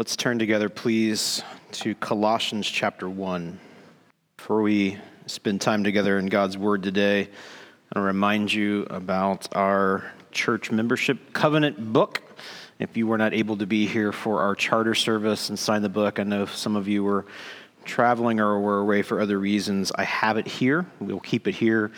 Let's 0.00 0.16
turn 0.16 0.38
together, 0.38 0.70
please, 0.70 1.42
to 1.72 1.94
Colossians 1.94 2.66
chapter 2.66 3.06
1. 3.06 3.60
Before 4.38 4.62
we 4.62 4.96
spend 5.26 5.60
time 5.60 5.84
together 5.84 6.18
in 6.18 6.24
God's 6.24 6.56
Word 6.56 6.82
today, 6.82 7.20
I 7.24 7.24
want 7.24 7.32
to 7.96 8.00
remind 8.00 8.50
you 8.50 8.86
about 8.88 9.54
our 9.54 10.10
church 10.32 10.70
membership 10.70 11.34
covenant 11.34 11.92
book. 11.92 12.22
If 12.78 12.96
you 12.96 13.06
were 13.08 13.18
not 13.18 13.34
able 13.34 13.58
to 13.58 13.66
be 13.66 13.86
here 13.86 14.10
for 14.10 14.40
our 14.40 14.54
charter 14.54 14.94
service 14.94 15.50
and 15.50 15.58
sign 15.58 15.82
the 15.82 15.90
book, 15.90 16.18
I 16.18 16.22
know 16.22 16.46
some 16.46 16.76
of 16.76 16.88
you 16.88 17.04
were 17.04 17.26
traveling 17.84 18.40
or 18.40 18.58
were 18.58 18.78
away 18.78 19.02
for 19.02 19.20
other 19.20 19.38
reasons. 19.38 19.92
I 19.94 20.04
have 20.04 20.38
it 20.38 20.46
here. 20.46 20.86
We'll 20.98 21.20
keep 21.20 21.46
it 21.46 21.54
here 21.54 21.92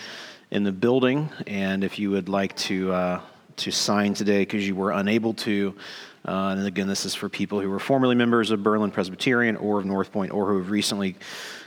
in 0.51 0.65
the 0.65 0.73
building. 0.73 1.31
And 1.47 1.85
if 1.85 2.01
you 2.01 2.11
would 2.11 2.29
like 2.29 2.57
to, 2.57 2.93
uh, 2.93 3.21
to 3.59 3.71
sign 3.71 4.15
today 4.15 4.41
because 4.41 4.67
you 4.67 4.75
were 4.75 4.91
unable 4.91 5.35
to, 5.35 5.77
uh, 6.25 6.55
and 6.57 6.67
again, 6.67 6.87
this 6.87 7.05
is 7.05 7.15
for 7.15 7.29
people 7.29 7.61
who 7.61 7.69
were 7.69 7.81
formerly 7.81 8.15
members 8.15 8.51
of 8.51 8.63
Berlin 8.63 8.91
Presbyterian 8.91 9.57
or 9.57 9.79
of 9.81 9.85
North 9.85 10.13
Point 10.13 10.33
or 10.33 10.47
who 10.47 10.59
have 10.59 10.71
recently 10.71 11.17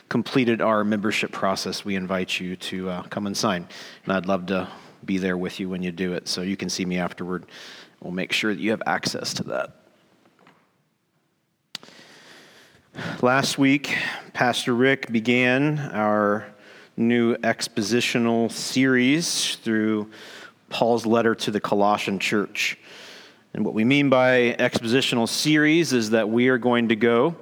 completed 0.07 0.61
our 0.61 0.83
membership 0.83 1.31
process. 1.31 1.83
We 1.83 1.95
invite 1.95 2.39
you 2.39 2.55
to 2.55 2.89
uh, 2.89 3.03
come 3.03 3.27
and 3.27 3.35
sign. 3.35 3.67
And 4.05 4.13
I'd 4.13 4.27
love 4.27 4.45
to 4.47 4.69
be 5.03 5.17
there 5.17 5.37
with 5.37 5.59
you 5.59 5.67
when 5.67 5.83
you 5.83 5.91
do 5.91 6.13
it. 6.13 6.27
So 6.27 6.41
you 6.41 6.55
can 6.55 6.69
see 6.69 6.85
me 6.85 6.97
afterward. 6.97 7.45
We'll 8.01 8.13
make 8.13 8.31
sure 8.31 8.53
that 8.53 8.61
you 8.61 8.71
have 8.71 8.83
access 8.85 9.33
to 9.35 9.43
that. 9.43 9.75
Last 13.21 13.57
week, 13.57 13.97
Pastor 14.31 14.73
Rick 14.73 15.11
began 15.11 15.79
our 15.79 16.47
new 16.95 17.35
expositional 17.37 18.49
series 18.49 19.55
through 19.57 20.09
Paul's 20.69 21.05
letter 21.05 21.35
to 21.35 21.51
the 21.51 21.59
Colossian 21.59 22.19
church. 22.19 22.77
And 23.55 23.63
what 23.63 23.73
we 23.73 23.85
mean 23.85 24.09
by 24.09 24.53
expositional 24.59 25.29
series 25.29 25.93
is 25.93 26.09
that 26.09 26.27
we 26.27 26.49
are 26.49 26.57
going 26.57 26.89
to 26.89 26.95
go 26.97 27.37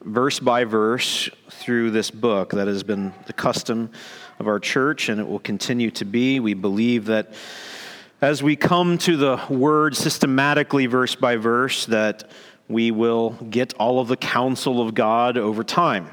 verse 0.00 0.40
by 0.40 0.64
verse 0.64 1.28
through 1.50 1.90
this 1.90 2.10
book. 2.10 2.52
That 2.52 2.66
has 2.66 2.82
been 2.82 3.12
the 3.26 3.34
custom 3.34 3.90
of 4.38 4.48
our 4.48 4.58
church, 4.58 5.10
and 5.10 5.20
it 5.20 5.28
will 5.28 5.38
continue 5.38 5.90
to 5.90 6.06
be. 6.06 6.40
We 6.40 6.54
believe 6.54 7.04
that 7.06 7.34
as 8.22 8.42
we 8.42 8.56
come 8.56 8.96
to 8.98 9.18
the 9.18 9.38
word 9.50 9.94
systematically, 9.94 10.86
verse 10.86 11.14
by 11.14 11.36
verse, 11.36 11.84
that 11.86 12.30
we 12.66 12.90
will 12.90 13.36
get 13.50 13.74
all 13.74 14.00
of 14.00 14.08
the 14.08 14.16
counsel 14.16 14.80
of 14.80 14.94
God 14.94 15.36
over 15.36 15.62
time. 15.62 16.08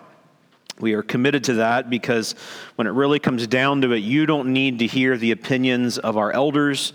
We 0.81 0.91
are 0.91 1.03
committed 1.03 1.45
to 1.45 1.53
that 1.53 1.89
because 1.89 2.35
when 2.75 2.85
it 2.85 2.91
really 2.91 3.19
comes 3.19 3.47
down 3.47 3.79
to 3.83 3.93
it, 3.93 3.99
you 3.99 4.25
don't 4.25 4.51
need 4.51 4.79
to 4.79 4.87
hear 4.87 5.15
the 5.15 5.31
opinions 5.31 5.97
of 5.97 6.17
our 6.17 6.33
elders, 6.33 6.91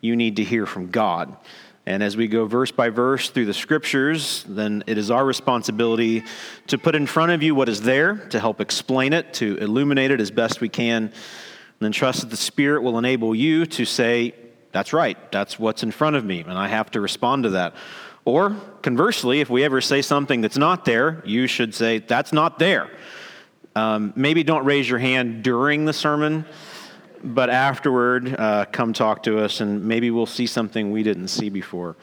you 0.00 0.16
need 0.16 0.34
to 0.34 0.42
hear 0.42 0.66
from 0.66 0.90
God. 0.90 1.36
And 1.84 2.02
as 2.02 2.16
we 2.16 2.28
go 2.28 2.46
verse 2.46 2.70
by 2.70 2.90
verse 2.90 3.30
through 3.30 3.46
the 3.46 3.54
scriptures, 3.54 4.44
then 4.48 4.84
it 4.86 4.98
is 4.98 5.10
our 5.10 5.24
responsibility 5.24 6.22
to 6.68 6.78
put 6.78 6.94
in 6.94 7.06
front 7.06 7.32
of 7.32 7.42
you 7.42 7.56
what 7.56 7.68
is 7.68 7.82
there, 7.82 8.16
to 8.28 8.38
help 8.38 8.60
explain 8.60 9.12
it, 9.12 9.34
to 9.34 9.56
illuminate 9.56 10.12
it 10.12 10.20
as 10.20 10.30
best 10.30 10.60
we 10.60 10.68
can, 10.68 11.04
and 11.04 11.12
then 11.80 11.90
trust 11.90 12.20
that 12.20 12.30
the 12.30 12.36
Spirit 12.36 12.82
will 12.82 12.98
enable 12.98 13.34
you 13.34 13.66
to 13.66 13.84
say, 13.84 14.32
That's 14.70 14.92
right, 14.92 15.32
that's 15.32 15.58
what's 15.58 15.82
in 15.82 15.90
front 15.90 16.14
of 16.14 16.24
me, 16.24 16.40
and 16.40 16.52
I 16.52 16.68
have 16.68 16.90
to 16.92 17.00
respond 17.00 17.44
to 17.44 17.50
that. 17.50 17.74
Or 18.24 18.50
conversely, 18.82 19.40
if 19.40 19.50
we 19.50 19.64
ever 19.64 19.80
say 19.80 20.02
something 20.02 20.40
that's 20.40 20.56
not 20.56 20.84
there, 20.84 21.20
you 21.26 21.48
should 21.48 21.74
say, 21.74 21.98
That's 21.98 22.32
not 22.32 22.60
there. 22.60 22.90
Um, 23.74 24.12
maybe 24.14 24.44
don't 24.44 24.64
raise 24.64 24.88
your 24.88 25.00
hand 25.00 25.42
during 25.42 25.86
the 25.86 25.92
sermon 25.92 26.44
but 27.22 27.50
afterward, 27.50 28.34
uh, 28.38 28.64
come 28.66 28.92
talk 28.92 29.22
to 29.24 29.38
us, 29.38 29.60
and 29.60 29.84
maybe 29.84 30.10
we'll 30.10 30.26
see 30.26 30.46
something 30.46 30.90
we 30.90 31.02
didn't 31.02 31.28
see 31.28 31.48
before. 31.48 31.96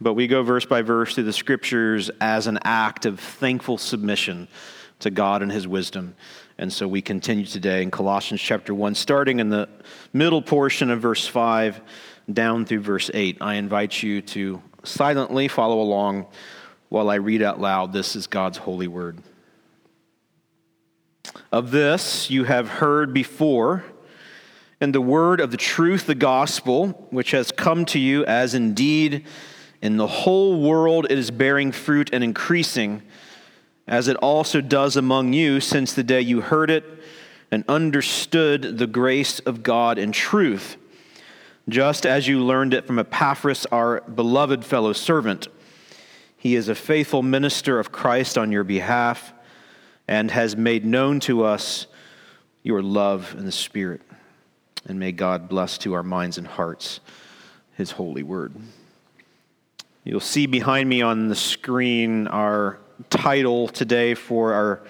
But 0.00 0.14
we 0.14 0.26
go 0.26 0.42
verse 0.42 0.64
by 0.64 0.82
verse 0.82 1.14
through 1.14 1.24
the 1.24 1.32
scriptures 1.32 2.10
as 2.20 2.46
an 2.46 2.58
act 2.62 3.06
of 3.06 3.18
thankful 3.18 3.78
submission 3.78 4.48
to 5.00 5.10
God 5.10 5.42
and 5.42 5.50
His 5.50 5.66
wisdom. 5.66 6.14
And 6.56 6.72
so 6.72 6.88
we 6.88 7.02
continue 7.02 7.46
today 7.46 7.82
in 7.82 7.90
Colossians 7.90 8.40
chapter 8.40 8.74
1, 8.74 8.94
starting 8.94 9.40
in 9.40 9.48
the 9.48 9.68
middle 10.12 10.42
portion 10.42 10.90
of 10.90 11.00
verse 11.00 11.26
5 11.26 11.80
down 12.32 12.64
through 12.64 12.80
verse 12.80 13.10
8. 13.14 13.38
I 13.40 13.54
invite 13.54 14.02
you 14.02 14.22
to 14.22 14.62
silently 14.82 15.48
follow 15.48 15.80
along 15.80 16.26
while 16.88 17.10
I 17.10 17.16
read 17.16 17.42
out 17.42 17.60
loud. 17.60 17.92
This 17.92 18.16
is 18.16 18.26
God's 18.26 18.58
holy 18.58 18.88
word. 18.88 19.18
Of 21.52 21.70
this 21.70 22.30
you 22.30 22.44
have 22.44 22.68
heard 22.68 23.14
before 23.14 23.84
and 24.80 24.94
the 24.94 25.00
word 25.00 25.40
of 25.40 25.50
the 25.50 25.56
truth, 25.56 26.06
the 26.06 26.14
gospel, 26.14 27.08
which 27.10 27.32
has 27.32 27.50
come 27.50 27.84
to 27.86 27.98
you, 27.98 28.24
as 28.26 28.54
indeed 28.54 29.24
in 29.82 29.96
the 29.96 30.06
whole 30.06 30.60
world 30.60 31.06
it 31.10 31.18
is 31.18 31.30
bearing 31.30 31.72
fruit 31.72 32.10
and 32.12 32.22
increasing, 32.22 33.02
as 33.86 34.08
it 34.08 34.16
also 34.16 34.60
does 34.60 34.96
among 34.96 35.32
you 35.32 35.60
since 35.60 35.92
the 35.92 36.02
day 36.02 36.20
you 36.20 36.40
heard 36.40 36.70
it 36.70 36.84
and 37.50 37.64
understood 37.68 38.78
the 38.78 38.86
grace 38.86 39.38
of 39.40 39.62
God 39.62 39.98
in 39.98 40.12
truth, 40.12 40.76
just 41.68 42.06
as 42.06 42.28
you 42.28 42.44
learned 42.44 42.74
it 42.74 42.86
from 42.86 42.98
Epaphras, 42.98 43.66
our 43.66 44.02
beloved 44.02 44.64
fellow 44.64 44.92
servant. 44.92 45.48
He 46.36 46.54
is 46.54 46.68
a 46.68 46.74
faithful 46.74 47.22
minister 47.22 47.80
of 47.80 47.90
Christ 47.90 48.38
on 48.38 48.52
your 48.52 48.64
behalf 48.64 49.32
and 50.06 50.30
has 50.30 50.56
made 50.56 50.84
known 50.84 51.20
to 51.20 51.44
us 51.44 51.86
your 52.62 52.82
love 52.82 53.34
in 53.36 53.44
the 53.44 53.52
Spirit. 53.52 54.02
And 54.88 54.98
may 54.98 55.12
God 55.12 55.50
bless 55.50 55.76
to 55.78 55.92
our 55.92 56.02
minds 56.02 56.38
and 56.38 56.46
hearts 56.46 57.00
his 57.76 57.90
holy 57.90 58.22
word. 58.22 58.54
You'll 60.02 60.20
see 60.20 60.46
behind 60.46 60.88
me 60.88 61.02
on 61.02 61.28
the 61.28 61.34
screen 61.34 62.26
our 62.26 62.78
title 63.10 63.68
today 63.68 64.14
for 64.14 64.54
our 64.54 64.82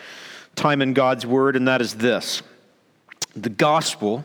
time 0.54 0.82
in 0.82 0.92
God's 0.92 1.26
word, 1.26 1.56
and 1.56 1.66
that 1.66 1.80
is 1.80 1.94
this 1.94 2.42
The 3.34 3.50
Gospel, 3.50 4.24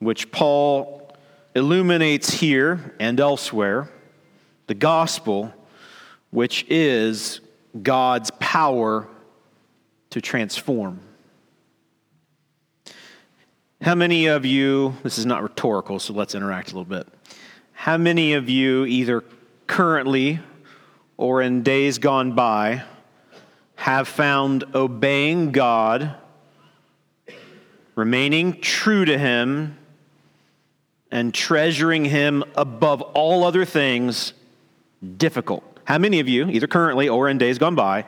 which 0.00 0.32
Paul 0.32 1.16
illuminates 1.54 2.30
here 2.30 2.94
and 2.98 3.20
elsewhere, 3.20 3.88
the 4.66 4.74
gospel, 4.74 5.52
which 6.30 6.64
is 6.68 7.40
God's 7.80 8.30
power 8.38 9.06
to 10.10 10.20
transform. 10.20 11.00
How 13.82 13.94
many 13.94 14.26
of 14.26 14.44
you, 14.44 14.94
this 15.02 15.16
is 15.16 15.24
not 15.24 15.42
rhetorical, 15.42 15.98
so 15.98 16.12
let's 16.12 16.34
interact 16.34 16.70
a 16.70 16.76
little 16.76 16.84
bit. 16.84 17.08
How 17.72 17.96
many 17.96 18.34
of 18.34 18.50
you, 18.50 18.84
either 18.84 19.24
currently 19.66 20.40
or 21.16 21.40
in 21.40 21.62
days 21.62 21.96
gone 21.96 22.32
by, 22.32 22.82
have 23.76 24.06
found 24.06 24.64
obeying 24.74 25.50
God, 25.52 26.14
remaining 27.94 28.60
true 28.60 29.06
to 29.06 29.16
Him, 29.16 29.78
and 31.10 31.32
treasuring 31.32 32.04
Him 32.04 32.44
above 32.56 33.00
all 33.00 33.44
other 33.44 33.64
things 33.64 34.34
difficult? 35.16 35.64
How 35.84 35.96
many 35.96 36.20
of 36.20 36.28
you, 36.28 36.50
either 36.50 36.66
currently 36.66 37.08
or 37.08 37.30
in 37.30 37.38
days 37.38 37.56
gone 37.56 37.76
by, 37.76 38.04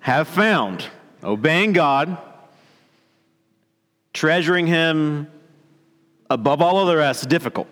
have 0.00 0.28
found 0.28 0.86
obeying 1.22 1.74
God, 1.74 2.16
treasuring 4.20 4.66
him 4.66 5.26
above 6.28 6.60
all 6.60 6.78
of 6.78 6.88
the 6.88 6.94
rest 6.94 7.26
difficult. 7.30 7.66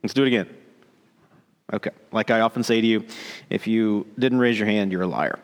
Let's 0.00 0.14
do 0.14 0.22
it 0.22 0.28
again. 0.28 0.48
Okay. 1.72 1.90
Like 2.12 2.30
I 2.30 2.38
often 2.38 2.62
say 2.62 2.80
to 2.80 2.86
you, 2.86 3.04
if 3.50 3.66
you 3.66 4.06
didn't 4.16 4.38
raise 4.38 4.60
your 4.60 4.68
hand, 4.68 4.92
you're 4.92 5.02
a 5.02 5.08
liar. 5.08 5.40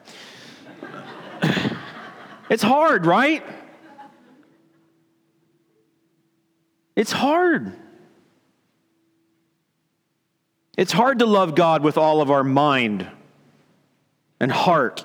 it's 2.49 2.63
hard, 2.63 3.05
right? 3.05 3.45
It's 6.95 7.11
hard. 7.11 7.73
It's 10.79 10.93
hard 10.93 11.19
to 11.19 11.27
love 11.27 11.57
God 11.57 11.83
with 11.83 11.99
all 11.99 12.21
of 12.21 12.31
our 12.31 12.45
mind 12.45 13.09
and 14.39 14.53
heart 14.53 15.05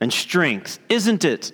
and 0.00 0.10
strength, 0.10 0.78
isn't 0.88 1.26
it? 1.26 1.52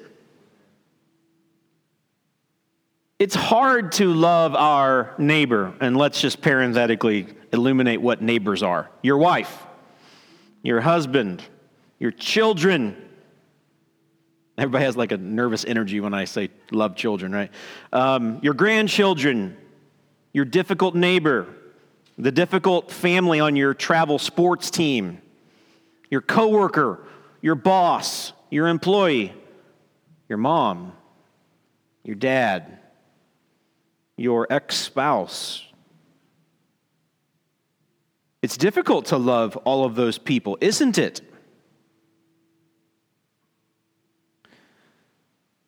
It's 3.19 3.35
hard 3.35 3.93
to 3.93 4.13
love 4.13 4.55
our 4.55 5.15
neighbor, 5.17 5.73
and 5.81 5.97
let's 5.97 6.21
just 6.21 6.43
parenthetically 6.43 7.27
illuminate 7.51 8.03
what 8.03 8.21
neighbors 8.21 8.63
are 8.63 8.91
your 9.01 9.17
wife, 9.17 9.67
your 10.63 10.83
husband, 10.83 11.43
your 11.99 12.11
children. 12.11 12.95
Everybody 14.59 14.85
has 14.85 14.99
like 14.99 15.13
a 15.13 15.17
nervous 15.17 15.65
energy 15.65 15.99
when 15.99 16.13
I 16.13 16.27
say 16.27 16.51
love 16.71 16.95
children, 16.95 17.33
right? 17.33 17.51
Um, 17.91 18.39
your 18.43 18.53
grandchildren, 18.53 19.57
your 20.35 20.45
difficult 20.45 20.95
neighbor, 20.95 21.47
the 22.19 22.33
difficult 22.33 22.93
family 22.93 23.41
on 23.41 23.57
your 23.57 23.73
travel 23.73 24.19
sports 24.19 24.71
team, 24.71 25.23
your 26.11 26.21
coworker, 26.21 27.01
your 27.41 27.55
boss, 27.55 28.35
your 28.51 28.69
employee, 28.69 29.33
your 30.29 30.39
mom, 30.39 30.93
your 32.05 32.17
dad 32.17 32.81
your 34.17 34.47
ex 34.51 34.77
spouse. 34.77 35.67
It's 38.43 38.57
difficult 38.57 39.07
to 39.07 39.17
love 39.17 39.57
all 39.59 39.85
of 39.85 39.95
those 39.95 40.19
people, 40.19 40.57
isn't 40.61 40.99
it? 40.99 41.21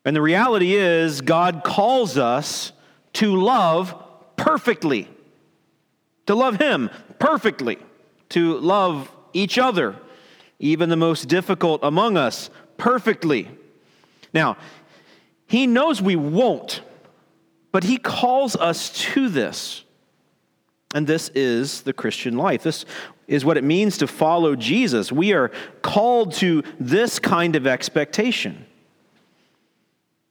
And 0.04 0.14
the 0.14 0.22
reality 0.22 0.74
is, 0.74 1.20
God 1.20 1.62
calls 1.64 2.16
us 2.16 2.72
to 3.14 3.36
love 3.36 3.94
perfectly, 4.36 5.08
to 6.26 6.34
love 6.34 6.56
Him 6.56 6.88
perfectly, 7.18 7.78
to 8.30 8.58
love 8.58 9.10
each 9.32 9.58
other, 9.58 9.96
even 10.58 10.88
the 10.88 10.96
most 10.96 11.28
difficult 11.28 11.80
among 11.82 12.16
us, 12.16 12.48
perfectly. 12.76 13.48
Now, 14.32 14.56
He 15.46 15.66
knows 15.66 16.00
we 16.00 16.16
won't 16.16 16.80
but 17.72 17.84
He 17.84 17.98
calls 17.98 18.56
us 18.56 18.90
to 19.12 19.28
this. 19.28 19.84
And 20.94 21.06
this 21.06 21.28
is 21.34 21.82
the 21.82 21.92
Christian 21.92 22.36
life. 22.36 22.62
This 22.62 22.86
is 23.26 23.44
what 23.44 23.58
it 23.58 23.64
means 23.64 23.98
to 23.98 24.06
follow 24.06 24.56
Jesus. 24.56 25.12
We 25.12 25.34
are 25.34 25.50
called 25.82 26.32
to 26.34 26.62
this 26.80 27.18
kind 27.18 27.56
of 27.56 27.66
expectation. 27.66 28.64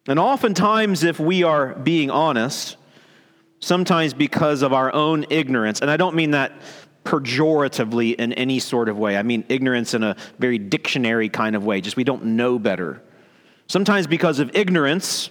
And 0.08 0.18
oftentimes, 0.20 1.04
if 1.04 1.20
we 1.20 1.44
are 1.44 1.76
being 1.76 2.10
honest, 2.10 2.78
sometimes 3.60 4.14
because 4.14 4.62
of 4.64 4.74
our 4.74 4.92
own 4.94 5.26
ignorance, 5.30 5.82
and 5.82 5.92
I 5.92 5.98
don't 5.98 6.16
mean 6.16 6.32
that 6.32 6.54
pejoratively 7.04 8.16
in 8.16 8.34
any 8.34 8.60
sort 8.60 8.90
of 8.90 8.98
way, 8.98 9.16
I 9.16 9.24
mean 9.24 9.44
ignorance 9.50 9.94
in 9.94 10.04
a 10.04 10.16
very 10.40 10.58
dictionary 10.58 11.30
kind 11.30 11.56
of 11.56 11.66
way, 11.66 11.82
just 11.82 11.98
we 11.98 12.04
don't 12.04 12.24
know 12.26 12.58
better. 12.58 13.02
Sometimes 13.68 14.08
because 14.08 14.40
of 14.40 14.56
ignorance, 14.56 15.30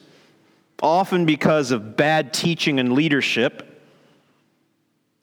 often 0.82 1.26
because 1.26 1.70
of 1.70 1.96
bad 1.96 2.32
teaching 2.32 2.78
and 2.78 2.92
leadership 2.92 3.76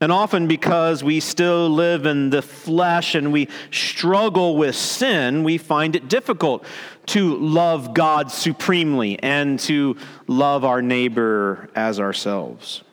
and 0.03 0.11
often 0.11 0.47
because 0.47 1.01
we 1.01 1.21
still 1.21 1.69
live 1.69 2.05
in 2.05 2.29
the 2.29 2.41
flesh 2.41 3.15
and 3.15 3.31
we 3.31 3.47
struggle 3.71 4.57
with 4.57 4.75
sin, 4.75 5.45
we 5.45 5.57
find 5.57 5.95
it 5.95 6.09
difficult 6.09 6.65
to 7.05 7.38
love 7.38 7.94
God 7.94 8.29
supremely 8.29 9.17
and 9.23 9.57
to 9.61 9.95
love 10.27 10.65
our 10.65 10.81
neighbor 10.81 11.69
as 11.73 12.01
ourselves. 12.01 12.83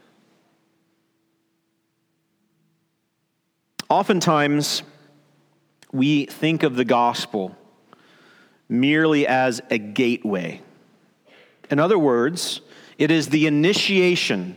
Oftentimes, 3.88 4.84
we 5.92 6.26
think 6.26 6.62
of 6.62 6.76
the 6.76 6.84
gospel 6.84 7.56
merely 8.68 9.26
as 9.26 9.60
a 9.68 9.78
gateway. 9.78 10.62
In 11.70 11.78
other 11.78 11.98
words, 11.98 12.60
it 12.98 13.10
is 13.10 13.28
the 13.28 13.46
initiation 13.46 14.56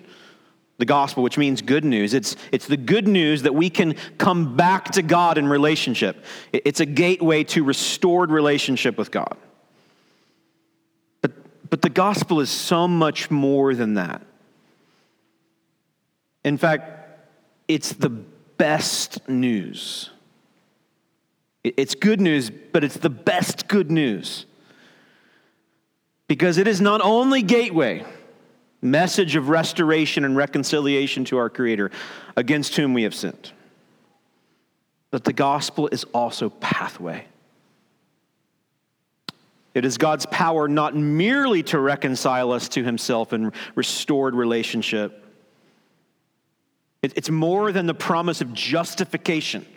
the 0.77 0.85
gospel, 0.85 1.23
which 1.23 1.37
means 1.37 1.61
good 1.61 1.85
news. 1.85 2.13
It's, 2.13 2.35
it's 2.51 2.67
the 2.67 2.77
good 2.77 3.07
news 3.07 3.43
that 3.43 3.53
we 3.53 3.69
can 3.69 3.95
come 4.17 4.57
back 4.57 4.91
to 4.91 5.01
God 5.01 5.37
in 5.37 5.47
relationship. 5.47 6.25
It's 6.51 6.79
a 6.79 6.85
gateway 6.85 7.43
to 7.45 7.63
restored 7.63 8.31
relationship 8.31 8.97
with 8.97 9.11
God. 9.11 9.37
But, 11.21 11.31
but 11.69 11.81
the 11.81 11.89
gospel 11.89 12.39
is 12.39 12.49
so 12.49 12.87
much 12.87 13.29
more 13.29 13.75
than 13.75 13.93
that. 13.93 14.23
In 16.43 16.57
fact, 16.57 17.07
it's 17.67 17.93
the 17.93 18.09
best 18.09 19.29
news. 19.29 20.09
It's 21.63 21.95
good 21.95 22.19
news, 22.19 22.49
but 22.49 22.83
it's 22.83 22.97
the 22.97 23.09
best 23.09 23.67
good 23.69 23.89
news. 23.89 24.45
Because 26.33 26.57
it 26.57 26.67
is 26.67 26.81
not 26.81 26.99
only 26.99 27.43
gateway, 27.43 28.03
message 28.81 29.35
of 29.35 29.49
restoration 29.49 30.25
and 30.25 30.35
reconciliation 30.35 31.25
to 31.25 31.37
our 31.37 31.47
Creator 31.47 31.91
against 32.35 32.75
whom 32.75 32.95
we 32.95 33.03
have 33.03 33.13
sinned. 33.13 33.51
But 35.11 35.25
the 35.25 35.31
gospel 35.31 35.89
is 35.91 36.05
also 36.05 36.49
pathway. 36.49 37.27
It 39.75 39.85
is 39.85 39.99
God's 39.99 40.25
power 40.25 40.67
not 40.67 40.95
merely 40.95 41.61
to 41.61 41.77
reconcile 41.77 42.51
us 42.51 42.67
to 42.69 42.83
Himself 42.83 43.31
in 43.31 43.53
restored 43.75 44.33
relationship, 44.33 45.23
it's 47.03 47.29
more 47.29 47.71
than 47.71 47.85
the 47.85 47.93
promise 47.93 48.41
of 48.41 48.51
justification. 48.55 49.67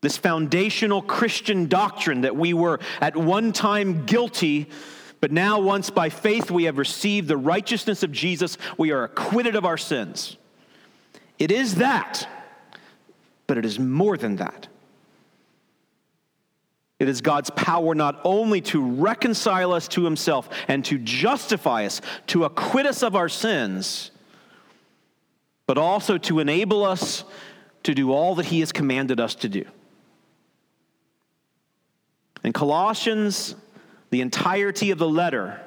This 0.00 0.16
foundational 0.16 1.02
Christian 1.02 1.66
doctrine 1.66 2.22
that 2.22 2.34
we 2.34 2.54
were 2.54 2.80
at 3.02 3.14
one 3.14 3.52
time 3.52 4.06
guilty 4.06 4.70
but 5.20 5.32
now, 5.32 5.58
once 5.60 5.90
by 5.90 6.10
faith 6.10 6.50
we 6.50 6.64
have 6.64 6.78
received 6.78 7.26
the 7.26 7.36
righteousness 7.36 8.02
of 8.02 8.12
Jesus, 8.12 8.56
we 8.76 8.92
are 8.92 9.04
acquitted 9.04 9.56
of 9.56 9.64
our 9.64 9.78
sins. 9.78 10.36
It 11.38 11.50
is 11.50 11.76
that, 11.76 12.28
but 13.46 13.58
it 13.58 13.64
is 13.64 13.78
more 13.78 14.16
than 14.16 14.36
that. 14.36 14.68
It 17.00 17.08
is 17.08 17.20
God's 17.20 17.50
power 17.50 17.94
not 17.94 18.20
only 18.24 18.60
to 18.62 18.84
reconcile 18.84 19.72
us 19.72 19.88
to 19.88 20.04
Himself 20.04 20.48
and 20.66 20.84
to 20.86 20.98
justify 20.98 21.84
us, 21.84 22.00
to 22.28 22.44
acquit 22.44 22.86
us 22.86 23.02
of 23.02 23.14
our 23.14 23.28
sins, 23.28 24.10
but 25.66 25.78
also 25.78 26.18
to 26.18 26.40
enable 26.40 26.84
us 26.84 27.24
to 27.84 27.94
do 27.94 28.12
all 28.12 28.34
that 28.36 28.46
He 28.46 28.60
has 28.60 28.72
commanded 28.72 29.20
us 29.20 29.34
to 29.36 29.48
do. 29.48 29.64
In 32.42 32.52
Colossians 32.52 33.54
the 34.10 34.20
entirety 34.20 34.90
of 34.90 34.98
the 34.98 35.08
letter 35.08 35.60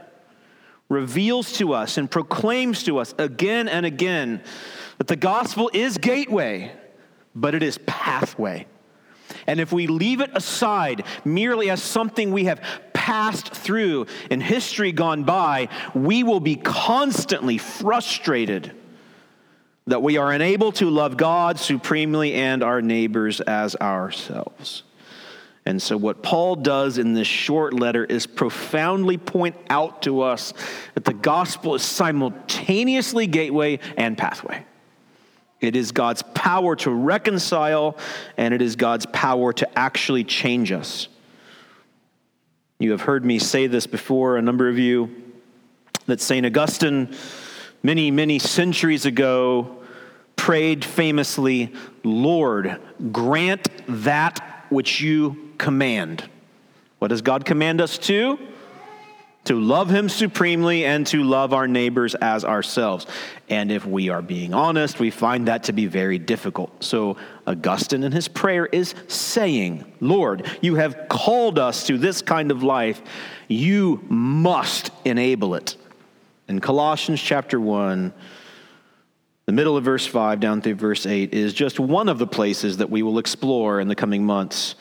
reveals 0.89 1.53
to 1.53 1.73
us 1.73 1.97
and 1.97 2.11
proclaims 2.11 2.83
to 2.83 2.97
us 2.97 3.15
again 3.17 3.67
and 3.67 3.85
again 3.85 4.41
that 4.97 5.07
the 5.07 5.15
gospel 5.15 5.71
is 5.73 5.97
gateway, 5.97 6.71
but 7.33 7.55
it 7.55 7.63
is 7.63 7.77
pathway. 7.85 8.67
And 9.47 9.59
if 9.59 9.71
we 9.71 9.87
leave 9.87 10.21
it 10.21 10.31
aside 10.33 11.05
merely 11.23 11.69
as 11.69 11.81
something 11.81 12.31
we 12.31 12.45
have 12.45 12.61
passed 12.93 13.53
through 13.53 14.07
in 14.29 14.41
history 14.41 14.91
gone 14.91 15.23
by, 15.23 15.69
we 15.93 16.23
will 16.23 16.39
be 16.39 16.55
constantly 16.55 17.57
frustrated 17.57 18.73
that 19.87 20.03
we 20.03 20.17
are 20.17 20.31
unable 20.31 20.71
to 20.73 20.89
love 20.89 21.17
God 21.17 21.57
supremely 21.57 22.33
and 22.33 22.63
our 22.63 22.81
neighbors 22.81 23.41
as 23.41 23.75
ourselves. 23.77 24.83
And 25.65 25.79
so, 25.79 25.95
what 25.95 26.23
Paul 26.23 26.55
does 26.55 26.97
in 26.97 27.13
this 27.13 27.27
short 27.27 27.73
letter 27.73 28.03
is 28.03 28.25
profoundly 28.25 29.17
point 29.17 29.55
out 29.69 30.01
to 30.03 30.21
us 30.21 30.53
that 30.95 31.05
the 31.05 31.13
gospel 31.13 31.75
is 31.75 31.83
simultaneously 31.83 33.27
gateway 33.27 33.79
and 33.95 34.17
pathway. 34.17 34.65
It 35.59 35.75
is 35.75 35.91
God's 35.91 36.23
power 36.33 36.75
to 36.77 36.89
reconcile, 36.89 37.95
and 38.37 38.53
it 38.53 38.63
is 38.63 38.75
God's 38.75 39.05
power 39.05 39.53
to 39.53 39.77
actually 39.79 40.23
change 40.23 40.71
us. 40.71 41.07
You 42.79 42.89
have 42.91 43.01
heard 43.01 43.23
me 43.23 43.37
say 43.37 43.67
this 43.67 43.85
before, 43.85 44.37
a 44.37 44.41
number 44.41 44.67
of 44.67 44.79
you, 44.79 45.15
that 46.07 46.19
St. 46.19 46.43
Augustine, 46.43 47.15
many, 47.83 48.09
many 48.09 48.39
centuries 48.39 49.05
ago, 49.05 49.83
prayed 50.35 50.83
famously, 50.83 51.71
Lord, 52.03 52.81
grant 53.11 53.69
that 53.87 54.65
which 54.69 54.99
you 54.99 55.50
command. 55.61 56.27
What 56.99 57.09
does 57.09 57.21
God 57.21 57.45
command 57.45 57.79
us 57.81 57.97
to? 57.99 58.37
To 59.45 59.59
love 59.59 59.89
Him 59.89 60.09
supremely 60.09 60.85
and 60.85 61.05
to 61.07 61.23
love 61.23 61.53
our 61.53 61.67
neighbors 61.67 62.15
as 62.15 62.43
ourselves. 62.43 63.05
And 63.47 63.71
if 63.71 63.85
we 63.85 64.09
are 64.09 64.21
being 64.21 64.53
honest, 64.53 64.99
we 64.99 65.11
find 65.11 65.47
that 65.47 65.63
to 65.65 65.73
be 65.73 65.85
very 65.85 66.19
difficult. 66.19 66.83
So, 66.83 67.17
Augustine 67.47 68.03
in 68.03 68.11
his 68.11 68.27
prayer 68.27 68.65
is 68.65 68.93
saying, 69.07 69.85
Lord, 69.99 70.49
you 70.61 70.75
have 70.75 71.07
called 71.09 71.57
us 71.57 71.87
to 71.87 71.97
this 71.97 72.21
kind 72.21 72.51
of 72.51 72.63
life. 72.63 73.01
You 73.47 74.03
must 74.09 74.91
enable 75.05 75.55
it. 75.55 75.75
In 76.47 76.59
Colossians 76.59 77.21
chapter 77.21 77.59
1, 77.59 78.13
the 79.45 79.51
middle 79.51 79.77
of 79.77 79.83
verse 79.83 80.05
5 80.05 80.39
down 80.39 80.61
through 80.61 80.75
verse 80.75 81.05
8 81.05 81.33
is 81.33 81.53
just 81.53 81.79
one 81.79 82.09
of 82.09 82.19
the 82.19 82.27
places 82.27 82.77
that 82.77 82.89
we 82.89 83.03
will 83.03 83.19
explore 83.19 83.79
in 83.79 83.87
the 83.87 83.95
coming 83.95 84.25
months 84.25 84.75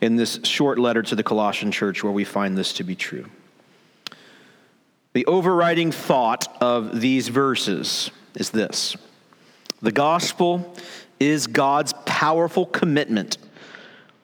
in 0.00 0.16
this 0.16 0.40
short 0.44 0.78
letter 0.78 1.02
to 1.02 1.14
the 1.14 1.22
Colossian 1.22 1.70
church 1.72 2.02
where 2.02 2.12
we 2.12 2.24
find 2.24 2.56
this 2.56 2.72
to 2.74 2.84
be 2.84 2.94
true. 2.94 3.26
The 5.12 5.26
overriding 5.26 5.92
thought 5.92 6.56
of 6.60 7.00
these 7.00 7.28
verses 7.28 8.10
is 8.34 8.50
this 8.50 8.96
the 9.80 9.92
gospel 9.92 10.74
is 11.20 11.46
God's 11.46 11.92
powerful 12.04 12.66
commitment 12.66 13.38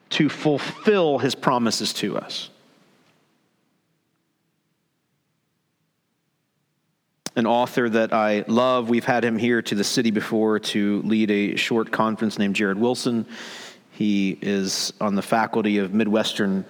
to 0.09 0.27
fulfill 0.27 1.19
his 1.19 1.35
promises 1.35 1.93
to 1.93 2.17
us. 2.17 2.49
An 7.35 7.45
author 7.45 7.87
that 7.87 8.11
I 8.11 8.43
love, 8.47 8.89
we've 8.89 9.05
had 9.05 9.23
him 9.23 9.37
here 9.37 9.61
to 9.61 9.75
the 9.75 9.85
city 9.85 10.11
before 10.11 10.59
to 10.59 11.01
lead 11.03 11.31
a 11.31 11.55
short 11.55 11.91
conference 11.91 12.37
named 12.37 12.55
Jared 12.57 12.77
Wilson. 12.77 13.25
He 14.01 14.35
is 14.41 14.93
on 14.99 15.13
the 15.13 15.21
faculty 15.21 15.77
of 15.77 15.93
Midwestern 15.93 16.65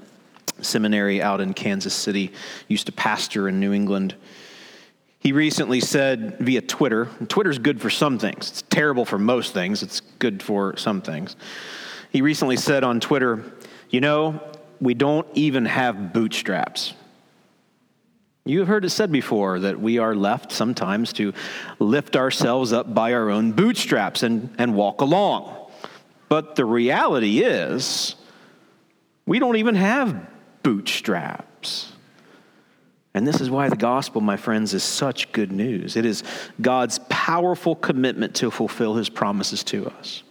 Seminary 0.60 1.22
out 1.22 1.40
in 1.40 1.54
Kansas 1.54 1.94
City, 1.94 2.34
used 2.68 2.88
to 2.88 2.92
pastor 2.92 3.48
in 3.48 3.58
New 3.58 3.72
England. 3.72 4.16
He 5.18 5.32
recently 5.32 5.80
said 5.80 6.40
via 6.40 6.60
Twitter, 6.60 7.08
Twitter's 7.30 7.58
good 7.58 7.80
for 7.80 7.90
some 7.90 8.20
things. 8.20 8.50
It's 8.50 8.64
terrible 8.64 9.06
for 9.06 9.18
most 9.18 9.54
things. 9.54 9.82
It's 9.82 10.02
good 10.20 10.44
for 10.44 10.76
some 10.76 11.02
things. 11.02 11.38
He 12.12 12.22
recently 12.22 12.58
said 12.58 12.84
on 12.84 13.00
Twitter, 13.00 13.46
you 13.90 14.02
know, 14.02 14.42
we 14.82 14.94
don't 14.94 15.28
even 15.34 15.64
have 15.64 16.12
bootstraps. 16.12 16.94
You 18.44 18.60
have 18.60 18.68
heard 18.68 18.84
it 18.84 18.90
said 18.90 19.10
before 19.10 19.60
that 19.60 19.80
we 19.80 20.00
are 20.00 20.16
left 20.16 20.52
sometimes 20.52 21.14
to 21.14 21.32
lift 21.80 22.18
ourselves 22.18 22.74
up 22.74 22.94
by 22.94 23.14
our 23.14 23.30
own 23.30 23.54
bootstraps 23.54 24.22
and, 24.22 24.54
and 24.58 24.76
walk 24.76 25.00
along. 25.00 25.61
But 26.32 26.56
the 26.56 26.64
reality 26.64 27.40
is, 27.44 28.16
we 29.26 29.38
don't 29.38 29.58
even 29.58 29.76
have 29.76 30.30
bootstraps. 30.64 31.92
And 33.14 33.28
this 33.28 33.42
is 33.42 33.50
why 33.50 33.68
the 33.68 33.76
gospel, 33.76 34.22
my 34.22 34.38
friends, 34.38 34.74
is 34.74 34.82
such 34.82 35.34
good 35.34 35.52
news. 35.52 35.98
It 35.98 36.06
is 36.06 36.24
God's 36.62 37.00
powerful 37.10 37.76
commitment 37.76 38.36
to 38.36 38.50
fulfill 38.50 38.94
his 38.94 39.10
promises 39.10 39.66
to 39.66 39.88
us. 39.88 40.24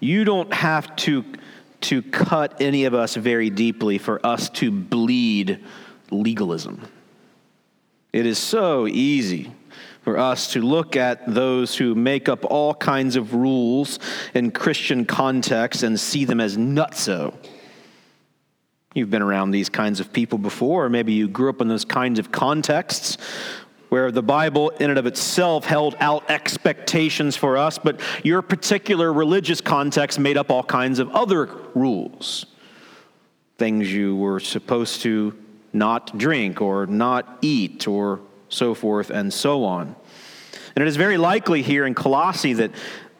You 0.00 0.24
don't 0.24 0.54
have 0.54 0.96
to, 0.96 1.26
to 1.82 2.00
cut 2.00 2.62
any 2.62 2.86
of 2.86 2.94
us 2.94 3.14
very 3.14 3.50
deeply 3.50 3.98
for 3.98 4.24
us 4.24 4.48
to 4.48 4.70
bleed 4.70 5.62
legalism. 6.10 6.80
It 8.10 8.24
is 8.24 8.38
so 8.38 8.86
easy 8.86 9.52
for 10.02 10.18
us 10.18 10.52
to 10.52 10.60
look 10.60 10.96
at 10.96 11.32
those 11.32 11.76
who 11.76 11.94
make 11.94 12.28
up 12.28 12.44
all 12.44 12.74
kinds 12.74 13.16
of 13.16 13.34
rules 13.34 13.98
in 14.34 14.50
Christian 14.50 15.04
contexts 15.04 15.82
and 15.82 15.98
see 15.98 16.24
them 16.24 16.40
as 16.40 16.56
nutso. 16.56 17.34
You've 18.94 19.10
been 19.10 19.22
around 19.22 19.52
these 19.52 19.68
kinds 19.68 20.00
of 20.00 20.12
people 20.12 20.38
before, 20.38 20.84
or 20.84 20.88
maybe 20.90 21.12
you 21.12 21.28
grew 21.28 21.48
up 21.48 21.60
in 21.60 21.68
those 21.68 21.84
kinds 21.84 22.18
of 22.18 22.30
contexts 22.30 23.16
where 23.88 24.10
the 24.10 24.22
Bible, 24.22 24.70
in 24.70 24.88
and 24.88 24.98
of 24.98 25.04
itself, 25.06 25.66
held 25.66 25.94
out 26.00 26.30
expectations 26.30 27.36
for 27.36 27.58
us, 27.58 27.78
but 27.78 28.00
your 28.22 28.40
particular 28.40 29.12
religious 29.12 29.60
context 29.60 30.18
made 30.18 30.38
up 30.38 30.50
all 30.50 30.62
kinds 30.62 30.98
of 30.98 31.10
other 31.10 31.46
rules. 31.74 32.46
Things 33.58 33.92
you 33.92 34.16
were 34.16 34.40
supposed 34.40 35.02
to 35.02 35.38
not 35.74 36.16
drink 36.16 36.60
or 36.60 36.86
not 36.86 37.38
eat 37.42 37.86
or 37.86 38.20
so 38.52 38.74
forth 38.74 39.10
and 39.10 39.32
so 39.32 39.64
on. 39.64 39.96
And 40.74 40.82
it 40.82 40.88
is 40.88 40.96
very 40.96 41.18
likely 41.18 41.62
here 41.62 41.84
in 41.84 41.94
Colossae 41.94 42.54
that, 42.54 42.70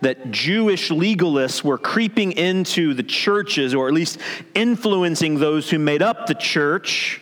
that 0.01 0.31
Jewish 0.31 0.91
legalists 0.91 1.63
were 1.63 1.79
creeping 1.79 2.33
into 2.33 2.95
the 2.95 3.03
churches, 3.03 3.75
or 3.75 3.89
at 3.89 3.95
least 3.95 4.19
influencing 4.55 5.39
those 5.39 5.71
who 5.71 5.79
made 5.79 6.03
up 6.03 6.27
the 6.27 6.35
church, 6.35 7.21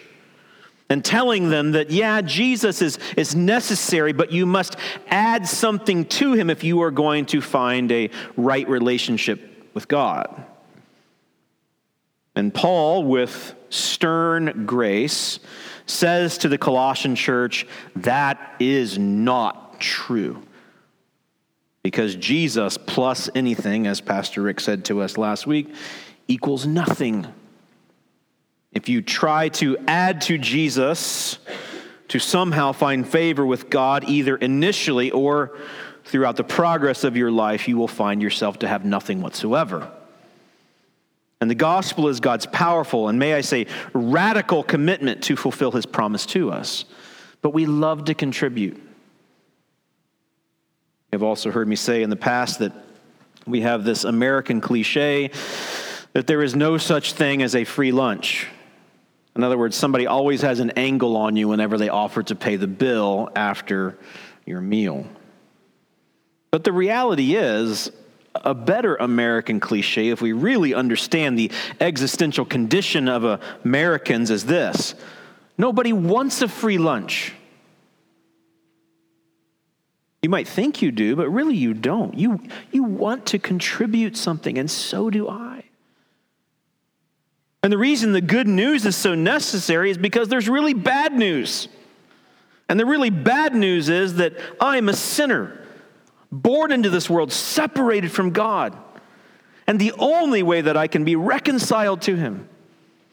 and 0.89 1.05
telling 1.05 1.51
them 1.51 1.73
that, 1.73 1.91
yeah, 1.91 2.21
Jesus 2.21 2.83
is, 2.83 2.99
is 3.17 3.37
necessary, 3.37 4.13
but 4.13 4.33
you 4.33 4.45
must 4.45 4.77
add 5.09 5.47
something 5.47 6.05
to 6.07 6.33
him 6.33 6.51
if 6.51 6.65
you 6.65 6.83
are 6.83 6.91
going 6.91 7.27
to 7.27 7.41
find 7.41 7.93
a 7.93 8.11
right 8.37 8.69
relationship 8.69 9.71
with 9.73 9.87
God. 9.87 10.45
And 12.35 12.53
Paul, 12.53 13.05
with 13.05 13.55
stern 13.69 14.65
grace, 14.67 15.39
says 15.91 16.39
to 16.39 16.49
the 16.49 16.59
Colossian 16.59 17.15
church, 17.15 17.67
that 17.97 18.57
is 18.59 18.99
not 18.99 19.81
true. 19.81 20.43
Because 21.83 22.15
Jesus 22.15 22.77
plus 22.79 23.29
anything, 23.35 23.87
as 23.87 24.01
Pastor 24.01 24.43
Rick 24.43 24.61
said 24.61 24.85
to 24.87 25.01
us 25.01 25.17
last 25.17 25.47
week, 25.47 25.73
equals 26.29 26.67
nothing. 26.67 27.27
If 28.73 28.89
you 28.89 29.03
try 29.03 29.49
to 29.51 29.79
add 29.89 30.21
to 30.23 30.39
Jesus 30.39 31.39
to 32.09 32.19
somehow 32.19 32.73
find 32.73 33.09
favor 33.09 33.45
with 33.45 33.71
God, 33.71 34.05
either 34.09 34.37
initially 34.37 35.11
or 35.11 35.57
throughout 36.05 36.37
the 36.37 36.45
progress 36.45 37.05
of 37.05 37.17
your 37.17 37.31
life, 37.31 37.67
you 37.69 37.77
will 37.77 37.89
find 37.89 38.21
yourself 38.21 38.59
to 38.61 38.69
have 38.69 38.85
nothing 38.85 39.23
whatsoever. 39.23 39.91
And 41.41 41.51
the 41.51 41.55
gospel 41.55 42.09
is 42.09 42.21
God's 42.21 42.47
powerful 42.47 43.09
and, 43.09 43.19
may 43.19 43.35
I 43.35 43.41
say, 43.41 43.67
radical 43.95 44.63
commitment 44.63 45.23
to 45.25 45.37
fulfill 45.37 45.73
his 45.73 45.87
promise 45.87 46.27
to 46.27 46.51
us. 46.53 46.85
But 47.41 47.55
we 47.55 47.65
love 47.67 48.05
to 48.07 48.15
contribute. 48.15 48.81
You've 51.13 51.23
also 51.23 51.51
heard 51.51 51.67
me 51.67 51.77
say 51.77 52.03
in 52.03 52.11
the 52.11 52.17
past 52.17 52.59
that 52.59 52.73
we 53.47 53.63
have 53.63 53.85
this 53.85 54.05
American 54.05 54.61
cliche 54.61 55.31
that 56.13 56.27
there 56.27 56.43
is 56.43 56.55
no 56.55 56.77
such 56.77 57.15
thing 57.15 57.43
as 57.43 57.55
a 57.55 57.65
free 57.65 57.93
lunch. 57.93 58.47
In 59.35 59.43
other 59.43 59.57
words, 59.57 59.77
somebody 59.77 60.07
always 60.07 60.43
has 60.43 60.61
an 60.61 60.71
angle 60.73 61.17
on 61.17 61.37
you 61.37 61.49
whenever 61.49 61.79
they 61.79 61.89
offer 61.89 62.23
to 62.25 62.35
pay 62.35 62.57
the 62.57 62.67
bill 62.67 63.31
after 63.35 63.99
your 64.45 64.61
meal. 64.61 65.07
But 66.51 66.65
the 66.65 66.73
reality 66.73 67.37
is, 67.37 67.91
a 68.35 68.55
better 68.55 68.97
American 68.97 69.61
cliche, 69.61 70.11
if 70.11 70.23
we 70.23 70.33
really 70.33 70.75
understand 70.75 71.39
the 71.39 71.51
existential 71.81 72.45
condition 72.45 73.09
of 73.09 73.41
Americans, 73.65 74.31
is 74.31 74.47
this 74.47 74.95
nobody 75.59 75.93
wants 75.93 76.43
a 76.43 76.49
free 76.49 76.79
lunch. 76.79 77.35
You 80.23 80.29
might 80.29 80.47
think 80.47 80.83
you 80.83 80.93
do, 80.93 81.17
but 81.17 81.29
really 81.31 81.57
you 81.57 81.73
don't. 81.73 82.15
You, 82.15 82.41
you 82.71 82.85
want 82.85 83.27
to 83.27 83.39
contribute 83.39 84.17
something, 84.17 84.59
and 84.59 84.71
so 84.71 85.09
do 85.09 85.29
I. 85.29 85.65
And 87.63 87.73
the 87.73 87.79
reason 87.79 88.13
the 88.13 88.21
good 88.21 88.49
news 88.49 88.87
is 88.87 88.97
so 88.97 89.15
necessary 89.15 89.91
is 89.91 89.99
because 89.99 90.29
there's 90.29 90.49
really 90.49 90.75
bad 90.75 91.13
news. 91.13 91.69
And 92.69 92.79
the 92.79 92.87
really 92.87 93.11
bad 93.11 93.55
news 93.55 93.89
is 93.89 94.15
that 94.15 94.35
I'm 94.61 94.89
a 94.89 94.95
sinner 94.95 95.60
born 96.33 96.73
into 96.73 96.91
this 96.91 97.11
world, 97.11 97.33
separated 97.33 98.13
from 98.13 98.31
God. 98.31 98.77
And 99.67 99.81
the 99.81 99.93
only 99.99 100.43
way 100.43 100.61
that 100.61 100.77
I 100.77 100.87
can 100.87 101.05
be 101.05 101.17
reconciled 101.17 102.03
to 102.03 102.17
Him, 102.17 102.49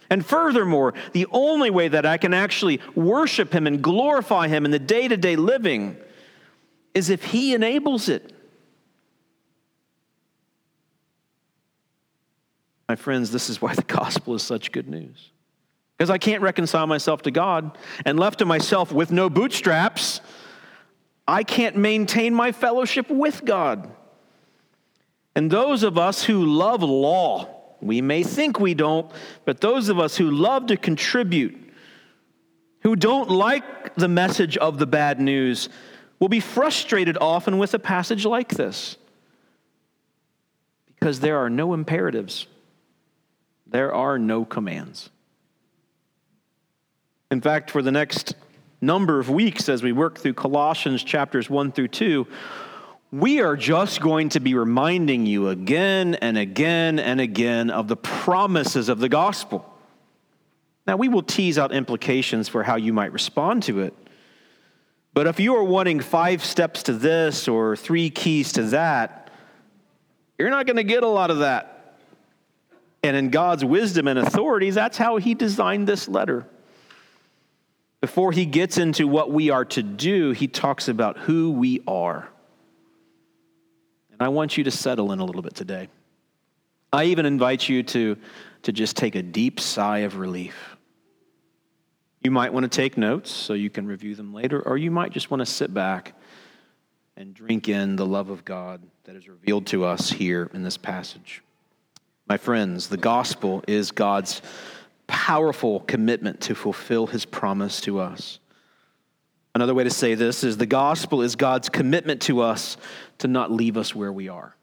and 0.10 0.26
furthermore, 0.26 0.94
the 1.14 1.28
only 1.32 1.70
way 1.70 1.88
that 1.88 2.06
I 2.06 2.18
can 2.18 2.34
actually 2.34 2.80
worship 2.96 3.54
Him 3.54 3.68
and 3.68 3.82
glorify 3.82 4.48
Him 4.48 4.66
in 4.66 4.72
the 4.72 4.80
day 4.80 5.08
to 5.08 5.18
day 5.18 5.36
living, 5.36 5.98
is 6.94 7.10
if 7.10 7.26
He 7.26 7.54
enables 7.54 8.10
it. 8.10 8.34
My 12.88 12.96
friends, 12.96 13.32
this 13.32 13.50
is 13.50 13.62
why 13.62 13.76
the 13.76 13.84
gospel 13.84 14.34
is 14.34 14.42
such 14.42 14.72
good 14.72 14.88
news. 14.88 15.32
Because 15.98 16.10
I 16.10 16.18
can't 16.18 16.42
reconcile 16.42 16.88
myself 16.88 17.24
to 17.24 17.32
God, 17.32 17.78
and 18.06 18.20
left 18.20 18.40
to 18.40 18.46
myself 18.46 18.92
with 18.92 19.12
no 19.12 19.30
bootstraps, 19.30 20.22
I 21.28 21.44
can't 21.44 21.76
maintain 21.76 22.34
my 22.34 22.52
fellowship 22.52 23.10
with 23.10 23.44
God. 23.44 23.92
And 25.36 25.52
those 25.52 25.84
of 25.84 25.98
us 25.98 26.24
who 26.24 26.46
love 26.46 26.82
law, 26.82 27.76
we 27.82 28.02
may 28.02 28.24
think 28.24 28.60
we 28.60 28.74
don't, 28.74 29.12
but 29.46 29.62
those 29.62 29.90
of 29.90 30.00
us 30.00 30.18
who 30.18 30.32
love 30.32 30.68
to 30.68 30.78
contribute, 30.78 31.56
who 32.82 32.96
don't 32.96 33.30
like 33.30 33.96
the 33.96 34.08
message 34.08 34.58
of 34.58 34.80
the 34.80 34.88
bad 34.88 35.20
news, 35.20 35.70
will 36.20 36.30
be 36.30 36.40
frustrated 36.40 37.18
often 37.20 37.58
with 37.58 37.74
a 37.74 37.80
passage 37.80 38.26
like 38.26 38.50
this. 38.50 38.98
Because 40.88 41.20
there 41.20 41.38
are 41.38 41.50
no 41.50 41.74
imperatives, 41.74 42.48
there 43.68 43.94
are 43.94 44.18
no 44.18 44.46
commands. 44.46 45.10
In 47.30 47.42
fact, 47.42 47.70
for 47.70 47.82
the 47.82 47.92
next 47.92 48.34
number 48.82 49.20
of 49.20 49.30
weeks 49.30 49.70
as 49.70 49.82
we 49.82 49.92
work 49.92 50.20
through 50.20 50.34
Colossians 50.34 51.04
chapters 51.04 51.50
1 51.50 51.72
through 51.72 51.88
2, 51.90 52.28
we 53.12 53.40
are 53.42 53.56
just 53.56 54.02
going 54.02 54.30
to 54.30 54.40
be 54.40 54.54
reminding 54.54 55.26
you 55.26 55.50
again 55.50 56.16
and 56.16 56.38
again 56.38 57.00
and 57.00 57.22
again 57.22 57.70
of 57.70 57.88
the 57.88 57.96
promises 57.96 58.90
of 58.90 59.00
the 59.00 59.10
gospel. 59.10 59.66
Now, 60.86 60.98
we 60.98 61.08
will 61.08 61.24
tease 61.24 61.58
out 61.58 61.72
implications 61.72 62.48
for 62.48 62.64
how 62.64 62.76
you 62.76 62.94
might 62.94 63.12
respond 63.12 63.64
to 63.64 63.82
it. 63.82 63.94
But 65.14 65.28
if 65.28 65.40
you 65.40 65.56
are 65.56 65.64
wanting 65.64 66.00
five 66.00 66.44
steps 66.44 66.84
to 66.84 66.94
this 66.94 67.48
or 67.48 67.76
three 67.76 68.10
keys 68.10 68.54
to 68.54 68.64
that, 68.64 69.32
you're 70.38 70.50
not 70.50 70.66
going 70.66 70.78
to 70.78 70.84
get 70.84 71.04
a 71.04 71.08
lot 71.08 71.32
of 71.32 71.40
that. 71.40 71.98
And 73.04 73.16
in 73.16 73.30
God's 73.30 73.66
wisdom 73.66 74.08
and 74.08 74.20
authority, 74.20 74.70
that's 74.70 74.98
how 74.98 75.18
He 75.18 75.34
designed 75.34 75.88
this 75.88 76.08
letter. 76.08 76.46
Before 78.00 78.32
he 78.32 78.46
gets 78.46 78.78
into 78.78 79.08
what 79.08 79.32
we 79.32 79.50
are 79.50 79.66
to 79.66 79.82
do, 79.82 80.32
he 80.32 80.48
talks 80.48 80.88
about 80.88 81.18
who 81.18 81.52
we 81.52 81.82
are. 81.88 82.30
And 84.12 84.22
I 84.22 84.30
want 84.30 84.58
you 84.58 84.64
to 84.66 84.72
settle 84.72 85.12
in 85.12 85.20
a 85.20 85.26
little 85.26 85.42
bit 85.42 85.56
today. 85.56 85.90
I 86.94 87.06
even 87.06 87.26
invite 87.26 87.68
you 87.68 87.84
to, 87.84 88.18
to 88.64 88.72
just 88.72 88.98
take 88.98 89.16
a 89.16 89.24
deep 89.24 89.60
sigh 89.60 90.00
of 90.00 90.18
relief. 90.18 90.78
You 92.24 92.32
might 92.32 92.54
want 92.54 92.64
to 92.64 92.76
take 92.76 92.98
notes 92.98 93.32
so 93.32 93.54
you 93.54 93.70
can 93.70 93.88
review 93.88 94.16
them 94.16 94.34
later, 94.34 94.62
or 94.62 94.78
you 94.78 94.92
might 94.92 95.12
just 95.12 95.32
want 95.32 95.42
to 95.42 95.46
sit 95.46 95.74
back 95.74 96.14
and 97.16 97.34
drink 97.34 97.68
in 97.68 97.96
the 97.96 98.06
love 98.06 98.30
of 98.30 98.46
God 98.46 98.82
that 99.06 99.16
is 99.16 99.28
revealed 99.28 99.66
to 99.68 99.86
us 99.86 100.10
here 100.10 100.50
in 100.54 100.64
this 100.64 100.78
passage. 100.78 101.42
My 102.28 102.38
friends, 102.38 102.90
the 102.90 102.98
gospel 102.98 103.64
is 103.68 103.92
God's 103.92 104.42
powerful 105.08 105.80
commitment 105.82 106.42
to 106.42 106.56
fulfill 106.56 107.08
his 107.08 107.26
promise 107.26 107.82
to 107.82 108.00
us. 108.00 108.40
Another 109.56 109.74
way 109.74 109.84
to 109.84 109.90
say 109.90 110.14
this 110.14 110.44
is 110.44 110.58
the 110.58 110.66
gospel 110.66 111.22
is 111.22 111.36
God's 111.36 111.70
commitment 111.70 112.22
to 112.24 112.42
us 112.42 112.78
to 113.18 113.28
not 113.28 113.52
leave 113.52 113.76
us 113.76 113.96
where 113.96 114.12
we 114.12 114.30
are. 114.30 114.56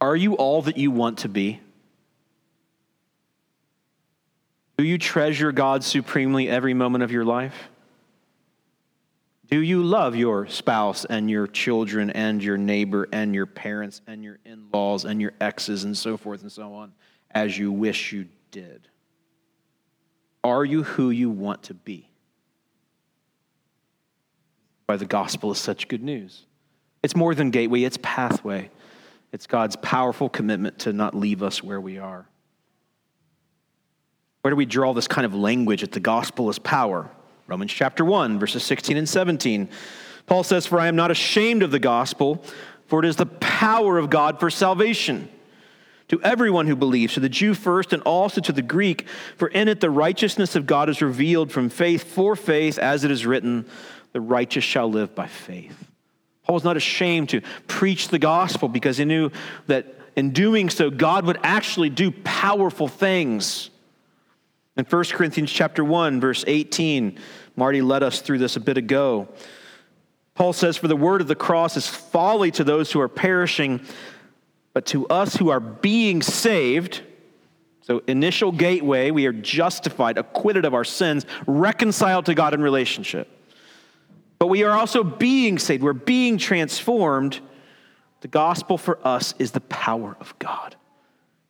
Are 0.00 0.14
you 0.14 0.34
all 0.34 0.62
that 0.62 0.76
you 0.76 0.90
want 0.90 1.18
to 1.18 1.28
be? 1.28 1.60
Do 4.76 4.84
you 4.84 4.98
treasure 4.98 5.52
God 5.52 5.84
supremely 5.84 6.48
every 6.48 6.74
moment 6.74 7.04
of 7.04 7.12
your 7.12 7.24
life? 7.24 7.70
Do 9.48 9.60
you 9.60 9.82
love 9.82 10.16
your 10.16 10.46
spouse 10.46 11.04
and 11.04 11.30
your 11.30 11.46
children 11.46 12.10
and 12.10 12.42
your 12.42 12.56
neighbor 12.56 13.06
and 13.12 13.34
your 13.34 13.46
parents 13.46 14.00
and 14.06 14.24
your 14.24 14.38
in 14.44 14.68
laws 14.72 15.04
and 15.04 15.20
your 15.20 15.32
exes 15.40 15.84
and 15.84 15.96
so 15.96 16.16
forth 16.16 16.42
and 16.42 16.50
so 16.50 16.72
on 16.72 16.92
as 17.32 17.58
you 17.58 17.70
wish 17.70 18.12
you 18.12 18.26
did? 18.52 18.86
Are 20.44 20.64
you 20.64 20.84
who 20.84 21.10
you 21.10 21.30
want 21.30 21.64
to 21.64 21.74
be? 21.74 22.08
Why 24.86 24.96
the 24.96 25.06
gospel 25.06 25.50
is 25.50 25.58
such 25.58 25.88
good 25.88 26.02
news. 26.02 26.46
It's 27.02 27.16
more 27.16 27.34
than 27.34 27.50
gateway, 27.50 27.82
it's 27.82 27.98
pathway. 28.00 28.70
It's 29.32 29.46
God's 29.46 29.76
powerful 29.76 30.28
commitment 30.28 30.80
to 30.80 30.92
not 30.92 31.16
leave 31.16 31.42
us 31.42 31.62
where 31.62 31.80
we 31.80 31.98
are. 31.98 32.26
Where 34.42 34.50
do 34.50 34.56
we 34.56 34.66
draw 34.66 34.92
this 34.92 35.08
kind 35.08 35.24
of 35.24 35.34
language 35.34 35.80
that 35.80 35.92
the 35.92 36.00
gospel 36.00 36.50
is 36.50 36.58
power? 36.58 37.10
Romans 37.46 37.72
chapter 37.72 38.04
1, 38.04 38.38
verses 38.38 38.62
16 38.62 38.96
and 38.96 39.08
17. 39.08 39.68
Paul 40.26 40.42
says, 40.44 40.66
For 40.66 40.78
I 40.78 40.88
am 40.88 40.96
not 40.96 41.10
ashamed 41.10 41.62
of 41.62 41.70
the 41.70 41.78
gospel, 41.78 42.44
for 42.86 43.02
it 43.02 43.06
is 43.06 43.16
the 43.16 43.26
power 43.26 43.98
of 43.98 44.10
God 44.10 44.38
for 44.38 44.50
salvation 44.50 45.30
to 46.08 46.20
everyone 46.22 46.66
who 46.66 46.76
believes, 46.76 47.14
to 47.14 47.20
the 47.20 47.28
Jew 47.28 47.54
first 47.54 47.92
and 47.92 48.02
also 48.02 48.40
to 48.40 48.52
the 48.52 48.62
Greek, 48.62 49.06
for 49.36 49.48
in 49.48 49.68
it 49.68 49.80
the 49.80 49.90
righteousness 49.90 50.56
of 50.56 50.66
God 50.66 50.88
is 50.88 51.02
revealed 51.02 51.50
from 51.50 51.68
faith 51.68 52.04
for 52.04 52.36
faith, 52.36 52.78
as 52.78 53.04
it 53.04 53.10
is 53.10 53.26
written, 53.26 53.66
the 54.12 54.20
righteous 54.20 54.64
shall 54.64 54.90
live 54.90 55.14
by 55.14 55.26
faith. 55.26 55.88
Paul 56.44 56.54
was 56.54 56.64
not 56.64 56.76
ashamed 56.76 57.30
to 57.30 57.40
preach 57.66 58.08
the 58.08 58.18
gospel 58.18 58.68
because 58.68 58.98
he 58.98 59.04
knew 59.04 59.30
that 59.68 59.94
in 60.16 60.30
doing 60.30 60.68
so, 60.68 60.90
God 60.90 61.24
would 61.24 61.38
actually 61.42 61.88
do 61.88 62.10
powerful 62.10 62.88
things. 62.88 63.70
In 64.76 64.84
1 64.84 65.04
Corinthians 65.04 65.52
chapter 65.52 65.84
1, 65.84 66.20
verse 66.20 66.44
18, 66.46 67.18
Marty 67.56 67.82
led 67.82 68.02
us 68.02 68.20
through 68.20 68.38
this 68.38 68.56
a 68.56 68.60
bit 68.60 68.76
ago. 68.76 69.28
Paul 70.34 70.52
says, 70.52 70.76
For 70.76 70.88
the 70.88 70.96
word 70.96 71.20
of 71.20 71.28
the 71.28 71.34
cross 71.34 71.76
is 71.76 71.86
folly 71.86 72.50
to 72.52 72.64
those 72.64 72.90
who 72.90 73.00
are 73.00 73.08
perishing, 73.08 73.80
but 74.72 74.86
to 74.86 75.06
us 75.08 75.36
who 75.36 75.50
are 75.50 75.60
being 75.60 76.22
saved, 76.22 77.02
so 77.82 78.02
initial 78.06 78.52
gateway, 78.52 79.10
we 79.10 79.26
are 79.26 79.32
justified, 79.32 80.16
acquitted 80.16 80.64
of 80.64 80.72
our 80.72 80.84
sins, 80.84 81.26
reconciled 81.46 82.26
to 82.26 82.34
God 82.34 82.54
in 82.54 82.62
relationship. 82.62 83.28
But 84.38 84.46
we 84.46 84.64
are 84.64 84.76
also 84.76 85.04
being 85.04 85.58
saved, 85.58 85.82
we're 85.82 85.92
being 85.92 86.38
transformed. 86.38 87.40
The 88.22 88.28
gospel 88.28 88.78
for 88.78 89.04
us 89.06 89.34
is 89.40 89.50
the 89.50 89.60
power 89.60 90.16
of 90.20 90.38
God. 90.38 90.76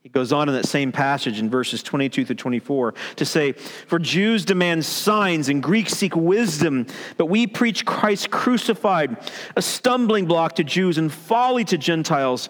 He 0.03 0.09
goes 0.09 0.33
on 0.33 0.49
in 0.49 0.55
that 0.55 0.67
same 0.67 0.91
passage 0.91 1.39
in 1.39 1.49
verses 1.49 1.83
22 1.83 2.25
through 2.25 2.37
24 2.37 2.95
to 3.17 3.25
say, 3.25 3.53
For 3.53 3.99
Jews 3.99 4.45
demand 4.45 4.85
signs 4.85 5.49
and 5.49 5.63
Greeks 5.63 5.93
seek 5.93 6.17
wisdom, 6.17 6.87
but 7.19 7.27
we 7.27 7.47
preach 7.47 7.85
Christ 7.85 8.31
crucified, 8.31 9.17
a 9.55 9.63
stumbling 9.63 10.27
block 10.27 10.57
to 10.57 10.65
Jews 10.65 10.99
and 10.99 11.13
folly 11.13 11.65
to 11.67 11.79
Gentiles. 11.79 12.49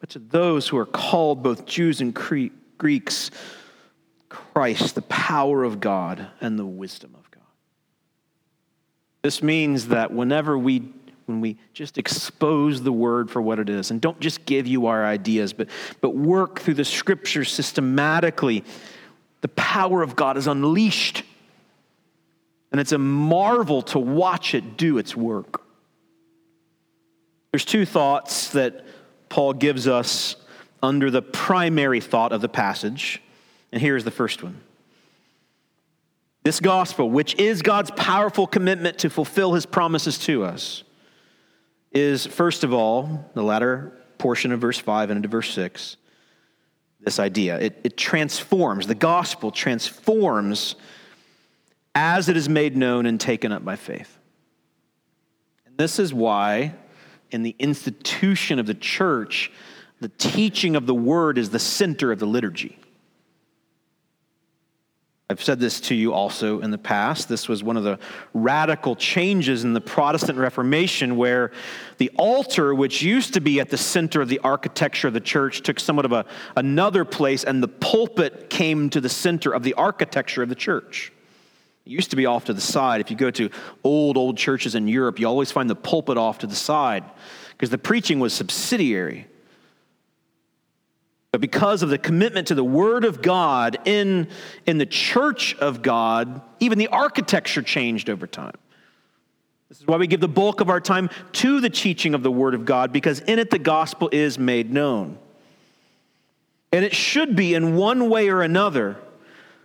But 0.00 0.08
to 0.10 0.18
those 0.18 0.66
who 0.66 0.78
are 0.78 0.86
called, 0.86 1.42
both 1.42 1.66
Jews 1.66 2.00
and 2.00 2.14
Greeks, 2.78 3.30
Christ, 4.30 4.94
the 4.94 5.02
power 5.02 5.62
of 5.62 5.80
God 5.80 6.26
and 6.40 6.58
the 6.58 6.66
wisdom 6.66 7.14
of 7.14 7.30
God. 7.30 7.42
this 9.22 9.42
means 9.42 9.88
that 9.88 10.12
whenever 10.12 10.58
we 10.58 10.92
when 11.26 11.40
we 11.40 11.56
just 11.72 11.96
expose 11.96 12.82
the 12.82 12.92
word 12.92 13.30
for 13.30 13.40
what 13.40 13.60
it 13.60 13.68
is 13.68 13.92
and 13.92 14.00
don't 14.00 14.18
just 14.18 14.44
give 14.46 14.66
you 14.66 14.86
our 14.86 15.04
ideas 15.04 15.52
but 15.52 15.68
but 16.00 16.16
work 16.16 16.58
through 16.58 16.74
the 16.74 16.84
scriptures 16.84 17.52
systematically 17.52 18.64
the 19.40 19.48
power 19.48 20.02
of 20.02 20.16
God 20.16 20.36
is 20.36 20.48
unleashed 20.48 21.22
and 22.72 22.80
it's 22.80 22.90
a 22.90 22.98
marvel 22.98 23.82
to 23.82 24.00
watch 24.00 24.56
it 24.56 24.76
do 24.76 24.98
its 24.98 25.14
work 25.14 25.62
there's 27.52 27.64
two 27.64 27.84
thoughts 27.84 28.50
that 28.50 28.84
Paul 29.30 29.54
gives 29.54 29.88
us 29.88 30.36
under 30.82 31.10
the 31.10 31.22
primary 31.22 32.00
thought 32.00 32.32
of 32.32 32.42
the 32.42 32.48
passage 32.48 33.22
and 33.72 33.80
here's 33.80 34.04
the 34.04 34.10
first 34.10 34.42
one 34.42 34.60
this 36.42 36.58
gospel, 36.58 37.10
which 37.10 37.34
is 37.34 37.60
God's 37.60 37.90
powerful 37.90 38.46
commitment 38.46 39.00
to 39.00 39.10
fulfill 39.10 39.52
his 39.52 39.66
promises 39.66 40.16
to 40.20 40.42
us, 40.44 40.84
is 41.92 42.24
first 42.26 42.64
of 42.64 42.72
all, 42.72 43.30
the 43.34 43.42
latter 43.42 43.92
portion 44.16 44.50
of 44.50 44.60
verse 44.60 44.78
5 44.78 45.10
and 45.10 45.18
into 45.18 45.28
verse 45.28 45.52
6, 45.52 45.98
this 47.00 47.18
idea. 47.18 47.58
It, 47.58 47.80
it 47.84 47.96
transforms, 47.98 48.86
the 48.86 48.94
gospel 48.94 49.50
transforms 49.50 50.76
as 51.94 52.30
it 52.30 52.38
is 52.38 52.48
made 52.48 52.74
known 52.74 53.04
and 53.04 53.20
taken 53.20 53.52
up 53.52 53.62
by 53.62 53.76
faith. 53.76 54.16
And 55.66 55.76
this 55.76 55.98
is 55.98 56.14
why, 56.14 56.74
in 57.30 57.42
the 57.42 57.56
institution 57.58 58.58
of 58.58 58.66
the 58.66 58.74
church, 58.74 59.50
the 60.00 60.08
teaching 60.08 60.76
of 60.76 60.86
the 60.86 60.94
word 60.94 61.38
is 61.38 61.50
the 61.50 61.58
center 61.58 62.12
of 62.12 62.18
the 62.18 62.26
liturgy. 62.26 62.78
I've 65.30 65.44
said 65.44 65.60
this 65.60 65.80
to 65.82 65.94
you 65.94 66.12
also 66.12 66.58
in 66.58 66.72
the 66.72 66.78
past. 66.78 67.28
This 67.28 67.48
was 67.48 67.62
one 67.62 67.76
of 67.76 67.84
the 67.84 68.00
radical 68.34 68.96
changes 68.96 69.62
in 69.62 69.74
the 69.74 69.80
Protestant 69.80 70.36
Reformation 70.38 71.16
where 71.16 71.52
the 71.98 72.10
altar, 72.16 72.74
which 72.74 73.00
used 73.00 73.34
to 73.34 73.40
be 73.40 73.60
at 73.60 73.70
the 73.70 73.76
center 73.76 74.20
of 74.20 74.28
the 74.28 74.40
architecture 74.40 75.06
of 75.06 75.14
the 75.14 75.20
church, 75.20 75.62
took 75.62 75.78
somewhat 75.78 76.04
of 76.04 76.10
a, 76.10 76.24
another 76.56 77.04
place, 77.04 77.44
and 77.44 77.62
the 77.62 77.68
pulpit 77.68 78.50
came 78.50 78.90
to 78.90 79.00
the 79.00 79.08
center 79.08 79.52
of 79.52 79.62
the 79.62 79.74
architecture 79.74 80.42
of 80.42 80.48
the 80.48 80.56
church. 80.56 81.12
Used 81.90 82.10
to 82.10 82.16
be 82.16 82.24
off 82.24 82.44
to 82.44 82.52
the 82.52 82.60
side. 82.60 83.00
If 83.00 83.10
you 83.10 83.16
go 83.16 83.32
to 83.32 83.50
old, 83.82 84.16
old 84.16 84.38
churches 84.38 84.76
in 84.76 84.86
Europe, 84.86 85.18
you 85.18 85.26
always 85.26 85.50
find 85.50 85.68
the 85.68 85.74
pulpit 85.74 86.16
off 86.16 86.38
to 86.38 86.46
the 86.46 86.54
side 86.54 87.02
because 87.50 87.70
the 87.70 87.78
preaching 87.78 88.20
was 88.20 88.32
subsidiary. 88.32 89.26
But 91.32 91.40
because 91.40 91.82
of 91.82 91.88
the 91.88 91.98
commitment 91.98 92.46
to 92.46 92.54
the 92.54 92.62
Word 92.62 93.04
of 93.04 93.22
God 93.22 93.76
in, 93.86 94.28
in 94.66 94.78
the 94.78 94.86
church 94.86 95.56
of 95.56 95.82
God, 95.82 96.40
even 96.60 96.78
the 96.78 96.86
architecture 96.86 97.60
changed 97.60 98.08
over 98.08 98.28
time. 98.28 98.54
This 99.68 99.80
is 99.80 99.86
why 99.88 99.96
we 99.96 100.06
give 100.06 100.20
the 100.20 100.28
bulk 100.28 100.60
of 100.60 100.70
our 100.70 100.80
time 100.80 101.10
to 101.32 101.60
the 101.60 101.70
teaching 101.70 102.14
of 102.14 102.22
the 102.22 102.30
Word 102.30 102.54
of 102.54 102.64
God, 102.64 102.92
because 102.92 103.18
in 103.18 103.40
it 103.40 103.50
the 103.50 103.58
gospel 103.58 104.08
is 104.12 104.38
made 104.38 104.72
known. 104.72 105.18
And 106.70 106.84
it 106.84 106.94
should 106.94 107.34
be 107.34 107.52
in 107.52 107.74
one 107.74 108.08
way 108.08 108.28
or 108.28 108.42
another 108.42 108.96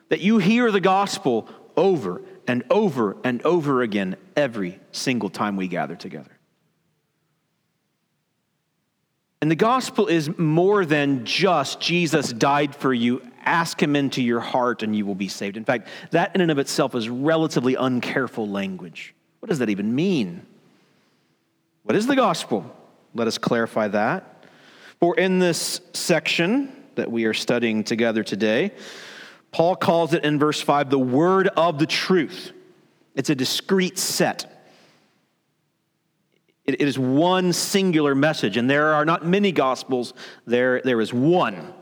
that 0.09 0.21
you 0.21 0.39
hear 0.39 0.71
the 0.71 0.81
gospel 0.81 1.47
over 1.77 2.21
and 2.47 2.63
over 2.69 3.17
and 3.23 3.41
over 3.43 3.81
again 3.81 4.15
every 4.35 4.79
single 4.91 5.29
time 5.29 5.55
we 5.55 5.67
gather 5.67 5.95
together. 5.95 6.31
And 9.41 9.51
the 9.51 9.55
gospel 9.55 10.07
is 10.07 10.35
more 10.37 10.85
than 10.85 11.25
just 11.25 11.79
Jesus 11.79 12.33
died 12.33 12.75
for 12.75 12.93
you, 12.93 13.21
ask 13.43 13.81
him 13.81 13.95
into 13.95 14.23
your 14.23 14.39
heart 14.39 14.81
and 14.81 14.95
you 14.95 15.05
will 15.05 15.15
be 15.15 15.27
saved. 15.27 15.57
In 15.57 15.65
fact, 15.65 15.87
that 16.11 16.33
in 16.33 16.41
and 16.41 16.49
of 16.49 16.57
itself 16.57 16.95
is 16.95 17.09
relatively 17.09 17.75
uncareful 17.75 18.49
language. 18.49 19.13
What 19.39 19.49
does 19.49 19.59
that 19.59 19.69
even 19.69 19.93
mean? 19.93 20.45
What 21.83 21.95
is 21.95 22.07
the 22.07 22.15
gospel? 22.15 22.75
Let 23.13 23.27
us 23.27 23.37
clarify 23.37 23.89
that. 23.89 24.45
For 24.99 25.15
in 25.15 25.37
this 25.37 25.81
section 25.93 26.71
that 26.95 27.11
we 27.11 27.25
are 27.25 27.33
studying 27.33 27.83
together 27.83 28.23
today, 28.23 28.71
Paul 29.55 29.77
calls 29.77 30.13
it 30.13 30.25
in 30.25 30.37
verse 30.37 30.59
5 30.59 30.89
the 30.89 30.99
word 30.99 31.47
of 31.47 31.79
the 31.79 31.85
truth. 31.85 32.51
It's 33.15 33.29
a 33.29 33.35
discrete 33.35 33.97
set. 33.97 34.51
It 36.65 36.81
is 36.81 36.99
one 36.99 37.53
singular 37.53 38.15
message, 38.15 38.57
and 38.57 38.69
there 38.69 38.91
are 38.93 39.05
not 39.05 39.25
many 39.25 39.53
gospels, 39.53 40.13
there, 40.45 40.81
there 40.81 40.99
is 40.99 41.13
one. 41.13 41.73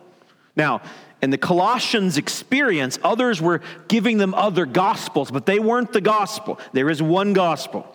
Now, 0.56 0.84
in 1.24 1.32
the 1.32 1.38
Colossians' 1.40 2.20
experience, 2.20 3.00
others 3.04 3.42
were 3.42 3.60
giving 3.88 4.20
them 4.20 4.36
other 4.36 4.68
gospels, 4.68 5.32
but 5.32 5.48
they 5.48 5.58
weren't 5.58 5.94
the 5.94 6.02
gospel. 6.02 6.60
There 6.74 6.92
is 6.92 7.02
one 7.02 7.34
gospel 7.34 7.88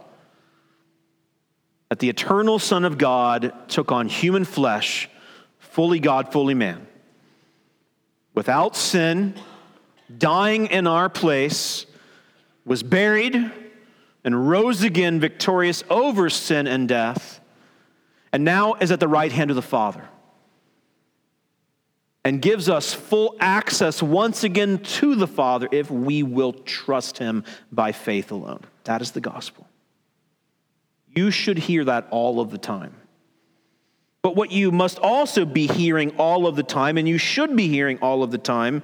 that 1.88 2.00
the 2.00 2.08
eternal 2.08 2.58
Son 2.58 2.84
of 2.84 2.98
God 2.98 3.52
took 3.68 3.92
on 3.92 4.08
human 4.08 4.44
flesh, 4.44 5.08
fully 5.60 6.00
God, 6.00 6.32
fully 6.32 6.54
man, 6.54 6.84
without 8.34 8.74
sin, 8.74 9.34
dying 10.16 10.66
in 10.66 10.87
our 10.87 11.09
place, 11.09 11.87
was 12.64 12.83
buried 12.83 13.51
and 14.25 14.49
rose 14.49 14.83
again 14.83 15.21
victorious 15.21 15.85
over 15.90 16.29
sin 16.31 16.66
and 16.66 16.88
death, 16.88 17.40
and 18.33 18.44
now 18.44 18.75
is 18.75 18.90
at 18.90 19.01
the 19.01 19.09
right 19.09 19.33
hand 19.33 19.51
of 19.51 19.57
the 19.57 19.62
Father. 19.62 20.05
And 22.25 22.42
gives 22.42 22.68
us 22.68 22.92
full 22.92 23.37
access 23.40 24.03
once 24.03 24.44
again 24.44 24.81
to 24.81 25.14
the 25.14 25.27
Father 25.27 25.66
if 25.73 25.90
we 25.90 26.23
will 26.23 26.53
trust 26.53 27.16
Him 27.16 27.44
by 27.73 27.92
faith 27.92 28.31
alone. 28.31 28.61
That 28.85 29.01
is 29.01 29.12
the 29.12 29.21
gospel. 29.21 29.66
You 31.14 31.31
should 31.31 31.59
hear 31.59 31.85
that 31.85 32.09
all 32.11 32.40
of 32.40 32.51
the 32.51 32.59
time. 32.59 32.94
But 34.21 34.37
what 34.37 34.51
you 34.51 34.71
must 34.73 34.99
also 34.99 35.47
be 35.47 35.66
hearing 35.68 36.11
all 36.18 36.47
of 36.47 36.55
the 36.57 36.62
time, 36.62 36.99
and 36.99 37.09
you 37.09 37.18
should 37.18 37.57
be 37.57 37.68
hearing 37.68 37.99
all 38.01 38.23
of 38.23 38.31
the 38.31 38.38
time, 38.38 38.83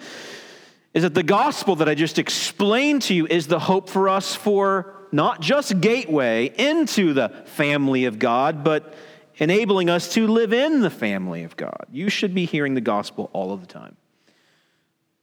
is 0.94 1.02
that 1.02 1.14
the 1.14 1.24
gospel 1.24 1.76
that 1.76 1.88
I 1.88 1.94
just 1.94 2.18
explained 2.18 3.02
to 3.02 3.14
you 3.14 3.26
is 3.26 3.48
the 3.48 3.59
hope 3.59 3.90
for 3.90 4.09
us 4.09 4.35
for 4.35 4.94
not 5.11 5.40
just 5.40 5.80
gateway 5.80 6.46
into 6.57 7.12
the 7.12 7.28
family 7.46 8.04
of 8.04 8.18
God, 8.18 8.64
but 8.64 8.94
enabling 9.37 9.90
us 9.90 10.12
to 10.14 10.28
live 10.28 10.52
in 10.52 10.80
the 10.80 10.90
family 10.90 11.42
of 11.42 11.57
God. 11.57 11.87
You 11.90 12.09
should 12.09 12.35
be 12.35 12.44
hearing 12.44 12.74
the 12.74 12.80
gospel 12.80 13.28
all 13.33 13.52
of 13.52 13.61
the 13.61 13.66
time. 13.66 13.96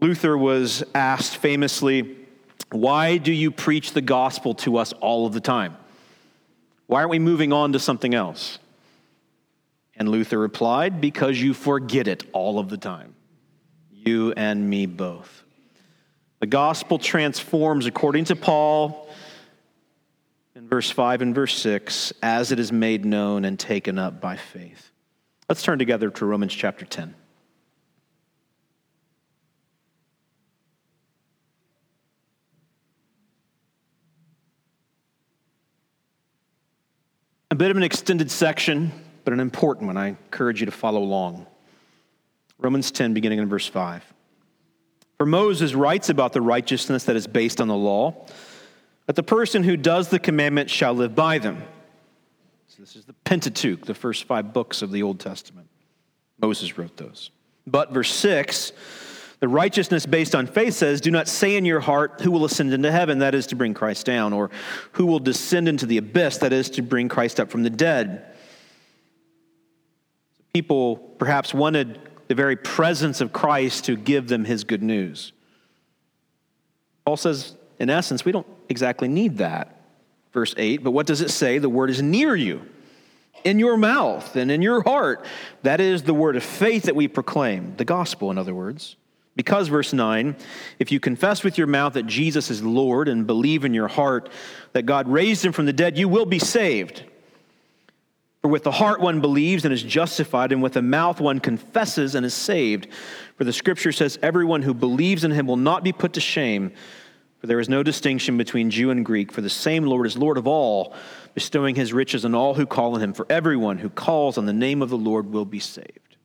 Luther 0.01 0.37
was 0.37 0.83
asked 0.93 1.37
famously, 1.37 2.17
Why 2.71 3.17
do 3.17 3.31
you 3.31 3.49
preach 3.49 3.93
the 3.93 4.01
gospel 4.01 4.55
to 4.55 4.77
us 4.77 4.91
all 4.93 5.25
of 5.25 5.33
the 5.33 5.39
time? 5.39 5.77
Why 6.87 6.99
aren't 6.99 7.11
we 7.11 7.19
moving 7.19 7.53
on 7.53 7.71
to 7.73 7.79
something 7.79 8.13
else? 8.13 8.59
And 9.95 10.09
Luther 10.09 10.37
replied, 10.37 10.99
Because 10.99 11.39
you 11.41 11.53
forget 11.53 12.07
it 12.07 12.23
all 12.33 12.59
of 12.59 12.69
the 12.69 12.77
time. 12.77 13.15
You 13.91 14.33
and 14.33 14.69
me 14.69 14.85
both. 14.85 15.43
The 16.41 16.47
gospel 16.47 16.97
transforms, 16.97 17.85
according 17.85 18.25
to 18.25 18.35
Paul 18.35 19.07
in 20.55 20.67
verse 20.67 20.89
5 20.89 21.21
and 21.21 21.35
verse 21.35 21.53
6, 21.53 22.13
as 22.23 22.51
it 22.51 22.57
is 22.57 22.71
made 22.71 23.05
known 23.05 23.45
and 23.45 23.59
taken 23.59 23.99
up 23.99 24.19
by 24.19 24.37
faith. 24.37 24.89
Let's 25.47 25.61
turn 25.61 25.77
together 25.77 26.09
to 26.09 26.25
Romans 26.25 26.51
chapter 26.51 26.83
10. 26.83 27.13
A 37.51 37.55
bit 37.55 37.69
of 37.69 37.77
an 37.77 37.83
extended 37.83 38.31
section, 38.31 38.91
but 39.25 39.33
an 39.33 39.39
important 39.39 39.85
one. 39.85 39.97
I 39.97 40.07
encourage 40.07 40.59
you 40.59 40.65
to 40.65 40.71
follow 40.71 41.03
along. 41.03 41.45
Romans 42.57 42.89
10, 42.89 43.13
beginning 43.13 43.37
in 43.37 43.47
verse 43.47 43.67
5. 43.67 44.03
For 45.21 45.27
Moses 45.27 45.75
writes 45.75 46.09
about 46.09 46.33
the 46.33 46.41
righteousness 46.41 47.03
that 47.03 47.15
is 47.15 47.27
based 47.27 47.61
on 47.61 47.67
the 47.67 47.75
law, 47.75 48.25
that 49.05 49.15
the 49.15 49.21
person 49.21 49.61
who 49.61 49.77
does 49.77 50.07
the 50.07 50.17
commandments 50.17 50.73
shall 50.73 50.95
live 50.95 51.13
by 51.13 51.37
them. 51.37 51.61
So 52.69 52.77
this 52.79 52.95
is 52.95 53.05
the 53.05 53.13
Pentateuch, 53.13 53.85
the 53.85 53.93
first 53.93 54.23
five 54.23 54.51
books 54.51 54.81
of 54.81 54.91
the 54.91 55.03
Old 55.03 55.19
Testament. 55.19 55.67
Moses 56.39 56.75
wrote 56.75 56.97
those. 56.97 57.29
But 57.67 57.93
verse 57.93 58.11
6, 58.11 58.71
the 59.41 59.47
righteousness 59.47 60.07
based 60.07 60.33
on 60.33 60.47
faith 60.47 60.73
says, 60.73 61.01
Do 61.01 61.11
not 61.11 61.27
say 61.27 61.55
in 61.55 61.65
your 61.65 61.81
heart, 61.81 62.21
Who 62.21 62.31
will 62.31 62.45
ascend 62.45 62.73
into 62.73 62.91
heaven? 62.91 63.19
That 63.19 63.35
is 63.35 63.45
to 63.45 63.55
bring 63.55 63.75
Christ 63.75 64.07
down. 64.07 64.33
Or 64.33 64.49
who 64.93 65.05
will 65.05 65.19
descend 65.19 65.69
into 65.69 65.85
the 65.85 65.97
abyss? 65.97 66.37
That 66.37 66.51
is 66.51 66.67
to 66.71 66.81
bring 66.81 67.09
Christ 67.09 67.39
up 67.39 67.51
from 67.51 67.61
the 67.61 67.69
dead. 67.69 68.25
People 70.51 70.95
perhaps 70.95 71.53
wanted 71.53 71.99
the 72.31 72.35
very 72.35 72.55
presence 72.55 73.19
of 73.19 73.33
Christ 73.33 73.83
to 73.85 73.97
give 73.97 74.29
them 74.29 74.45
his 74.45 74.63
good 74.63 74.81
news. 74.81 75.33
Paul 77.03 77.17
says, 77.17 77.57
in 77.77 77.89
essence, 77.89 78.23
we 78.23 78.31
don't 78.31 78.47
exactly 78.69 79.09
need 79.09 79.39
that. 79.39 79.81
Verse 80.31 80.55
8, 80.57 80.81
but 80.81 80.91
what 80.91 81.07
does 81.07 81.19
it 81.19 81.29
say? 81.29 81.57
The 81.57 81.67
word 81.67 81.89
is 81.89 82.01
near 82.01 82.33
you, 82.33 82.61
in 83.43 83.59
your 83.59 83.75
mouth 83.75 84.33
and 84.37 84.49
in 84.49 84.61
your 84.61 84.81
heart. 84.81 85.25
That 85.63 85.81
is 85.81 86.03
the 86.03 86.13
word 86.13 86.37
of 86.37 86.43
faith 86.43 86.83
that 86.83 86.95
we 86.95 87.09
proclaim, 87.09 87.75
the 87.75 87.83
gospel, 87.83 88.31
in 88.31 88.37
other 88.37 88.55
words. 88.55 88.95
Because, 89.35 89.67
verse 89.67 89.91
9, 89.91 90.37
if 90.79 90.89
you 90.89 91.01
confess 91.01 91.43
with 91.43 91.57
your 91.57 91.67
mouth 91.67 91.95
that 91.95 92.07
Jesus 92.07 92.49
is 92.49 92.63
Lord 92.63 93.09
and 93.09 93.27
believe 93.27 93.65
in 93.65 93.73
your 93.73 93.89
heart 93.89 94.29
that 94.71 94.85
God 94.85 95.09
raised 95.09 95.43
him 95.43 95.51
from 95.51 95.65
the 95.65 95.73
dead, 95.73 95.97
you 95.97 96.07
will 96.07 96.25
be 96.25 96.39
saved. 96.39 97.03
For 98.41 98.47
with 98.47 98.63
the 98.63 98.71
heart 98.71 99.01
one 99.01 99.21
believes 99.21 99.65
and 99.65 99.73
is 99.73 99.83
justified, 99.83 100.51
and 100.51 100.63
with 100.63 100.73
the 100.73 100.81
mouth 100.81 101.21
one 101.21 101.39
confesses 101.39 102.15
and 102.15 102.25
is 102.25 102.33
saved. 102.33 102.87
For 103.37 103.43
the 103.43 103.53
scripture 103.53 103.91
says, 103.91 104.17
Everyone 104.21 104.63
who 104.63 104.73
believes 104.73 105.23
in 105.23 105.31
him 105.31 105.45
will 105.45 105.57
not 105.57 105.83
be 105.83 105.91
put 105.91 106.13
to 106.13 106.21
shame. 106.21 106.71
For 107.39 107.47
there 107.47 107.59
is 107.59 107.69
no 107.69 107.83
distinction 107.83 108.37
between 108.37 108.71
Jew 108.71 108.89
and 108.89 109.05
Greek, 109.05 109.31
for 109.31 109.41
the 109.41 109.49
same 109.49 109.85
Lord 109.85 110.07
is 110.07 110.17
Lord 110.17 110.37
of 110.37 110.47
all, 110.47 110.95
bestowing 111.35 111.75
his 111.75 111.93
riches 111.93 112.25
on 112.25 112.33
all 112.33 112.55
who 112.55 112.65
call 112.65 112.95
on 112.95 113.01
him. 113.01 113.13
For 113.13 113.27
everyone 113.29 113.77
who 113.77 113.89
calls 113.89 114.37
on 114.37 114.45
the 114.47 114.53
name 114.53 114.81
of 114.81 114.89
the 114.89 114.97
Lord 114.97 115.31
will 115.31 115.45
be 115.45 115.59
saved. 115.59 116.17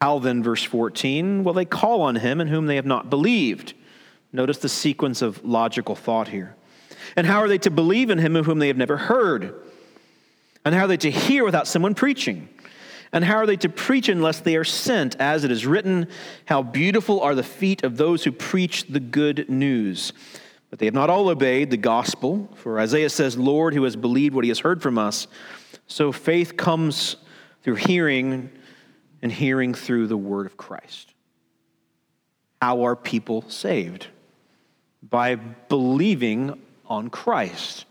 How 0.00 0.20
then, 0.20 0.44
verse 0.44 0.62
14? 0.62 1.42
Will 1.42 1.52
they 1.52 1.64
call 1.64 2.02
on 2.02 2.14
him 2.16 2.40
in 2.40 2.46
whom 2.46 2.66
they 2.66 2.76
have 2.76 2.86
not 2.86 3.10
believed? 3.10 3.74
Notice 4.32 4.58
the 4.58 4.68
sequence 4.68 5.20
of 5.20 5.44
logical 5.44 5.96
thought 5.96 6.28
here. 6.28 6.54
And 7.16 7.26
how 7.26 7.38
are 7.38 7.48
they 7.48 7.58
to 7.58 7.70
believe 7.70 8.10
in 8.10 8.18
him 8.18 8.36
of 8.36 8.46
whom 8.46 8.60
they 8.60 8.68
have 8.68 8.76
never 8.76 8.96
heard? 8.96 9.54
And 10.64 10.74
how 10.74 10.82
are 10.82 10.88
they 10.88 10.96
to 10.98 11.10
hear 11.10 11.44
without 11.44 11.66
someone 11.66 11.94
preaching? 11.94 12.48
And 13.12 13.24
how 13.24 13.36
are 13.36 13.46
they 13.46 13.56
to 13.58 13.68
preach 13.68 14.08
unless 14.08 14.40
they 14.40 14.56
are 14.56 14.64
sent? 14.64 15.16
As 15.16 15.44
it 15.44 15.50
is 15.50 15.66
written, 15.66 16.08
How 16.46 16.62
beautiful 16.62 17.20
are 17.20 17.34
the 17.34 17.42
feet 17.42 17.82
of 17.84 17.96
those 17.96 18.24
who 18.24 18.32
preach 18.32 18.86
the 18.86 19.00
good 19.00 19.48
news. 19.48 20.12
But 20.70 20.78
they 20.78 20.86
have 20.86 20.94
not 20.94 21.08
all 21.08 21.28
obeyed 21.28 21.70
the 21.70 21.78
gospel. 21.78 22.50
For 22.56 22.78
Isaiah 22.78 23.08
says, 23.08 23.38
Lord, 23.38 23.72
who 23.72 23.84
has 23.84 23.96
believed 23.96 24.34
what 24.34 24.44
he 24.44 24.50
has 24.50 24.58
heard 24.58 24.82
from 24.82 24.98
us. 24.98 25.26
So 25.86 26.12
faith 26.12 26.56
comes 26.56 27.16
through 27.62 27.76
hearing, 27.76 28.50
and 29.22 29.32
hearing 29.32 29.74
through 29.74 30.06
the 30.06 30.16
word 30.16 30.46
of 30.46 30.56
Christ. 30.56 31.12
How 32.62 32.84
are 32.84 32.96
people 32.96 33.42
saved? 33.48 34.06
By 35.02 35.36
believing 35.36 36.60
on 36.86 37.10
Christ. 37.10 37.84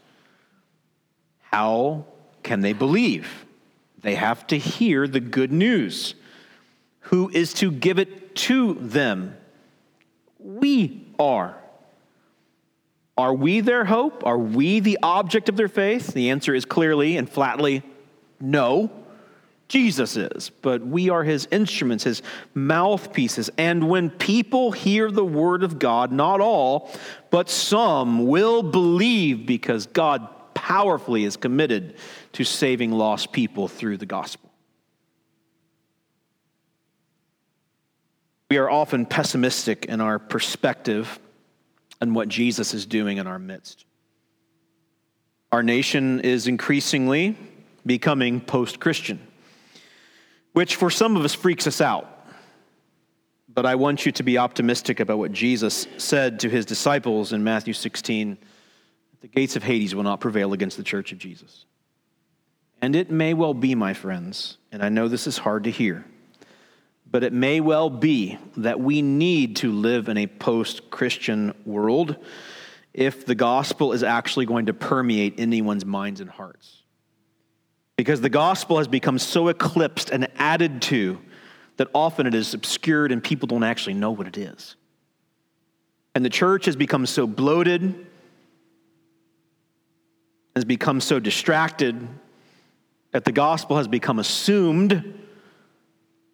How 1.39 2.06
can 2.47 2.62
they 2.62 2.73
believe? 2.73 3.45
They 4.01 4.15
have 4.15 4.47
to 4.47 4.57
hear 4.57 5.07
the 5.07 5.19
good 5.19 5.51
news. 5.51 6.15
Who 7.01 7.29
is 7.29 7.53
to 7.55 7.71
give 7.71 7.99
it 7.99 8.36
to 8.47 8.75
them? 8.75 9.36
We 10.39 11.05
are. 11.19 11.57
Are 13.17 13.33
we 13.33 13.60
their 13.60 13.83
hope? 13.83 14.25
Are 14.25 14.38
we 14.38 14.79
the 14.79 14.97
object 15.03 15.49
of 15.49 15.57
their 15.57 15.67
faith? 15.67 16.13
The 16.13 16.29
answer 16.29 16.55
is 16.55 16.63
clearly 16.63 17.17
and 17.17 17.29
flatly 17.29 17.83
no. 18.39 18.91
Jesus 19.67 20.15
is, 20.15 20.49
but 20.62 20.86
we 20.86 21.10
are 21.10 21.23
his 21.23 21.45
instruments, 21.51 22.05
his 22.05 22.21
mouthpieces. 22.53 23.49
And 23.57 23.89
when 23.89 24.10
people 24.10 24.71
hear 24.71 25.12
the 25.12 25.25
word 25.25 25.63
of 25.63 25.79
God, 25.79 26.13
not 26.13 26.39
all, 26.39 26.89
but 27.29 27.49
some 27.49 28.27
will 28.27 28.63
believe 28.63 29.45
because 29.45 29.88
God 29.88 30.29
powerfully 30.53 31.23
is 31.23 31.38
committed 31.38 31.95
to 32.38 32.43
saving 32.43 32.91
lost 32.91 33.32
people 33.32 33.67
through 33.67 33.97
the 33.97 34.06
gospel. 34.06 34.52
We 38.52 38.58
are 38.58 38.69
often 38.69 39.08
pessimistic 39.08 39.86
in 39.86 40.02
our 40.02 40.19
perspective 40.19 41.17
on 42.00 42.13
what 42.13 42.30
Jesus 42.30 42.76
is 42.76 42.86
doing 42.86 43.17
in 43.17 43.26
our 43.26 43.39
midst. 43.39 43.86
Our 45.52 45.63
nation 45.63 46.19
is 46.19 46.45
increasingly 46.45 47.36
becoming 47.88 48.39
post 48.39 48.80
Christian, 48.80 49.19
which 50.54 50.76
for 50.76 50.91
some 50.91 51.17
of 51.17 51.26
us 51.26 51.34
freaks 51.34 51.65
us 51.65 51.82
out. 51.82 52.08
But 53.50 53.65
I 53.65 53.73
want 53.73 54.06
you 54.06 54.12
to 54.12 54.21
be 54.21 54.38
optimistic 54.38 55.00
about 55.00 55.17
what 55.17 55.32
Jesus 55.32 55.88
said 55.97 56.41
to 56.41 56.50
his 56.50 56.67
disciples 56.67 57.34
in 57.34 57.43
Matthew 57.43 57.73
16 57.73 58.38
the 59.21 59.28
gates 59.28 59.56
of 59.56 59.63
Hades 59.63 59.95
will 59.95 60.04
not 60.04 60.19
prevail 60.19 60.54
against 60.54 60.78
the 60.78 60.84
church 60.84 61.12
of 61.12 61.17
Jesus. 61.17 61.65
And 62.81 62.95
it 62.95 63.09
may 63.09 63.33
well 63.33 63.53
be, 63.53 63.75
my 63.75 63.93
friends, 63.93 64.57
and 64.71 64.83
I 64.83 64.89
know 64.89 65.07
this 65.07 65.27
is 65.27 65.37
hard 65.37 65.63
to 65.63 65.71
hear, 65.71 66.05
but 67.09 67.23
it 67.23 67.33
may 67.33 67.59
well 67.59 67.89
be 67.89 68.37
that 68.57 68.79
we 68.79 69.01
need 69.01 69.57
to 69.57 69.71
live 69.71 70.09
in 70.09 70.17
a 70.17 70.27
post 70.27 70.89
Christian 70.89 71.53
world 71.65 72.17
if 72.93 73.25
the 73.25 73.35
gospel 73.35 73.93
is 73.93 74.03
actually 74.03 74.45
going 74.45 74.67
to 74.67 74.73
permeate 74.73 75.39
anyone's 75.39 75.85
minds 75.85 76.21
and 76.21 76.29
hearts. 76.29 76.83
Because 77.95 78.21
the 78.21 78.29
gospel 78.29 78.77
has 78.77 78.87
become 78.87 79.17
so 79.17 79.47
eclipsed 79.47 80.11
and 80.11 80.27
added 80.35 80.81
to 80.83 81.19
that 81.77 81.87
often 81.93 82.27
it 82.27 82.35
is 82.35 82.53
obscured 82.53 83.11
and 83.11 83.23
people 83.23 83.47
don't 83.47 83.63
actually 83.63 83.93
know 83.93 84.11
what 84.11 84.27
it 84.27 84.37
is. 84.37 84.75
And 86.13 86.25
the 86.25 86.29
church 86.29 86.65
has 86.65 86.75
become 86.75 87.05
so 87.05 87.25
bloated 87.25 88.07
has 90.57 90.65
become 90.65 90.99
so 90.99 91.19
distracted 91.19 92.07
that 93.17 93.25
the 93.25 93.32
gospel 93.32 93.77
has 93.77 93.88
become 93.88 94.19
assumed 94.19 95.19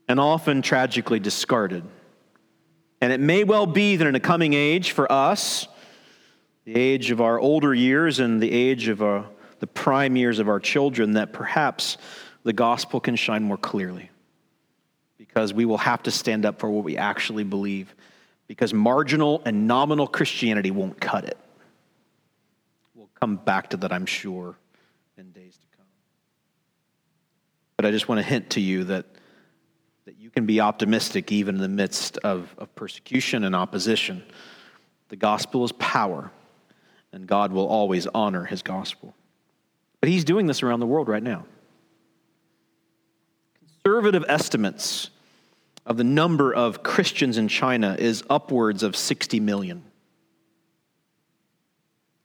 and 0.10 0.20
often 0.20 0.62
tragically 0.62 1.18
discarded. 1.18 1.82
And 3.00 3.14
it 3.14 3.22
may 3.22 3.46
well 3.46 3.66
be 3.66 3.96
that 3.96 4.06
in 4.06 4.16
a 4.16 4.20
coming 4.20 4.54
age 4.54 4.92
for 4.92 5.10
us, 5.10 5.66
the 6.66 6.76
age 6.76 7.10
of 7.10 7.22
our 7.22 7.40
older 7.40 7.74
years 7.74 8.20
and 8.20 8.42
the 8.42 8.52
age 8.52 8.90
of 8.90 9.02
our, 9.02 9.26
the 9.60 9.68
prime 9.68 10.18
years 10.18 10.40
of 10.40 10.50
our 10.50 10.60
children, 10.60 11.14
that 11.14 11.32
perhaps 11.32 11.98
the 12.44 12.52
gospel 12.52 13.00
can 13.00 13.16
shine 13.16 13.44
more 13.44 13.56
clearly. 13.56 14.10
Because 15.18 15.54
we 15.54 15.64
will 15.64 15.78
have 15.78 16.04
to 16.04 16.12
stand 16.12 16.46
up 16.46 16.60
for 16.60 16.70
what 16.70 16.84
we 16.84 16.98
actually 16.98 17.46
believe, 17.46 17.96
because 18.48 18.74
marginal 18.74 19.42
and 19.46 19.70
nominal 19.70 20.06
Christianity 20.06 20.70
won't 20.70 21.00
cut 21.00 21.24
it 21.24 21.38
We'll 22.94 23.08
come 23.18 23.38
back 23.38 23.70
to 23.70 23.78
that, 23.78 23.94
I'm 23.94 24.06
sure, 24.06 24.58
in 25.18 25.32
days 25.32 25.54
to 25.54 25.78
come. 25.78 25.86
But 27.84 27.90
I 27.90 27.92
just 27.92 28.08
want 28.08 28.20
to 28.20 28.26
hint 28.26 28.52
to 28.52 28.62
you 28.62 28.86
that, 28.86 29.06
that 30.06 30.16
you 30.18 30.30
can 30.30 30.46
be 30.46 30.62
optimistic 30.62 31.34
even 31.34 31.56
in 31.56 31.62
the 31.62 31.68
midst 31.68 32.18
of, 32.20 32.56
of 32.58 32.74
persecution 32.76 33.44
and 33.44 33.54
opposition. 33.54 34.24
The 35.10 35.18
gospel 35.18 35.66
is 35.66 35.74
power, 35.74 36.32
and 37.12 37.28
God 37.28 37.52
will 37.52 37.68
always 37.68 38.08
honor 38.08 38.46
his 38.46 38.62
gospel. 38.62 39.14
But 40.00 40.08
he's 40.08 40.24
doing 40.24 40.46
this 40.46 40.64
around 40.64 40.80
the 40.80 40.86
world 40.86 41.10
right 41.10 41.22
now. 41.22 41.44
Conservative 43.84 44.24
estimates 44.30 45.10
of 45.86 45.98
the 45.98 46.06
number 46.06 46.54
of 46.54 46.84
Christians 46.84 47.38
in 47.38 47.50
China 47.50 47.98
is 48.00 48.24
upwards 48.30 48.82
of 48.82 48.96
60 48.96 49.42
million. 49.42 49.84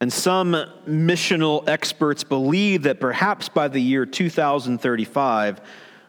And 0.00 0.12
some 0.12 0.52
missional 0.86 1.68
experts 1.68 2.22
believe 2.22 2.84
that 2.84 3.00
perhaps 3.00 3.48
by 3.48 3.68
the 3.68 3.80
year 3.80 4.06
2035, 4.06 5.60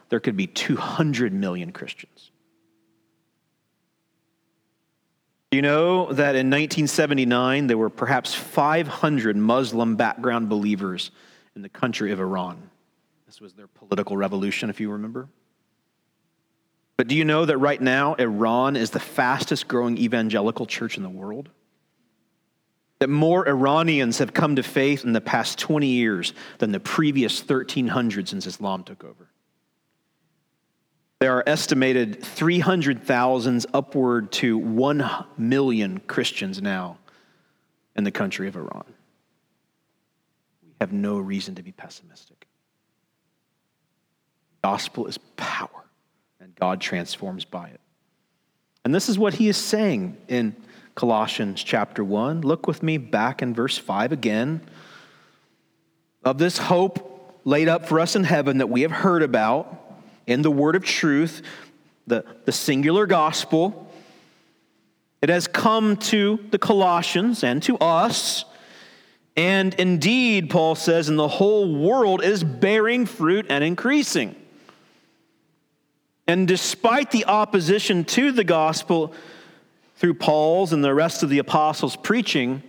there 0.10 0.20
could 0.20 0.38
be 0.38 0.48
200 0.48 1.34
million 1.34 1.72
Christians. 1.72 2.32
You 5.52 5.64
know 5.64 6.06
that 6.14 6.36
in 6.36 6.52
1979, 6.52 7.66
there 7.66 7.78
were 7.78 7.90
perhaps 7.90 8.36
500 8.36 9.36
Muslim 9.36 9.96
background 9.96 10.48
believers 10.48 11.10
in 11.56 11.64
the 11.64 11.70
country 11.70 12.12
of 12.12 12.20
Iran? 12.20 12.70
This 13.26 13.42
was 13.42 13.54
their 13.54 13.68
political 13.68 14.16
revolution, 14.16 14.70
if 14.70 14.80
you 14.80 14.92
remember. 14.92 15.28
But 16.98 17.08
do 17.08 17.16
you 17.16 17.26
know 17.26 17.46
that 17.46 17.58
right 17.58 17.82
now, 17.82 18.14
Iran 18.16 18.76
is 18.76 18.92
the 18.92 19.00
fastest 19.00 19.68
growing 19.68 19.98
evangelical 19.98 20.68
church 20.68 20.98
in 20.98 21.04
the 21.04 21.10
world? 21.10 21.50
That 23.00 23.10
more 23.10 23.48
Iranians 23.48 24.18
have 24.18 24.34
come 24.34 24.58
to 24.58 24.64
faith 24.64 25.06
in 25.06 25.14
the 25.14 25.22
past 25.22 25.58
20 25.58 25.88
years 25.88 26.34
than 26.58 26.72
the 26.72 26.80
previous 26.80 27.40
1300 27.40 28.28
since 28.28 28.46
Islam 28.46 28.84
took 28.84 29.04
over. 29.04 29.30
There 31.20 31.36
are 31.36 31.44
estimated 31.46 32.24
300,000 32.24 33.66
upward 33.74 34.32
to 34.34 34.58
1 34.58 35.26
million 35.38 36.00
Christians 36.08 36.62
now 36.62 36.98
in 37.96 38.06
the 38.06 38.12
country 38.12 38.48
of 38.48 38.56
Iran. 38.56 38.86
We 40.64 40.74
have 40.80 40.94
no 40.94 41.18
reason 41.18 41.56
to 41.56 41.64
be 41.64 41.74
pessimistic. 41.74 42.48
Gospel 44.64 45.08
is 45.08 45.18
power, 45.36 45.90
and 46.40 46.56
God 46.56 46.80
transforms 46.80 47.44
by 47.44 47.68
it. 47.68 47.82
And 48.86 48.96
this 48.96 49.10
is 49.10 49.20
what 49.20 49.34
he 49.34 49.50
is 49.50 49.58
saying 49.58 50.18
in 50.30 50.56
Colossians 51.00 51.64
chapter 51.64 52.04
1. 52.04 52.42
Look 52.42 52.68
with 52.68 52.84
me 52.84 52.98
back 52.98 53.42
in 53.42 53.54
verse 53.54 53.78
5 53.78 54.12
again. 54.12 54.60
Of 56.26 56.40
this 56.40 56.58
hope 56.58 57.40
laid 57.46 57.70
up 57.70 57.86
for 57.86 58.02
us 58.02 58.18
in 58.18 58.26
heaven 58.26 58.58
that 58.58 58.68
we 58.68 58.82
have 58.82 58.92
heard 58.92 59.24
about 59.24 60.02
in 60.28 60.42
the 60.42 60.52
word 60.52 60.76
of 60.76 60.84
truth, 60.84 61.42
the, 62.06 62.26
the 62.44 62.52
singular 62.52 63.06
gospel. 63.06 63.90
It 65.22 65.30
has 65.30 65.48
come 65.48 65.96
to 65.96 66.38
the 66.52 66.60
Colossians 66.60 67.46
and 67.46 67.64
to 67.64 67.78
us. 67.78 68.44
And 69.38 69.74
indeed, 69.76 70.50
Paul 70.50 70.76
says, 70.76 71.08
in 71.08 71.16
the 71.16 71.30
whole 71.30 71.80
world 71.80 72.22
is 72.22 72.44
bearing 72.44 73.06
fruit 73.06 73.46
and 73.48 73.64
increasing. 73.64 74.36
And 76.28 76.46
despite 76.46 77.12
the 77.12 77.24
opposition 77.24 78.04
to 78.04 78.34
the 78.34 78.44
gospel 78.44 79.14
through 80.00 80.16
Paul's 80.16 80.74
and 80.74 80.84
the 80.84 80.94
rest 80.94 81.24
of 81.24 81.30
the 81.30 81.38
apostles' 81.40 81.96
preaching, 81.96 82.64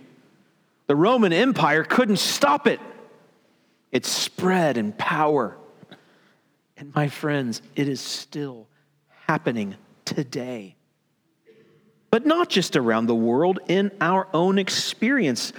the 0.87 0.95
Roman 0.95 1.33
Empire 1.33 1.83
couldn't 1.83 2.19
stop 2.19 2.67
it. 2.67 2.79
It 3.91 4.05
spread 4.05 4.77
in 4.77 4.93
power 4.93 5.57
and 6.81 6.93
my 6.95 7.09
friends, 7.09 7.61
it 7.75 7.87
is 7.87 8.01
still 8.01 8.67
happening 9.27 9.75
today. 10.03 10.75
But 12.09 12.25
not 12.25 12.49
just 12.49 12.75
around 12.75 13.05
the 13.05 13.15
world, 13.15 13.59
in 13.67 13.91
our 14.01 14.27
own 14.33 14.57
experience. 14.57 15.53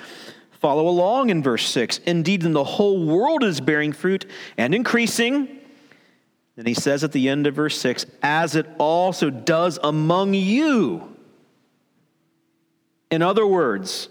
Follow 0.51 0.89
along 0.89 1.31
in 1.31 1.41
verse 1.41 1.65
6. 1.69 1.99
Indeed, 1.99 2.43
in 2.43 2.53
the 2.53 2.65
whole 2.65 3.07
world 3.07 3.45
is 3.45 3.61
bearing 3.61 3.93
fruit 3.93 4.27
and 4.57 4.75
increasing. 4.75 5.61
Then 6.57 6.67
he 6.67 6.75
says 6.75 7.05
at 7.05 7.13
the 7.13 7.29
end 7.29 7.47
of 7.47 7.55
verse 7.55 7.79
6, 7.79 8.05
as 8.21 8.57
it 8.57 8.67
also 8.79 9.31
does 9.31 9.79
among 9.85 10.35
you. 10.35 11.12
In 13.13 13.21
other 13.21 13.47
words, 13.47 14.09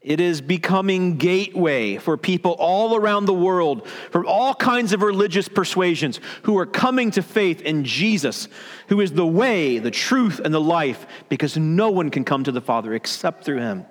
it 0.00 0.18
is 0.18 0.40
becoming 0.40 1.16
gateway 1.16 1.96
for 1.98 2.16
people 2.16 2.56
all 2.58 2.96
around 2.96 3.26
the 3.26 3.32
world 3.32 3.86
from 4.10 4.26
all 4.26 4.52
kinds 4.52 4.92
of 4.92 5.00
religious 5.00 5.46
persuasions 5.46 6.18
who 6.42 6.58
are 6.58 6.66
coming 6.66 7.12
to 7.12 7.22
faith 7.22 7.60
in 7.62 7.84
Jesus, 7.84 8.48
who 8.88 9.00
is 9.00 9.12
the 9.12 9.24
way, 9.24 9.78
the 9.78 9.92
truth, 9.92 10.40
and 10.44 10.52
the 10.52 10.60
life, 10.60 11.06
because 11.28 11.56
no 11.56 11.92
one 11.92 12.10
can 12.10 12.24
come 12.24 12.42
to 12.42 12.50
the 12.50 12.60
Father 12.60 12.92
except 12.94 13.44
through 13.44 13.60
him. 13.60 13.86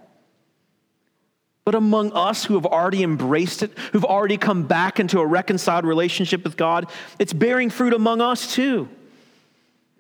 But 1.63 1.75
among 1.75 2.11
us 2.11 2.43
who 2.43 2.55
have 2.55 2.65
already 2.65 3.03
embraced 3.03 3.63
it, 3.63 3.77
who've 3.93 4.03
already 4.03 4.35
come 4.35 4.67
back 4.67 4.99
into 4.99 5.21
a 5.21 5.25
reconciled 5.25 5.85
relationship 5.85 6.43
with 6.43 6.57
God, 6.57 6.89
it's 7.19 7.31
bearing 7.31 7.69
fruit 7.69 7.93
among 7.93 8.19
us 8.19 8.53
too. 8.53 8.89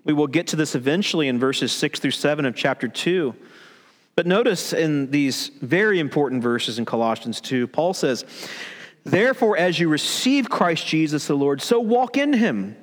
We 0.03 0.11
will 0.11 0.27
get 0.27 0.47
to 0.47 0.57
this 0.57 0.75
eventually 0.75 1.29
in 1.29 1.39
verses 1.39 1.71
6 1.71 2.01
through 2.01 2.11
7 2.11 2.45
of 2.45 2.53
chapter 2.53 2.89
2. 2.89 3.33
But 4.21 4.27
notice 4.27 4.71
in 4.71 5.09
these 5.09 5.47
very 5.63 5.97
important 5.97 6.43
verses 6.43 6.77
in 6.77 6.85
Colossians 6.85 7.41
2, 7.41 7.65
Paul 7.65 7.95
says, 7.95 8.23
Therefore, 9.03 9.57
as 9.57 9.79
you 9.79 9.89
receive 9.89 10.47
Christ 10.47 10.85
Jesus 10.85 11.25
the 11.25 11.33
Lord, 11.33 11.59
so 11.59 11.79
walk 11.79 12.17
in 12.17 12.33
him, 12.33 12.75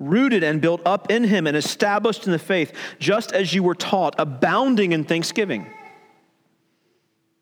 rooted 0.00 0.42
and 0.42 0.60
built 0.60 0.82
up 0.84 1.08
in 1.08 1.22
him 1.22 1.46
and 1.46 1.56
established 1.56 2.26
in 2.26 2.32
the 2.32 2.38
faith, 2.40 2.72
just 2.98 3.30
as 3.30 3.54
you 3.54 3.62
were 3.62 3.76
taught, 3.76 4.16
abounding 4.18 4.90
in 4.90 5.04
thanksgiving. 5.04 5.72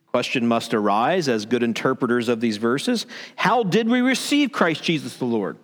Question 0.09 0.47
must 0.47 0.75
arise 0.75 1.27
as 1.27 1.47
good 1.47 1.63
interpreters 1.63 2.29
of 2.29 2.43
these 2.43 2.59
verses 2.59 3.07
How 3.37 3.63
did 3.63 3.89
we 3.89 4.03
receive 4.03 4.53
Christ 4.53 4.85
Jesus 4.85 5.17
the 5.17 5.25
Lord? 5.25 5.57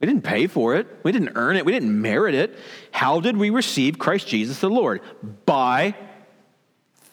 We 0.00 0.06
didn't 0.06 0.22
pay 0.22 0.46
for 0.46 0.76
it. 0.76 0.86
We 1.02 1.10
didn't 1.10 1.32
earn 1.34 1.56
it. 1.56 1.64
We 1.64 1.72
didn't 1.72 2.00
merit 2.00 2.36
it. 2.36 2.56
How 2.92 3.18
did 3.18 3.36
we 3.36 3.50
receive 3.50 3.98
Christ 3.98 4.28
Jesus 4.28 4.60
the 4.60 4.70
Lord? 4.70 5.00
By 5.44 5.96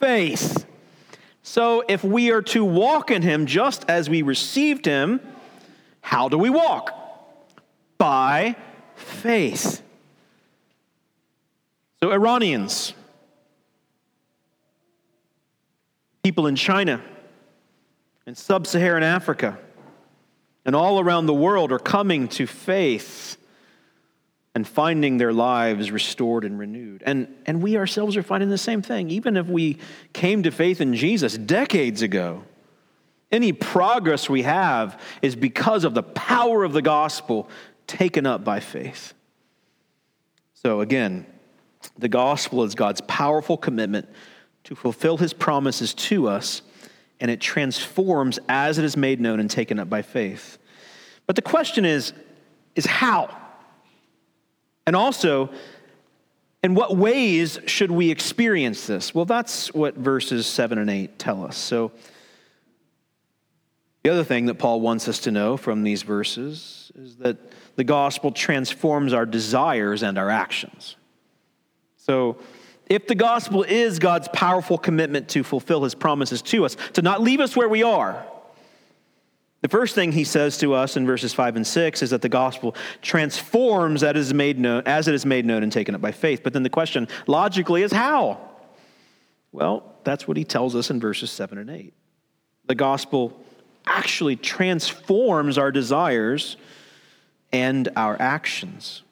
faith. 0.01 0.65
So 1.43 1.83
if 1.87 2.03
we 2.03 2.31
are 2.31 2.41
to 2.41 2.65
walk 2.65 3.11
in 3.11 3.21
him 3.21 3.45
just 3.45 3.85
as 3.87 4.09
we 4.09 4.21
received 4.21 4.85
him, 4.85 5.21
how 6.01 6.27
do 6.27 6.37
we 6.37 6.49
walk? 6.49 6.93
By 7.97 8.55
faith. 8.95 9.81
So, 12.01 12.11
Iranians, 12.11 12.93
people 16.23 16.47
in 16.47 16.55
China 16.55 16.99
and 18.25 18.35
sub 18.35 18.65
Saharan 18.65 19.03
Africa, 19.03 19.59
and 20.65 20.75
all 20.75 20.99
around 20.99 21.27
the 21.27 21.33
world 21.33 21.71
are 21.71 21.79
coming 21.79 22.27
to 22.29 22.47
faith 22.47 23.37
and 24.53 24.67
finding 24.67 25.17
their 25.17 25.31
lives 25.31 25.91
restored 25.91 26.43
and 26.43 26.59
renewed. 26.59 27.03
And, 27.05 27.33
and 27.45 27.61
we 27.61 27.77
ourselves 27.77 28.17
are 28.17 28.23
finding 28.23 28.49
the 28.49 28.57
same 28.57 28.81
thing. 28.81 29.09
Even 29.09 29.37
if 29.37 29.47
we 29.47 29.77
came 30.13 30.43
to 30.43 30.51
faith 30.51 30.81
in 30.81 30.93
Jesus 30.93 31.37
decades 31.37 32.01
ago, 32.01 32.43
any 33.31 33.53
progress 33.53 34.29
we 34.29 34.41
have 34.41 34.99
is 35.21 35.35
because 35.37 35.85
of 35.85 35.93
the 35.93 36.03
power 36.03 36.63
of 36.65 36.73
the 36.73 36.81
gospel 36.81 37.49
taken 37.87 38.25
up 38.25 38.43
by 38.43 38.59
faith. 38.59 39.13
So, 40.53 40.81
again, 40.81 41.25
the 41.97 42.09
gospel 42.09 42.63
is 42.63 42.75
God's 42.75 43.01
powerful 43.01 43.57
commitment 43.57 44.07
to 44.65 44.75
fulfill 44.75 45.17
his 45.17 45.33
promises 45.33 45.93
to 45.93 46.27
us, 46.27 46.61
and 47.19 47.31
it 47.31 47.39
transforms 47.39 48.37
as 48.49 48.77
it 48.77 48.85
is 48.85 48.97
made 48.97 49.21
known 49.21 49.39
and 49.39 49.49
taken 49.49 49.79
up 49.79 49.89
by 49.89 50.01
faith. 50.01 50.57
But 51.25 51.35
the 51.35 51.41
question 51.41 51.85
is, 51.85 52.13
is 52.75 52.85
how? 52.85 53.35
And 54.85 54.95
also, 54.95 55.49
in 56.63 56.75
what 56.75 56.95
ways 56.95 57.59
should 57.65 57.91
we 57.91 58.11
experience 58.11 58.87
this? 58.87 59.13
Well, 59.15 59.25
that's 59.25 59.73
what 59.73 59.95
verses 59.95 60.47
7 60.47 60.77
and 60.77 60.89
8 60.89 61.17
tell 61.19 61.43
us. 61.43 61.57
So, 61.57 61.91
the 64.03 64.09
other 64.09 64.23
thing 64.23 64.47
that 64.47 64.55
Paul 64.55 64.81
wants 64.81 65.07
us 65.07 65.19
to 65.19 65.31
know 65.31 65.57
from 65.57 65.83
these 65.83 66.01
verses 66.01 66.91
is 66.95 67.17
that 67.17 67.37
the 67.75 67.83
gospel 67.83 68.31
transforms 68.31 69.13
our 69.13 69.27
desires 69.27 70.01
and 70.01 70.17
our 70.17 70.29
actions. 70.29 70.95
So, 71.97 72.37
if 72.87 73.07
the 73.07 73.15
gospel 73.15 73.63
is 73.63 73.99
God's 73.99 74.27
powerful 74.33 74.77
commitment 74.77 75.29
to 75.29 75.43
fulfill 75.43 75.83
his 75.83 75.95
promises 75.95 76.41
to 76.43 76.65
us, 76.65 76.75
to 76.93 77.01
not 77.01 77.21
leave 77.21 77.39
us 77.39 77.55
where 77.55 77.69
we 77.69 77.83
are, 77.83 78.25
the 79.61 79.69
first 79.69 79.93
thing 79.93 80.11
he 80.11 80.23
says 80.23 80.57
to 80.59 80.73
us 80.73 80.97
in 80.97 81.05
verses 81.05 81.33
5 81.33 81.55
and 81.55 81.67
6 81.67 82.01
is 82.01 82.09
that 82.09 82.21
the 82.21 82.29
gospel 82.29 82.75
transforms 83.01 84.01
that 84.01 84.17
is 84.17 84.33
made 84.33 84.59
known, 84.59 84.83
as 84.85 85.07
it 85.07 85.13
is 85.13 85.25
made 85.25 85.45
known 85.45 85.61
and 85.61 85.71
taken 85.71 85.93
up 85.93 86.01
by 86.01 86.11
faith. 86.11 86.41
But 86.43 86.53
then 86.53 86.63
the 86.63 86.69
question 86.69 87.07
logically 87.27 87.83
is 87.83 87.91
how? 87.91 88.41
Well, 89.51 89.95
that's 90.03 90.27
what 90.27 90.37
he 90.37 90.43
tells 90.43 90.75
us 90.75 90.89
in 90.89 90.99
verses 90.99 91.29
7 91.29 91.57
and 91.57 91.69
8. 91.69 91.93
The 92.65 92.75
gospel 92.75 93.39
actually 93.85 94.35
transforms 94.35 95.57
our 95.57 95.71
desires 95.71 96.57
and 97.51 97.89
our 97.95 98.19
actions. 98.19 99.03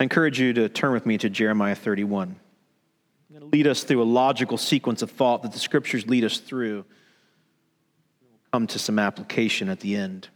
I 0.00 0.04
encourage 0.04 0.40
you 0.40 0.52
to 0.54 0.68
turn 0.68 0.92
with 0.92 1.06
me 1.06 1.18
to 1.18 1.28
Jeremiah 1.28 1.74
31. 1.74 2.28
I'm 2.28 3.38
going 3.38 3.50
to 3.50 3.56
lead 3.56 3.66
us 3.66 3.84
through 3.84 4.02
a 4.02 4.04
logical 4.04 4.56
sequence 4.56 5.02
of 5.02 5.10
thought 5.10 5.42
that 5.42 5.52
the 5.52 5.58
scriptures 5.58 6.06
lead 6.06 6.24
us 6.24 6.38
through. 6.38 6.84
Come 8.52 8.66
to 8.68 8.78
some 8.78 8.98
application 8.98 9.68
at 9.68 9.80
the 9.80 9.96
end. 9.96 10.28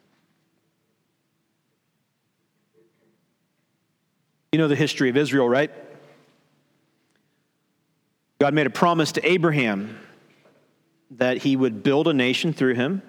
You 4.53 4.59
know 4.59 4.69
the 4.69 4.77
history 4.77 5.09
of 5.09 5.17
Israel, 5.17 5.49
right? 5.49 5.71
God 8.39 8.53
made 8.53 8.67
a 8.67 8.71
promise 8.71 9.13
to 9.13 9.27
Abraham 9.27 9.99
that 11.13 11.39
he 11.39 11.57
would 11.57 11.83
build 11.83 12.09
a 12.09 12.13
nation 12.13 12.53
through 12.53 12.75
him, 12.75 13.03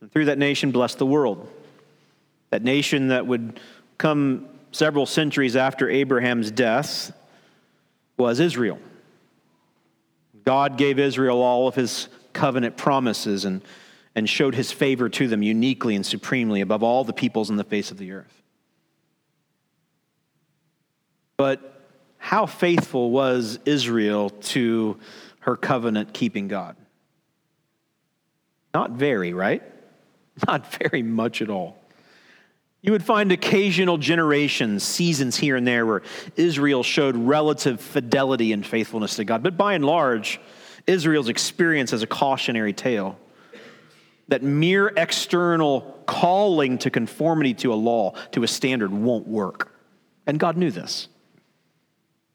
and 0.00 0.10
through 0.10 0.24
that 0.24 0.38
nation, 0.38 0.72
bless 0.72 0.94
the 0.94 1.06
world. 1.06 1.48
That 2.50 2.62
nation 2.62 3.08
that 3.08 3.26
would 3.26 3.60
come 3.98 4.48
several 4.72 5.06
centuries 5.06 5.54
after 5.54 5.88
Abraham's 5.88 6.50
death 6.50 7.12
was 8.16 8.40
Israel. 8.40 8.78
God 10.44 10.76
gave 10.76 10.98
Israel 10.98 11.40
all 11.40 11.68
of 11.68 11.74
his 11.74 12.08
covenant 12.36 12.76
promises 12.76 13.44
and, 13.44 13.62
and 14.14 14.28
showed 14.28 14.54
his 14.54 14.70
favor 14.70 15.08
to 15.08 15.26
them 15.26 15.42
uniquely 15.42 15.96
and 15.96 16.06
supremely 16.06 16.60
above 16.60 16.82
all 16.82 17.02
the 17.02 17.12
peoples 17.12 17.50
on 17.50 17.56
the 17.56 17.64
face 17.64 17.90
of 17.90 17.98
the 17.98 18.12
earth. 18.12 18.42
But 21.36 21.82
how 22.18 22.46
faithful 22.46 23.10
was 23.10 23.58
Israel 23.64 24.30
to 24.30 24.98
her 25.40 25.56
covenant 25.56 26.12
keeping 26.12 26.46
God? 26.46 26.76
Not 28.74 28.92
very, 28.92 29.32
right? 29.32 29.62
Not 30.46 30.72
very 30.74 31.02
much 31.02 31.40
at 31.40 31.48
all. 31.48 31.78
You 32.82 32.92
would 32.92 33.04
find 33.04 33.32
occasional 33.32 33.96
generations, 33.96 34.82
seasons 34.82 35.36
here 35.36 35.56
and 35.56 35.66
there, 35.66 35.86
where 35.86 36.02
Israel 36.36 36.82
showed 36.82 37.16
relative 37.16 37.80
fidelity 37.80 38.52
and 38.52 38.64
faithfulness 38.64 39.16
to 39.16 39.24
God. 39.24 39.42
But 39.42 39.56
by 39.56 39.74
and 39.74 39.84
large, 39.84 40.38
Israel's 40.86 41.28
experience 41.28 41.92
as 41.92 42.02
a 42.02 42.06
cautionary 42.06 42.72
tale 42.72 43.18
that 44.28 44.42
mere 44.42 44.92
external 44.96 45.80
calling 46.06 46.78
to 46.78 46.90
conformity 46.90 47.54
to 47.54 47.72
a 47.72 47.76
law, 47.76 48.12
to 48.32 48.42
a 48.42 48.48
standard, 48.48 48.92
won't 48.92 49.26
work. 49.26 49.72
And 50.26 50.38
God 50.38 50.56
knew 50.56 50.70
this. 50.70 51.08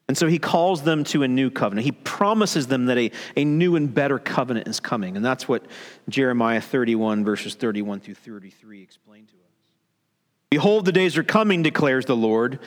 And 0.07 0.17
so 0.17 0.27
he 0.27 0.39
calls 0.39 0.81
them 0.81 1.05
to 1.05 1.23
a 1.23 1.27
new 1.27 1.49
covenant. 1.49 1.85
He 1.85 1.93
promises 1.93 2.67
them 2.67 2.87
that 2.87 2.97
a, 2.97 3.11
a 3.37 3.45
new 3.45 3.77
and 3.77 3.93
better 3.93 4.19
covenant 4.19 4.67
is 4.67 4.81
coming. 4.81 5.15
And 5.15 5.23
that's 5.23 5.47
what 5.47 5.65
Jeremiah 6.09 6.59
31, 6.59 7.23
verses 7.23 7.55
31 7.55 8.01
through 8.01 8.15
33 8.15 8.81
explain 8.81 9.25
to 9.27 9.33
us. 9.33 9.39
Behold, 10.49 10.83
the 10.83 10.91
days 10.91 11.17
are 11.17 11.23
coming, 11.23 11.63
declares 11.63 12.05
the 12.05 12.15
Lord, 12.15 12.59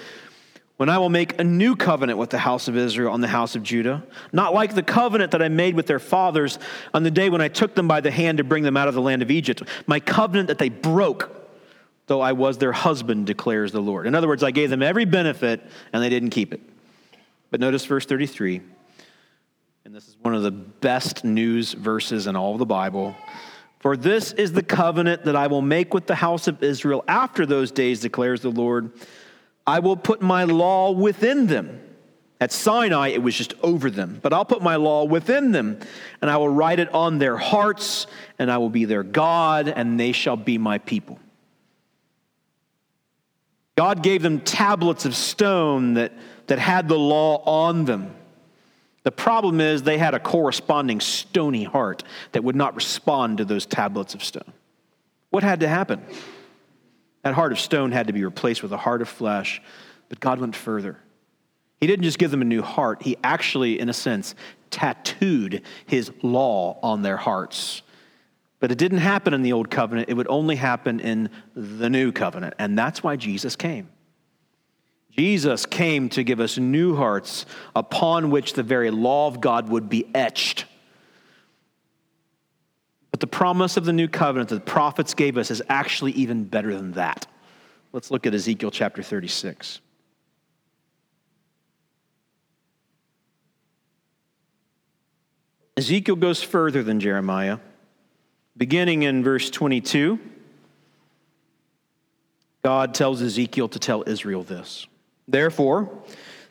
when 0.76 0.88
I 0.88 0.98
will 0.98 1.08
make 1.08 1.40
a 1.40 1.44
new 1.44 1.76
covenant 1.76 2.18
with 2.18 2.30
the 2.30 2.38
house 2.38 2.66
of 2.66 2.76
Israel 2.76 3.14
and 3.14 3.22
the 3.22 3.28
house 3.28 3.54
of 3.54 3.62
Judah, 3.62 4.02
not 4.32 4.54
like 4.54 4.74
the 4.74 4.82
covenant 4.82 5.30
that 5.30 5.42
I 5.42 5.48
made 5.48 5.76
with 5.76 5.87
their 5.87 6.00
fathers 6.00 6.58
on 6.92 7.04
the 7.04 7.10
day 7.10 7.30
when 7.30 7.40
I 7.40 7.48
took 7.48 7.74
them 7.74 7.87
by 7.87 8.00
the 8.00 8.10
hand 8.10 8.38
to 8.38 8.44
bring 8.44 8.64
them 8.64 8.76
out 8.76 8.88
of 8.88 8.94
the 8.94 9.00
land 9.00 9.22
of 9.22 9.30
Egypt, 9.30 9.62
my 9.87 10.00
covenant 10.00 10.48
that 10.48 10.58
they 10.58 10.68
broke, 10.68 11.30
though 12.06 12.20
I 12.20 12.32
was 12.32 12.58
their 12.58 12.72
husband, 12.72 13.26
declares 13.26 13.70
the 13.70 13.80
Lord. 13.80 14.06
In 14.06 14.14
other 14.14 14.26
words, 14.26 14.42
I 14.42 14.50
gave 14.50 14.70
them 14.70 14.82
every 14.82 15.04
benefit 15.04 15.64
and 15.92 16.02
they 16.02 16.08
didn't 16.08 16.30
keep 16.30 16.52
it. 16.52 16.60
But 17.50 17.60
notice 17.60 17.84
verse 17.84 18.04
33, 18.04 18.60
and 19.84 19.94
this 19.94 20.08
is 20.08 20.16
one 20.22 20.34
of 20.34 20.42
the 20.42 20.50
best 20.50 21.24
news 21.24 21.72
verses 21.72 22.26
in 22.26 22.34
all 22.34 22.52
of 22.52 22.58
the 22.58 22.66
Bible. 22.66 23.14
For 23.78 23.96
this 23.96 24.32
is 24.32 24.52
the 24.52 24.62
covenant 24.62 25.26
that 25.26 25.37
I 25.37 25.46
will 25.46 25.62
make 25.62 25.94
with 25.94 26.06
the 26.06 26.14
house 26.16 26.48
of 26.48 26.64
Israel 26.64 27.04
after 27.06 27.46
those 27.46 27.70
days, 27.70 28.00
declares 28.00 28.40
the 28.40 28.50
Lord. 28.50 28.90
I 29.66 29.79
will 29.79 29.96
put 29.96 30.20
my 30.20 30.44
law 30.44 30.90
within 30.90 31.46
them. 31.46 31.81
At 32.40 32.53
Sinai, 32.53 33.09
it 33.09 33.22
was 33.22 33.35
just 33.35 33.55
over 33.62 33.90
them, 33.90 34.18
but 34.20 34.33
I'll 34.33 34.44
put 34.44 34.61
my 34.61 34.77
law 34.77 35.05
within 35.05 35.53
them, 35.53 35.79
and 36.20 36.31
I 36.31 36.37
will 36.37 36.48
write 36.48 36.79
it 36.79 36.92
on 36.92 37.18
their 37.18 37.37
hearts, 37.37 38.07
and 38.38 38.50
I 38.50 38.59
will 38.59 38.68
be 38.68 38.85
their 38.85 39.03
God, 39.03 39.68
and 39.68 39.98
they 39.98 40.12
shall 40.12 40.37
be 40.37 40.59
my 40.59 40.79
people. 40.79 41.18
God 43.77 44.03
gave 44.03 44.20
them 44.22 44.40
tablets 44.40 45.05
of 45.05 45.16
stone 45.16 45.94
that, 45.94 46.12
that 46.48 46.59
had 46.59 46.88
the 46.88 46.98
law 46.98 47.42
on 47.44 47.85
them. 47.85 48.14
The 49.05 49.12
problem 49.12 49.61
is 49.61 49.83
they 49.83 49.98
had 49.98 50.14
a 50.14 50.20
corresponding 50.20 51.00
stony 51.00 51.64
heart 51.64 52.05
that 52.33 52.42
would 52.42 52.57
not 52.57 52.74
respond 52.74 53.38
to 53.38 53.44
those 53.44 53.66
tablets 53.66 54.14
of 54.14 54.24
stone. 54.24 54.53
What 55.31 55.42
had 55.42 55.61
to 55.61 55.68
happen? 55.68 56.03
That 57.24 57.34
heart 57.34 57.52
of 57.52 57.58
stone 57.58 57.90
had 57.90 58.06
to 58.06 58.12
be 58.12 58.24
replaced 58.24 58.62
with 58.62 58.72
a 58.72 58.76
heart 58.76 59.02
of 59.02 59.08
flesh, 59.08 59.60
but 60.08 60.20
God 60.20 60.38
went 60.38 60.54
further. 60.54 60.98
He 61.80 61.87
didn't 61.87 62.04
just 62.04 62.18
give 62.18 62.30
them 62.30 62.42
a 62.42 62.46
new 62.46 62.62
heart, 62.62 63.02
He 63.02 63.16
actually, 63.24 63.80
in 63.80 63.88
a 63.88 63.92
sense, 63.94 64.34
tattooed 64.70 65.62
His 65.87 66.12
law 66.22 66.78
on 66.82 67.02
their 67.02 67.16
hearts. 67.16 67.82
But 68.60 68.70
it 68.70 68.78
didn't 68.78 68.98
happen 68.98 69.34
in 69.34 69.42
the 69.42 69.52
old 69.52 69.70
covenant, 69.70 70.08
it 70.08 70.14
would 70.14 70.28
only 70.28 70.56
happen 70.56 71.00
in 71.00 71.30
the 71.54 71.90
new 71.90 72.12
covenant. 72.12 72.54
And 72.58 72.78
that's 72.78 73.02
why 73.02 73.16
Jesus 73.16 73.56
came. 73.56 73.88
Jesus 75.10 75.64
came 75.64 76.08
to 76.10 76.24
give 76.24 76.40
us 76.40 76.58
new 76.58 76.96
hearts 76.96 77.46
upon 77.74 78.30
which 78.30 78.54
the 78.54 78.62
very 78.62 78.90
law 78.90 79.28
of 79.28 79.40
God 79.40 79.68
would 79.68 79.88
be 79.88 80.06
etched. 80.14 80.66
The 83.24 83.28
promise 83.28 83.78
of 83.78 83.87
the 83.87 83.92
new 83.94 84.06
covenant 84.06 84.50
that 84.50 84.56
the 84.56 84.70
prophets 84.70 85.14
gave 85.14 85.38
us 85.38 85.50
is 85.50 85.62
actually 85.70 86.12
even 86.12 86.44
better 86.44 86.74
than 86.76 86.92
that. 86.92 87.26
Let's 87.90 88.10
look 88.10 88.26
at 88.26 88.34
Ezekiel 88.34 88.70
chapter 88.70 89.02
36. 89.02 89.80
Ezekiel 95.78 96.16
goes 96.16 96.42
further 96.42 96.82
than 96.82 97.00
Jeremiah. 97.00 97.60
Beginning 98.58 99.04
in 99.04 99.24
verse 99.24 99.48
22, 99.48 100.18
God 102.62 102.92
tells 102.92 103.22
Ezekiel 103.22 103.70
to 103.70 103.78
tell 103.78 104.04
Israel 104.06 104.42
this. 104.42 104.87
Therefore, 105.26 105.88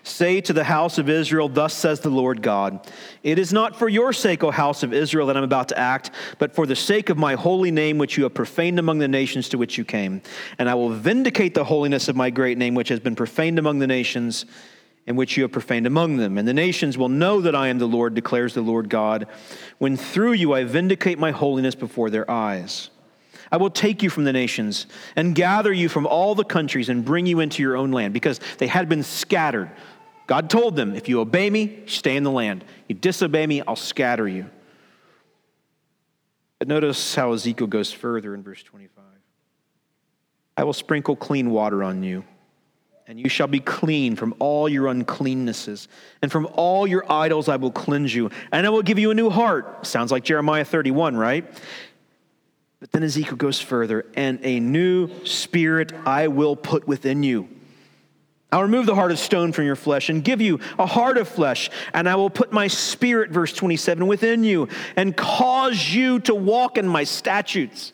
say 0.04 0.42
to 0.42 0.54
the 0.54 0.66
house 0.66 0.98
of 0.98 1.10
Israel, 1.10 1.50
Thus 1.50 1.74
says 1.74 2.02
the 2.02 2.10
Lord 2.10 2.42
God, 2.42 2.86
It 3.24 3.40
is 3.40 3.52
not 3.52 3.76
for 3.76 3.90
your 3.90 4.14
sake, 4.14 4.44
O 4.44 4.52
house 4.52 4.84
of 4.84 4.94
Israel, 4.94 5.28
that 5.28 5.38
I'm 5.38 5.44
about 5.44 5.70
to 5.70 5.80
act, 5.80 6.12
but 6.38 6.54
for 6.54 6.66
the 6.68 6.76
sake 6.76 7.10
of 7.10 7.18
my 7.18 7.36
holy 7.36 7.72
name, 7.72 7.98
which 7.98 8.18
you 8.18 8.24
have 8.24 8.34
profaned 8.34 8.80
among 8.80 9.00
the 9.00 9.08
nations 9.08 9.50
to 9.50 9.58
which 9.58 9.78
you 9.78 9.86
came. 9.86 10.22
And 10.60 10.70
I 10.70 10.76
will 10.76 10.90
vindicate 10.90 11.54
the 11.56 11.64
holiness 11.64 12.08
of 12.10 12.16
my 12.16 12.30
great 12.30 12.58
name, 12.58 12.76
which 12.76 12.90
has 12.90 13.00
been 13.00 13.16
profaned 13.16 13.58
among 13.58 13.80
the 13.80 13.88
nations, 13.88 14.46
and 15.08 15.18
which 15.18 15.38
you 15.38 15.44
have 15.44 15.52
profaned 15.52 15.88
among 15.88 16.18
them. 16.18 16.38
And 16.38 16.48
the 16.48 16.54
nations 16.54 16.98
will 16.98 17.10
know 17.10 17.42
that 17.42 17.56
I 17.56 17.70
am 17.70 17.80
the 17.80 17.88
Lord, 17.88 18.14
declares 18.14 18.54
the 18.54 18.62
Lord 18.62 18.90
God, 18.90 19.28
when 19.78 19.98
through 19.98 20.34
you 20.34 20.54
I 20.54 20.64
vindicate 20.64 21.20
my 21.20 21.32
holiness 21.32 21.76
before 21.76 22.10
their 22.10 22.30
eyes. 22.30 22.90
I 23.54 23.58
will 23.58 23.70
take 23.70 24.02
you 24.02 24.10
from 24.10 24.24
the 24.24 24.34
nations 24.34 24.88
and 25.16 25.36
gather 25.36 25.72
you 25.72 25.88
from 25.88 26.08
all 26.08 26.34
the 26.34 26.44
countries 26.44 26.90
and 26.90 27.06
bring 27.06 27.28
you 27.28 27.40
into 27.40 27.62
your 27.62 27.78
own 27.78 27.92
land 27.92 28.12
because 28.12 28.40
they 28.58 28.66
had 28.66 28.90
been 28.90 29.04
scattered. 29.04 29.70
God 30.28 30.50
told 30.50 30.76
them, 30.76 30.96
if 30.96 31.10
you 31.10 31.20
obey 31.20 31.50
me, 31.50 31.84
stay 31.86 32.16
in 32.16 32.24
the 32.24 32.32
land. 32.32 32.64
You 32.88 32.96
disobey 32.96 33.46
me, 33.46 33.62
I'll 33.62 33.76
scatter 33.76 34.28
you. 34.28 34.50
But 36.60 36.68
notice 36.68 37.16
how 37.16 37.34
Ezekiel 37.34 37.68
goes 37.68 37.92
further 37.92 38.34
in 38.34 38.42
verse 38.42 38.64
25. 38.64 39.04
I 40.56 40.64
will 40.64 40.74
sprinkle 40.74 41.16
clean 41.16 41.50
water 41.50 41.84
on 41.84 42.04
you, 42.04 42.24
and 43.06 43.20
you 43.20 43.28
shall 43.28 43.48
be 43.48 43.60
clean 43.60 44.16
from 44.16 44.34
all 44.40 44.70
your 44.70 44.86
uncleannesses, 44.86 45.88
and 46.22 46.32
from 46.32 46.48
all 46.54 46.88
your 46.88 47.12
idols 47.12 47.50
I 47.50 47.58
will 47.58 47.72
cleanse 47.72 48.16
you, 48.16 48.30
and 48.52 48.66
I 48.66 48.70
will 48.70 48.84
give 48.84 49.00
you 49.00 49.12
a 49.12 49.16
new 49.16 49.30
heart. 49.30 49.86
Sounds 49.86 50.12
like 50.12 50.24
Jeremiah 50.24 50.64
31, 50.64 51.18
right? 51.18 51.46
But 52.80 52.92
then 52.92 53.04
Ezekiel 53.04 53.36
goes 53.36 53.60
further, 53.60 54.06
and 54.16 54.40
a 54.44 54.60
new 54.60 55.10
spirit 55.26 55.92
I 56.06 56.28
will 56.28 56.56
put 56.56 56.88
within 56.88 57.24
you. 57.24 57.50
I'll 58.54 58.62
remove 58.62 58.86
the 58.86 58.94
heart 58.94 59.12
of 59.12 59.18
stone 59.18 59.52
from 59.52 59.66
your 59.66 59.76
flesh 59.76 60.10
and 60.10 60.24
give 60.24 60.40
you 60.40 60.60
a 60.78 60.86
heart 60.86 61.18
of 61.18 61.28
flesh, 61.28 61.72
and 61.92 62.08
I 62.08 62.14
will 62.14 62.30
put 62.30 62.52
my 62.52 62.68
spirit, 62.68 63.32
verse 63.32 63.52
27, 63.52 64.06
within 64.06 64.44
you 64.44 64.68
and 64.96 65.18
cause 65.18 65.90
you 65.92 66.20
to 66.20 66.36
walk 66.36 66.78
in 66.78 66.88
my 66.88 67.04
statutes. 67.04 67.94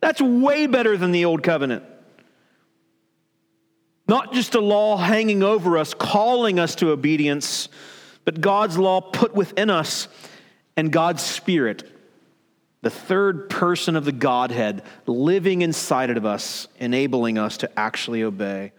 That's 0.00 0.20
way 0.20 0.68
better 0.68 0.96
than 0.96 1.10
the 1.10 1.24
old 1.24 1.42
covenant. 1.42 1.82
Not 4.06 4.32
just 4.32 4.54
a 4.54 4.60
law 4.60 4.96
hanging 4.96 5.42
over 5.42 5.76
us, 5.76 5.92
calling 5.92 6.60
us 6.60 6.76
to 6.76 6.92
obedience, 6.92 7.68
but 8.24 8.40
God's 8.40 8.78
law 8.78 9.00
put 9.00 9.34
within 9.34 9.70
us 9.70 10.06
and 10.76 10.92
God's 10.92 11.24
spirit 11.24 11.82
the 12.82 12.90
third 12.90 13.50
person 13.50 13.96
of 13.96 14.04
the 14.04 14.12
Godhead 14.12 14.84
living 15.06 15.62
inside 15.62 16.10
of 16.10 16.24
us, 16.24 16.68
enabling 16.78 17.38
us 17.38 17.56
to 17.58 17.78
actually 17.78 18.22
obey, 18.22 18.70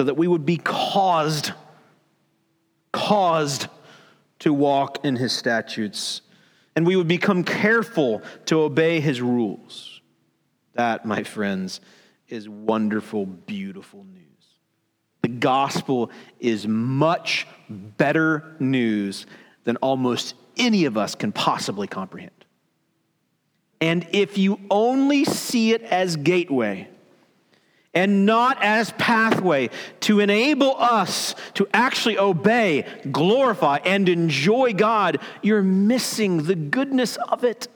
so 0.00 0.04
that 0.04 0.16
we 0.16 0.26
would 0.26 0.46
be 0.46 0.56
caused, 0.56 1.52
caused 2.90 3.66
to 4.38 4.50
walk 4.50 5.04
in 5.04 5.14
his 5.14 5.30
statutes, 5.30 6.22
and 6.74 6.86
we 6.86 6.96
would 6.96 7.06
become 7.06 7.44
careful 7.44 8.22
to 8.46 8.62
obey 8.62 9.00
his 9.00 9.20
rules. 9.20 10.00
That, 10.72 11.04
my 11.04 11.22
friends, 11.22 11.82
is 12.30 12.48
wonderful, 12.48 13.26
beautiful 13.26 14.04
news. 14.04 14.46
The 15.20 15.28
gospel 15.28 16.10
is 16.38 16.66
much 16.66 17.46
better 17.68 18.56
news 18.58 19.26
than 19.64 19.76
almost 19.82 20.34
any 20.56 20.86
of 20.86 20.96
us 20.96 21.14
can 21.14 21.30
possibly 21.30 21.86
comprehend. 21.86 22.46
And 23.82 24.06
if 24.12 24.38
you 24.38 24.60
only 24.70 25.26
see 25.26 25.74
it 25.74 25.82
as 25.82 26.16
gateway 26.16 26.88
and 27.92 28.24
not 28.24 28.62
as 28.62 28.92
pathway 28.92 29.68
to 30.00 30.20
enable 30.20 30.76
us 30.76 31.34
to 31.54 31.66
actually 31.72 32.18
obey, 32.18 32.86
glorify, 33.10 33.78
and 33.84 34.08
enjoy 34.08 34.72
God, 34.72 35.18
you're 35.42 35.62
missing 35.62 36.44
the 36.44 36.54
goodness 36.54 37.16
of 37.16 37.44
it. 37.44 37.68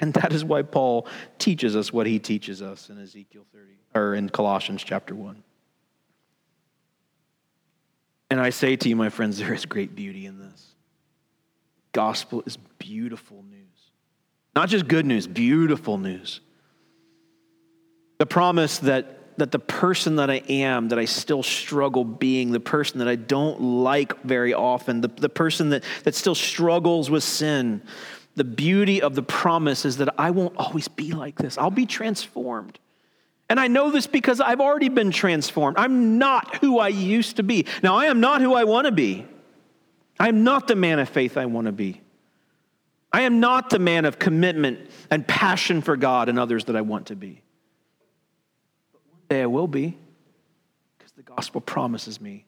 And 0.00 0.14
that 0.14 0.32
is 0.32 0.44
why 0.44 0.62
Paul 0.62 1.06
teaches 1.38 1.76
us 1.76 1.92
what 1.92 2.06
he 2.06 2.18
teaches 2.18 2.62
us 2.62 2.88
in 2.90 3.00
Ezekiel 3.00 3.46
30 3.52 3.64
or 3.94 4.14
in 4.14 4.28
Colossians 4.28 4.82
chapter 4.82 5.14
1. 5.14 5.42
And 8.30 8.40
I 8.40 8.50
say 8.50 8.76
to 8.76 8.88
you, 8.88 8.96
my 8.96 9.08
friends, 9.08 9.38
there 9.38 9.52
is 9.52 9.66
great 9.66 9.94
beauty 9.94 10.26
in 10.26 10.38
this. 10.38 10.68
Gospel 11.92 12.42
is 12.46 12.56
beautiful 12.78 13.42
news. 13.42 13.60
Not 14.54 14.68
just 14.68 14.86
good 14.86 15.04
news, 15.04 15.26
beautiful 15.26 15.98
news. 15.98 16.40
The 18.20 18.26
promise 18.26 18.78
that 18.80 19.16
that 19.38 19.50
the 19.50 19.58
person 19.58 20.16
that 20.16 20.28
I 20.28 20.42
am, 20.50 20.90
that 20.90 20.98
I 20.98 21.06
still 21.06 21.42
struggle 21.42 22.04
being, 22.04 22.52
the 22.52 22.60
person 22.60 22.98
that 22.98 23.08
I 23.08 23.16
don't 23.16 23.58
like 23.82 24.20
very 24.20 24.52
often, 24.52 25.00
the, 25.00 25.08
the 25.08 25.30
person 25.30 25.70
that, 25.70 25.82
that 26.04 26.14
still 26.14 26.34
struggles 26.34 27.08
with 27.08 27.24
sin, 27.24 27.80
the 28.36 28.44
beauty 28.44 29.00
of 29.00 29.14
the 29.14 29.22
promise 29.22 29.86
is 29.86 29.96
that 29.96 30.14
I 30.18 30.30
won't 30.30 30.58
always 30.58 30.88
be 30.88 31.12
like 31.12 31.36
this. 31.36 31.56
I'll 31.56 31.70
be 31.70 31.86
transformed. 31.86 32.78
And 33.48 33.58
I 33.58 33.68
know 33.68 33.90
this 33.90 34.06
because 34.06 34.42
I've 34.42 34.60
already 34.60 34.90
been 34.90 35.10
transformed. 35.10 35.78
I'm 35.78 36.18
not 36.18 36.56
who 36.56 36.78
I 36.78 36.88
used 36.88 37.36
to 37.36 37.42
be. 37.42 37.64
Now, 37.82 37.96
I 37.96 38.06
am 38.06 38.20
not 38.20 38.42
who 38.42 38.54
I 38.54 38.64
want 38.64 38.88
to 38.88 38.92
be. 38.92 39.26
I'm 40.18 40.44
not 40.44 40.68
the 40.68 40.76
man 40.76 40.98
of 40.98 41.08
faith 41.08 41.38
I 41.38 41.46
want 41.46 41.66
to 41.66 41.72
be. 41.72 42.02
I 43.10 43.22
am 43.22 43.40
not 43.40 43.70
the 43.70 43.78
man 43.78 44.04
of 44.04 44.18
commitment 44.18 44.90
and 45.10 45.26
passion 45.26 45.80
for 45.80 45.96
God 45.96 46.28
and 46.28 46.38
others 46.38 46.66
that 46.66 46.76
I 46.76 46.82
want 46.82 47.06
to 47.06 47.16
be. 47.16 47.42
I 49.30 49.46
will 49.46 49.68
be 49.68 49.96
because 50.98 51.12
the 51.12 51.22
gospel 51.22 51.60
promises 51.60 52.20
me 52.20 52.46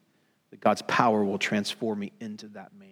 that 0.50 0.60
God's 0.60 0.82
power 0.82 1.24
will 1.24 1.38
transform 1.38 2.00
me 2.00 2.12
into 2.20 2.48
that 2.48 2.72
man. 2.78 2.88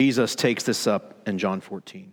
Jesus 0.00 0.34
takes 0.34 0.64
this 0.64 0.86
up 0.86 1.28
in 1.28 1.38
John 1.38 1.60
14. 1.60 2.12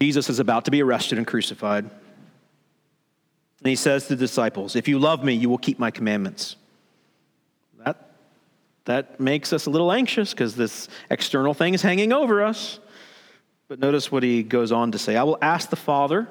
Jesus 0.00 0.30
is 0.30 0.38
about 0.38 0.64
to 0.64 0.70
be 0.70 0.82
arrested 0.82 1.18
and 1.18 1.26
crucified. 1.26 1.84
And 1.84 3.68
he 3.68 3.76
says 3.76 4.04
to 4.04 4.16
the 4.16 4.20
disciples, 4.20 4.74
If 4.74 4.88
you 4.88 4.98
love 4.98 5.22
me, 5.22 5.34
you 5.34 5.50
will 5.50 5.58
keep 5.58 5.78
my 5.78 5.90
commandments. 5.90 6.56
That, 7.84 8.12
that 8.86 9.20
makes 9.20 9.52
us 9.52 9.66
a 9.66 9.70
little 9.70 9.92
anxious 9.92 10.30
because 10.30 10.56
this 10.56 10.88
external 11.10 11.52
thing 11.52 11.74
is 11.74 11.82
hanging 11.82 12.14
over 12.14 12.42
us. 12.42 12.80
But 13.68 13.78
notice 13.78 14.10
what 14.10 14.22
he 14.22 14.42
goes 14.42 14.72
on 14.72 14.92
to 14.92 14.98
say 14.98 15.16
I 15.16 15.22
will 15.24 15.38
ask 15.42 15.68
the 15.68 15.76
Father, 15.76 16.28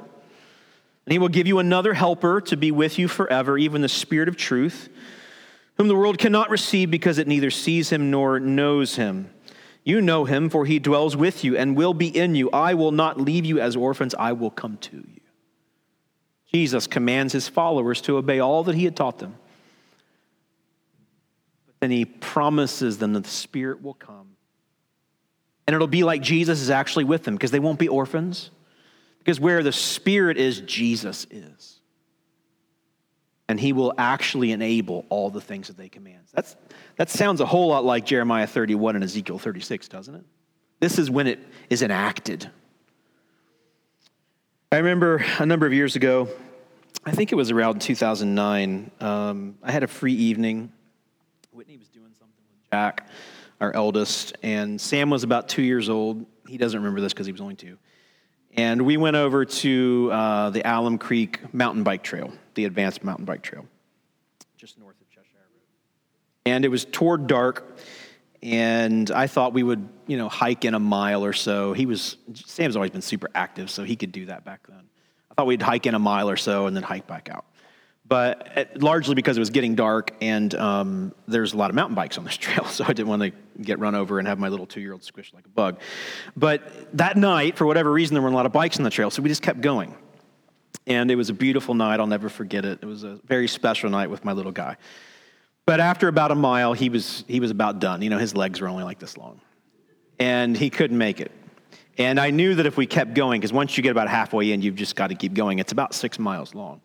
and 1.10 1.14
he 1.14 1.18
will 1.18 1.28
give 1.28 1.48
you 1.48 1.58
another 1.58 1.96
helper 1.96 2.40
to 2.40 2.56
be 2.56 2.70
with 2.70 3.00
you 3.00 3.08
forever, 3.08 3.58
even 3.58 3.82
the 3.82 3.90
Spirit 3.90 4.30
of 4.30 4.38
truth 4.38 4.90
whom 5.80 5.88
the 5.88 5.96
world 5.96 6.18
cannot 6.18 6.50
receive 6.50 6.92
because 6.92 7.18
it 7.18 7.28
neither 7.28 7.50
sees 7.50 7.90
him 7.90 8.12
nor 8.12 8.38
knows 8.38 8.98
him. 8.98 9.30
You 9.86 10.02
know 10.02 10.26
him, 10.26 10.50
for 10.50 10.66
he 10.66 10.78
dwells 10.78 11.16
with 11.16 11.46
you 11.46 11.56
and 11.56 11.76
will 11.76 11.94
be 11.94 12.08
in 12.10 12.36
you. 12.36 12.52
I 12.52 12.74
will 12.74 12.92
not 12.92 13.20
leave 13.20 13.46
you 13.46 13.62
as 13.62 13.78
orphans, 13.78 14.14
I 14.14 14.34
will 14.34 14.52
come 14.52 14.76
to 14.78 14.98
you. 14.98 15.22
Jesus 16.52 16.86
commands 16.86 17.32
his 17.32 17.48
followers 17.48 18.02
to 18.02 18.18
obey 18.18 18.40
all 18.40 18.66
that 18.66 18.76
he 18.76 18.84
had 18.84 18.98
taught 18.98 19.20
them. 19.20 19.36
Then 21.80 21.92
he 21.92 22.04
promises 22.04 22.98
them 22.98 23.14
that 23.14 23.24
the 23.24 23.30
Spirit 23.30 23.82
will 23.82 23.94
come. 23.94 24.36
And 25.66 25.74
it'll 25.74 25.88
be 25.88 26.04
like 26.04 26.22
Jesus 26.22 26.60
is 26.60 26.70
actually 26.70 27.06
with 27.06 27.24
them 27.24 27.36
because 27.36 27.52
they 27.52 27.60
won't 27.60 27.80
be 27.80 27.88
orphans. 27.88 28.52
Because 29.30 29.40
where 29.40 29.62
the 29.62 29.72
Spirit 29.72 30.38
is, 30.38 30.62
Jesus 30.62 31.28
is 31.30 31.80
and 33.48 33.60
he 33.60 33.74
will 33.74 33.94
actually 33.96 34.52
enable 34.52 35.06
all 35.10 35.30
the 35.30 35.40
things 35.40 35.68
that 35.68 35.78
they 35.78 35.88
command. 35.88 36.22
That's, 36.34 36.56
that 36.96 37.12
sounds 37.12 37.40
a 37.40 37.46
whole 37.46 37.68
lot 37.68 37.86
like 37.86 38.08
Jeremiah 38.08 38.48
31 38.48 38.96
and 38.96 39.04
Ezekiel 39.04 39.38
36, 39.38 39.88
doesn't 39.88 40.16
it? 40.16 40.24
This 40.80 40.98
is 40.98 41.12
when 41.12 41.28
it 41.28 41.38
is 41.70 41.84
enacted. 41.84 42.50
I 44.72 44.78
remember 44.78 45.24
a 45.38 45.46
number 45.46 45.68
of 45.68 45.74
years 45.74 45.96
ago, 45.96 46.28
I 47.06 47.12
think 47.12 47.32
it 47.32 47.36
was 47.36 47.52
around 47.52 47.82
2009, 47.82 48.90
um, 49.00 49.60
I 49.62 49.72
had 49.72 49.84
a 49.84 49.88
free 49.88 50.16
evening. 50.16 50.72
Whitney 51.52 51.78
was 51.78 51.90
doing 51.90 52.14
something 52.18 52.46
with 52.50 52.72
Jack, 52.72 53.08
our 53.62 53.72
eldest, 53.74 54.36
and 54.42 54.82
Sam 54.82 55.12
was 55.12 55.24
about 55.24 55.50
two 55.50 55.62
years 55.62 55.88
old. 55.88 56.26
He 56.48 56.58
doesn't 56.58 56.80
remember 56.80 57.00
this 57.00 57.14
because 57.14 57.28
he 57.28 57.32
was 57.32 57.42
only 57.42 57.54
two. 57.54 57.78
And 58.56 58.82
we 58.82 58.98
went 58.98 59.16
over 59.16 59.46
to 59.46 60.10
uh, 60.12 60.50
the 60.50 60.62
Alum 60.62 60.98
Creek 60.98 61.54
mountain 61.54 61.84
bike 61.84 62.04
trail, 62.04 62.34
the 62.56 62.66
advanced 62.66 63.04
mountain 63.04 63.26
bike 63.26 63.42
trail, 63.42 63.66
just 64.58 64.78
north 64.80 65.00
of 65.00 65.10
Cheshire 65.10 65.36
Road. 65.36 65.62
And 66.46 66.66
it 66.66 66.70
was 66.70 66.86
toward 66.86 67.28
dark, 67.28 67.78
and 68.42 69.10
I 69.12 69.28
thought 69.28 69.54
we 69.54 69.64
would, 69.64 69.88
you 70.08 70.18
know, 70.18 70.30
hike 70.30 70.66
in 70.66 70.74
a 70.74 70.80
mile 70.80 71.24
or 71.24 71.34
so. 71.34 71.74
He 71.74 71.86
was, 71.86 72.18
Sam's 72.34 72.76
always 72.76 72.92
been 72.92 73.02
super 73.02 73.30
active, 73.36 73.70
so 73.70 73.84
he 73.84 73.96
could 73.96 74.12
do 74.12 74.26
that 74.26 74.46
back 74.46 74.66
then. 74.68 74.82
I 75.30 75.36
thought 75.36 75.46
we'd 75.46 75.62
hike 75.62 75.86
in 75.86 75.94
a 75.94 76.00
mile 76.00 76.30
or 76.30 76.38
so 76.38 76.66
and 76.66 76.76
then 76.76 76.84
hike 76.84 77.08
back 77.08 77.30
out 77.30 77.46
but 78.10 78.58
uh, 78.58 78.66
largely 78.76 79.14
because 79.14 79.38
it 79.38 79.40
was 79.40 79.52
getting 79.52 79.76
dark 79.76 80.12
and 80.20 80.54
um, 80.56 81.14
there's 81.28 81.54
a 81.54 81.58
lot 81.58 81.70
of 81.70 81.76
mountain 81.76 81.96
bikes 81.96 82.18
on 82.18 82.26
this 82.26 82.36
trail, 82.38 82.66
so 82.66 82.84
I 82.84 82.88
didn't 82.88 83.08
want 83.08 83.22
to 83.22 83.32
get 83.62 83.80
run 83.80 83.96
over 83.96 84.20
and 84.20 84.28
have 84.28 84.40
my 84.40 84.50
little 84.50 84.66
two 84.66 84.82
year 84.82 84.92
old 84.92 85.02
squished 85.02 85.34
like 85.34 85.46
a 85.46 85.50
bug. 85.50 85.80
But 86.36 86.98
that 86.98 87.16
night, 87.16 87.56
for 87.56 87.66
whatever 87.66 87.92
reason, 87.92 88.16
there 88.16 88.22
were 88.22 88.30
a 88.30 88.34
lot 88.34 88.48
of 88.48 88.52
bikes 88.52 88.78
on 88.78 88.84
the 88.84 88.90
trail, 88.90 89.12
so 89.12 89.22
we 89.22 89.30
just 89.30 89.44
kept 89.44 89.62
going. 89.62 89.96
And 90.88 91.12
it 91.12 91.16
was 91.16 91.30
a 91.30 91.34
beautiful 91.34 91.76
night. 91.76 92.00
I'll 92.00 92.08
never 92.08 92.30
forget 92.30 92.66
it. 92.66 92.80
It 92.82 92.86
was 92.86 93.04
a 93.04 93.20
very 93.26 93.48
special 93.48 93.92
night 93.92 94.10
with 94.10 94.26
my 94.26 94.32
little 94.32 94.52
guy. 94.52 94.78
But 95.68 95.80
after 95.80 96.08
about 96.08 96.32
a 96.32 96.36
mile, 96.36 96.74
he 96.74 96.90
was, 96.90 97.24
he 97.28 97.40
was 97.40 97.52
about 97.52 97.80
done. 97.80 98.02
You 98.02 98.10
know, 98.10 98.18
his 98.18 98.36
legs 98.36 98.60
were 98.60 98.68
only 98.68 98.84
like 98.84 98.98
this 98.98 99.18
long. 99.18 99.40
And 100.18 100.58
he 100.58 100.72
couldn't 100.72 100.98
make 100.98 101.22
it. 101.22 101.32
And 102.00 102.20
I 102.20 102.32
knew 102.32 102.56
that 102.56 102.66
if 102.66 102.76
we 102.76 102.88
kept 102.88 103.14
going, 103.14 103.40
because 103.40 103.54
once 103.54 103.78
you 103.78 103.84
get 103.84 103.92
about 103.92 104.10
halfway 104.10 104.52
in, 104.52 104.64
you've 104.64 104.76
just 104.76 104.96
got 104.96 105.08
to 105.08 105.16
keep 105.16 105.36
going. 105.36 105.60
It's 105.60 105.72
about 105.72 105.94
six 105.94 106.18
miles 106.18 106.56
long 106.56 106.82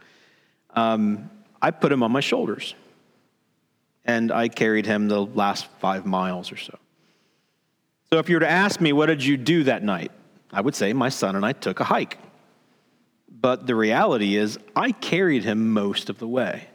um, 0.74 1.30
I 1.60 1.70
put 1.70 1.90
him 1.92 2.02
on 2.02 2.12
my 2.12 2.20
shoulders. 2.20 2.74
And 4.04 4.30
I 4.30 4.48
carried 4.48 4.84
him 4.84 5.08
the 5.08 5.20
last 5.20 5.66
five 5.80 6.04
miles 6.04 6.52
or 6.52 6.56
so. 6.56 6.78
So 8.12 8.18
if 8.18 8.28
you 8.28 8.36
were 8.36 8.40
to 8.40 8.50
ask 8.50 8.80
me, 8.80 8.92
what 8.92 9.06
did 9.06 9.24
you 9.24 9.36
do 9.36 9.64
that 9.64 9.82
night? 9.82 10.12
I 10.52 10.60
would 10.60 10.74
say 10.74 10.92
my 10.92 11.08
son 11.08 11.36
and 11.36 11.44
I 11.44 11.52
took 11.52 11.80
a 11.80 11.84
hike. 11.84 12.18
But 13.28 13.66
the 13.66 13.74
reality 13.74 14.36
is, 14.36 14.58
I 14.76 14.92
carried 14.92 15.42
him 15.42 15.72
most 15.72 16.10
of 16.10 16.18
the 16.18 16.28
way. 16.28 16.68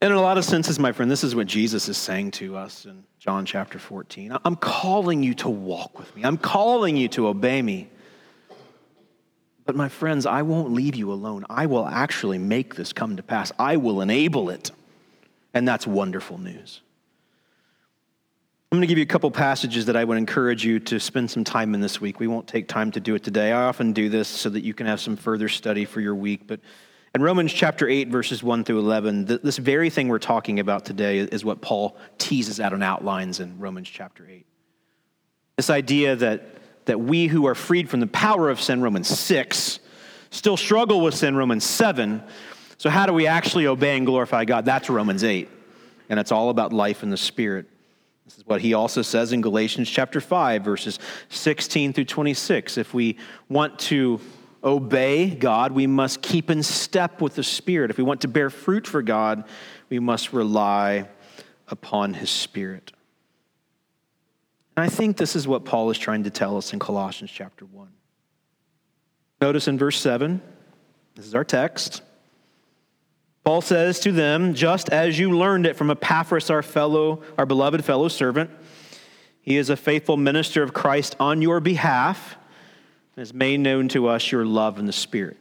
And 0.00 0.12
in 0.12 0.16
a 0.16 0.22
lot 0.22 0.38
of 0.38 0.44
senses, 0.44 0.78
my 0.78 0.92
friend, 0.92 1.10
this 1.10 1.24
is 1.24 1.34
what 1.34 1.46
Jesus 1.46 1.88
is 1.88 1.96
saying 1.96 2.30
to 2.32 2.56
us 2.56 2.84
in 2.84 3.04
John 3.18 3.44
chapter 3.44 3.78
14. 3.78 4.36
I'm 4.44 4.54
calling 4.54 5.22
you 5.22 5.34
to 5.34 5.48
walk 5.48 5.98
with 5.98 6.14
me, 6.14 6.22
I'm 6.24 6.38
calling 6.38 6.96
you 6.96 7.08
to 7.08 7.26
obey 7.28 7.60
me. 7.62 7.90
But 9.68 9.76
my 9.76 9.90
friends, 9.90 10.24
I 10.24 10.40
won't 10.40 10.72
leave 10.72 10.96
you 10.96 11.12
alone. 11.12 11.44
I 11.50 11.66
will 11.66 11.86
actually 11.86 12.38
make 12.38 12.74
this 12.74 12.94
come 12.94 13.16
to 13.16 13.22
pass. 13.22 13.52
I 13.58 13.76
will 13.76 14.00
enable 14.00 14.48
it. 14.48 14.70
And 15.52 15.68
that's 15.68 15.86
wonderful 15.86 16.38
news. 16.38 16.80
I'm 18.72 18.78
going 18.78 18.80
to 18.80 18.86
give 18.86 18.96
you 18.96 19.02
a 19.04 19.06
couple 19.06 19.30
passages 19.30 19.84
that 19.84 19.94
I 19.94 20.04
would 20.04 20.16
encourage 20.16 20.64
you 20.64 20.80
to 20.80 20.98
spend 20.98 21.30
some 21.30 21.44
time 21.44 21.74
in 21.74 21.82
this 21.82 22.00
week. 22.00 22.18
We 22.18 22.28
won't 22.28 22.48
take 22.48 22.66
time 22.66 22.92
to 22.92 23.00
do 23.00 23.14
it 23.14 23.22
today. 23.22 23.52
I 23.52 23.64
often 23.64 23.92
do 23.92 24.08
this 24.08 24.26
so 24.26 24.48
that 24.48 24.64
you 24.64 24.72
can 24.72 24.86
have 24.86 25.02
some 25.02 25.16
further 25.16 25.50
study 25.50 25.84
for 25.84 26.00
your 26.00 26.14
week. 26.14 26.46
But 26.46 26.60
in 27.14 27.20
Romans 27.20 27.52
chapter 27.52 27.86
8, 27.86 28.08
verses 28.08 28.42
1 28.42 28.64
through 28.64 28.78
11, 28.78 29.26
this 29.26 29.58
very 29.58 29.90
thing 29.90 30.08
we're 30.08 30.18
talking 30.18 30.60
about 30.60 30.86
today 30.86 31.18
is 31.18 31.44
what 31.44 31.60
Paul 31.60 31.94
teases 32.16 32.58
out 32.58 32.72
and 32.72 32.82
outlines 32.82 33.38
in 33.38 33.58
Romans 33.58 33.90
chapter 33.90 34.26
8. 34.26 34.46
This 35.58 35.68
idea 35.68 36.16
that 36.16 36.54
that 36.88 37.00
we 37.00 37.26
who 37.26 37.46
are 37.46 37.54
freed 37.54 37.88
from 37.88 38.00
the 38.00 38.06
power 38.06 38.50
of 38.50 38.60
sin, 38.60 38.82
Romans 38.82 39.08
6, 39.08 39.78
still 40.30 40.56
struggle 40.56 41.00
with 41.00 41.14
sin, 41.14 41.36
Romans 41.36 41.64
7. 41.64 42.22
So, 42.78 42.90
how 42.90 43.06
do 43.06 43.12
we 43.12 43.26
actually 43.26 43.66
obey 43.66 43.96
and 43.96 44.06
glorify 44.06 44.44
God? 44.44 44.64
That's 44.64 44.90
Romans 44.90 45.22
8. 45.22 45.48
And 46.08 46.18
it's 46.18 46.32
all 46.32 46.50
about 46.50 46.72
life 46.72 47.02
in 47.02 47.10
the 47.10 47.16
Spirit. 47.16 47.66
This 48.24 48.38
is 48.38 48.46
what 48.46 48.60
he 48.60 48.74
also 48.74 49.02
says 49.02 49.32
in 49.32 49.40
Galatians 49.40 49.88
chapter 49.88 50.20
5, 50.20 50.62
verses 50.62 50.98
16 51.28 51.92
through 51.92 52.06
26. 52.06 52.78
If 52.78 52.92
we 52.92 53.16
want 53.48 53.78
to 53.80 54.20
obey 54.64 55.30
God, 55.30 55.72
we 55.72 55.86
must 55.86 56.22
keep 56.22 56.50
in 56.50 56.62
step 56.62 57.20
with 57.20 57.34
the 57.34 57.44
Spirit. 57.44 57.90
If 57.90 57.98
we 57.98 58.04
want 58.04 58.22
to 58.22 58.28
bear 58.28 58.50
fruit 58.50 58.86
for 58.86 59.02
God, 59.02 59.44
we 59.88 59.98
must 59.98 60.32
rely 60.32 61.08
upon 61.68 62.14
his 62.14 62.30
Spirit. 62.30 62.92
And 64.78 64.84
I 64.84 64.88
think 64.88 65.16
this 65.16 65.34
is 65.34 65.48
what 65.48 65.64
Paul 65.64 65.90
is 65.90 65.98
trying 65.98 66.22
to 66.22 66.30
tell 66.30 66.56
us 66.56 66.72
in 66.72 66.78
Colossians 66.78 67.32
chapter 67.32 67.64
1. 67.64 67.88
Notice 69.40 69.66
in 69.66 69.76
verse 69.76 69.98
7, 69.98 70.40
this 71.16 71.26
is 71.26 71.34
our 71.34 71.42
text. 71.42 72.00
Paul 73.42 73.60
says 73.60 73.98
to 73.98 74.12
them, 74.12 74.54
just 74.54 74.88
as 74.90 75.18
you 75.18 75.36
learned 75.36 75.66
it 75.66 75.74
from 75.74 75.90
Epaphras, 75.90 76.48
our 76.48 76.62
fellow, 76.62 77.24
our 77.36 77.44
beloved 77.44 77.84
fellow 77.84 78.06
servant, 78.06 78.50
he 79.40 79.56
is 79.56 79.68
a 79.68 79.76
faithful 79.76 80.16
minister 80.16 80.62
of 80.62 80.72
Christ 80.72 81.16
on 81.18 81.42
your 81.42 81.58
behalf 81.58 82.36
and 83.16 83.20
has 83.20 83.34
made 83.34 83.58
known 83.58 83.88
to 83.88 84.06
us 84.06 84.30
your 84.30 84.44
love 84.44 84.78
in 84.78 84.86
the 84.86 84.92
Spirit. 84.92 85.38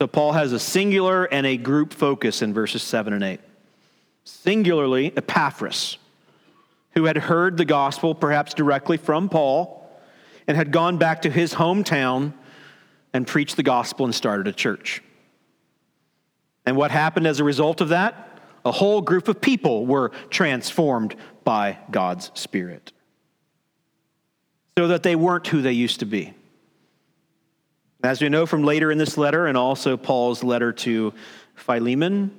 So 0.00 0.08
Paul 0.08 0.32
has 0.32 0.52
a 0.52 0.58
singular 0.58 1.26
and 1.26 1.46
a 1.46 1.56
group 1.56 1.92
focus 1.92 2.42
in 2.42 2.52
verses 2.52 2.82
7 2.82 3.12
and 3.12 3.22
8. 3.22 3.40
Singularly, 4.24 5.16
Epaphras, 5.16 5.98
who 6.92 7.04
had 7.04 7.16
heard 7.16 7.56
the 7.56 7.64
gospel 7.64 8.14
perhaps 8.14 8.54
directly 8.54 8.96
from 8.96 9.28
Paul 9.28 9.88
and 10.46 10.56
had 10.56 10.72
gone 10.72 10.98
back 10.98 11.22
to 11.22 11.30
his 11.30 11.54
hometown 11.54 12.32
and 13.12 13.26
preached 13.26 13.56
the 13.56 13.62
gospel 13.62 14.04
and 14.06 14.14
started 14.14 14.48
a 14.48 14.52
church. 14.52 15.02
And 16.66 16.76
what 16.76 16.90
happened 16.90 17.26
as 17.26 17.40
a 17.40 17.44
result 17.44 17.80
of 17.80 17.90
that? 17.90 18.38
A 18.64 18.72
whole 18.72 19.00
group 19.00 19.28
of 19.28 19.40
people 19.40 19.86
were 19.86 20.10
transformed 20.28 21.16
by 21.44 21.78
God's 21.90 22.30
Spirit 22.34 22.92
so 24.76 24.88
that 24.88 25.02
they 25.02 25.16
weren't 25.16 25.46
who 25.46 25.62
they 25.62 25.72
used 25.72 26.00
to 26.00 26.06
be. 26.06 26.34
As 28.02 28.22
we 28.22 28.28
know 28.28 28.46
from 28.46 28.64
later 28.64 28.90
in 28.90 28.98
this 28.98 29.18
letter 29.18 29.46
and 29.46 29.56
also 29.56 29.96
Paul's 29.96 30.42
letter 30.42 30.72
to 30.72 31.12
Philemon, 31.54 32.38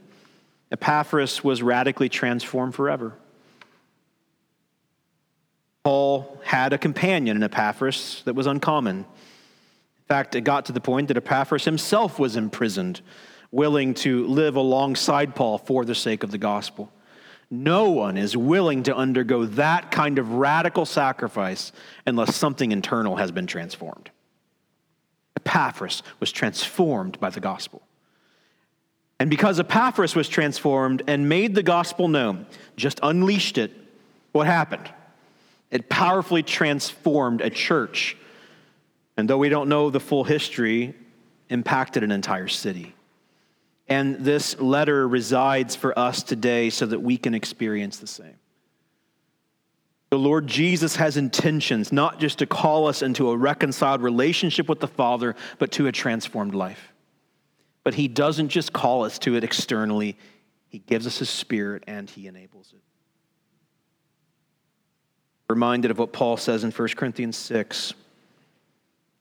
Epaphras 0.72 1.44
was 1.44 1.62
radically 1.62 2.10
transformed 2.10 2.74
forever. 2.74 3.14
Paul 5.84 6.40
had 6.44 6.74
a 6.74 6.78
companion 6.78 7.38
in 7.38 7.44
Epaphras 7.44 8.22
that 8.26 8.36
was 8.36 8.48
uncommon. 8.48 8.98
In 8.98 9.06
fact, 10.08 10.36
it 10.36 10.42
got 10.42 10.66
to 10.66 10.72
the 10.72 10.82
point 10.82 11.08
that 11.08 11.18
Epaphras 11.18 11.66
himself 11.66 12.20
was 12.20 12.36
imprisoned 12.36 13.02
willing 13.52 13.94
to 13.94 14.26
live 14.28 14.56
alongside 14.56 15.36
Paul 15.36 15.58
for 15.58 15.84
the 15.84 15.96
sake 15.96 16.24
of 16.24 16.32
the 16.32 16.38
gospel. 16.38 16.92
No 17.50 17.90
one 17.90 18.18
is 18.18 18.38
willing 18.38 18.84
to 18.84 18.96
undergo 18.96 19.46
that 19.46 19.92
kind 19.92 20.20
of 20.20 20.34
radical 20.34 20.86
sacrifice 20.86 21.74
unless 22.06 22.36
something 22.36 22.72
internal 22.72 23.18
has 23.18 23.32
been 23.32 23.48
transformed. 23.48 24.10
Epaphras 25.36 26.02
was 26.22 26.32
transformed 26.32 27.20
by 27.20 27.30
the 27.30 27.42
gospel. 27.42 27.82
And 29.20 29.30
because 29.30 29.60
Epaphras 29.60 30.16
was 30.16 30.30
transformed 30.30 31.04
and 31.08 31.28
made 31.28 31.54
the 31.54 31.64
gospel 31.64 32.08
known, 32.08 32.46
just 32.78 33.00
unleashed 33.04 33.58
it, 33.58 33.72
what 34.32 34.48
happened? 34.48 34.90
It 35.72 35.90
powerfully 35.90 36.44
transformed 36.44 37.42
a 37.42 37.50
church. 37.50 38.18
And 39.18 39.30
though 39.30 39.38
we 39.38 39.50
don't 39.50 39.70
know 39.70 39.90
the 39.90 40.00
full 40.00 40.26
history, 40.26 40.94
impacted 41.50 42.04
an 42.04 42.12
entire 42.12 42.50
city. 42.50 42.94
And 43.88 44.20
this 44.20 44.60
letter 44.60 45.08
resides 45.08 45.76
for 45.76 45.98
us 45.98 46.24
today 46.24 46.70
so 46.70 46.86
that 46.86 47.02
we 47.02 47.18
can 47.18 47.34
experience 47.34 47.98
the 47.98 48.08
same. 48.08 48.36
The 50.10 50.20
Lord 50.20 50.46
Jesus 50.46 50.98
has 50.98 51.16
intentions 51.16 51.92
not 51.92 52.20
just 52.20 52.40
to 52.40 52.46
call 52.46 52.88
us 52.88 53.02
into 53.02 53.30
a 53.30 53.38
reconciled 53.38 54.02
relationship 54.02 54.68
with 54.68 54.82
the 54.82 54.88
Father, 54.88 55.36
but 55.58 55.72
to 55.74 55.88
a 55.88 55.92
transformed 55.92 56.54
life. 56.54 56.92
But 57.84 57.94
He 57.94 58.10
doesn't 58.10 58.50
just 58.50 58.74
call 58.74 59.06
us 59.06 59.18
to 59.20 59.36
it 59.36 59.44
externally, 59.44 60.18
He 60.68 60.80
gives 60.80 61.08
us 61.08 61.20
His 61.20 61.30
Spirit 61.30 61.84
and 61.88 62.10
He 62.10 62.28
enables 62.28 62.74
it. 62.74 62.82
Reminded 65.52 65.92
of 65.92 66.00
what 66.00 66.14
Paul 66.14 66.38
says 66.38 66.64
in 66.64 66.72
1 66.72 66.88
Corinthians 66.96 67.36
6. 67.36 67.94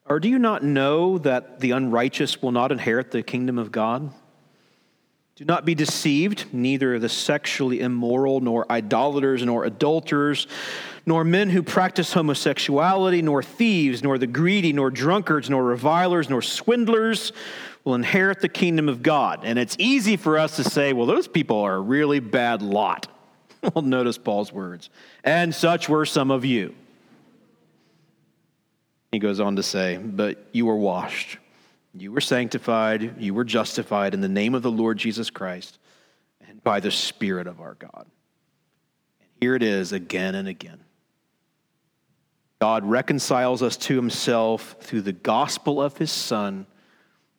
Or 0.06 0.20
do 0.20 0.28
you 0.28 0.38
not 0.38 0.62
know 0.62 1.18
that 1.18 1.58
the 1.58 1.72
unrighteous 1.72 2.40
will 2.40 2.52
not 2.52 2.70
inherit 2.70 3.10
the 3.10 3.24
kingdom 3.24 3.58
of 3.58 3.72
God? 3.72 4.12
Do 5.34 5.44
not 5.44 5.64
be 5.64 5.74
deceived, 5.74 6.46
neither 6.52 7.00
the 7.00 7.08
sexually 7.08 7.80
immoral, 7.80 8.38
nor 8.40 8.70
idolaters, 8.70 9.44
nor 9.44 9.64
adulterers, 9.64 10.46
nor 11.04 11.24
men 11.24 11.50
who 11.50 11.64
practice 11.64 12.12
homosexuality, 12.12 13.22
nor 13.22 13.42
thieves, 13.42 14.04
nor 14.04 14.16
the 14.16 14.28
greedy, 14.28 14.72
nor 14.72 14.88
drunkards, 14.92 15.50
nor 15.50 15.64
revilers, 15.64 16.30
nor 16.30 16.42
swindlers 16.42 17.32
will 17.82 17.96
inherit 17.96 18.40
the 18.40 18.48
kingdom 18.48 18.88
of 18.88 19.02
God. 19.02 19.40
And 19.42 19.58
it's 19.58 19.74
easy 19.80 20.16
for 20.16 20.38
us 20.38 20.54
to 20.56 20.64
say, 20.64 20.92
well, 20.92 21.06
those 21.06 21.26
people 21.26 21.58
are 21.58 21.74
a 21.74 21.80
really 21.80 22.20
bad 22.20 22.62
lot. 22.62 23.08
well, 23.74 23.82
notice 23.82 24.18
Paul's 24.18 24.52
words. 24.52 24.90
And 25.24 25.54
such 25.54 25.88
were 25.88 26.06
some 26.06 26.30
of 26.30 26.44
you. 26.44 26.74
He 29.12 29.18
goes 29.18 29.40
on 29.40 29.56
to 29.56 29.62
say, 29.62 29.96
but 29.96 30.38
you 30.52 30.66
were 30.66 30.76
washed 30.76 31.38
you 31.94 32.12
were 32.12 32.20
sanctified, 32.20 33.20
you 33.20 33.34
were 33.34 33.44
justified 33.44 34.14
in 34.14 34.20
the 34.20 34.28
name 34.28 34.54
of 34.54 34.62
the 34.62 34.70
Lord 34.70 34.98
Jesus 34.98 35.28
Christ 35.30 35.78
and 36.46 36.62
by 36.62 36.80
the 36.80 36.90
Spirit 36.90 37.46
of 37.46 37.60
our 37.60 37.74
God. 37.74 38.06
And 39.20 39.28
here 39.40 39.56
it 39.56 39.62
is 39.62 39.92
again 39.92 40.34
and 40.34 40.46
again. 40.46 40.80
God 42.60 42.84
reconciles 42.84 43.62
us 43.62 43.76
to 43.78 43.96
himself 43.96 44.76
through 44.80 45.00
the 45.00 45.12
gospel 45.12 45.82
of 45.82 45.96
his 45.96 46.12
Son, 46.12 46.66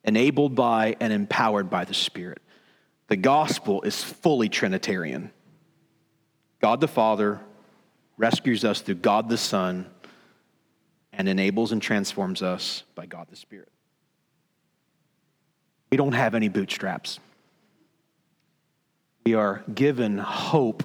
enabled 0.04 0.54
by 0.54 0.96
and 1.00 1.12
empowered 1.12 1.70
by 1.70 1.84
the 1.84 1.94
Spirit. 1.94 2.42
The 3.06 3.16
gospel 3.16 3.82
is 3.82 4.02
fully 4.02 4.48
Trinitarian. 4.48 5.30
God 6.62 6.80
the 6.80 6.88
Father 6.88 7.40
rescues 8.16 8.64
us 8.64 8.80
through 8.80 8.94
God 8.96 9.28
the 9.28 9.36
Son 9.36 9.86
and 11.12 11.28
enables 11.28 11.72
and 11.72 11.82
transforms 11.82 12.40
us 12.40 12.84
by 12.94 13.04
God 13.04 13.26
the 13.28 13.36
Spirit. 13.36 13.68
We 15.90 15.96
don't 15.96 16.12
have 16.12 16.34
any 16.34 16.48
bootstraps. 16.48 17.18
We 19.26 19.34
are 19.34 19.64
given 19.74 20.18
hope 20.18 20.84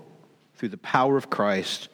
through 0.55 0.69
the 0.69 0.77
power 0.77 1.15
of 1.15 1.29
Christ 1.29 1.89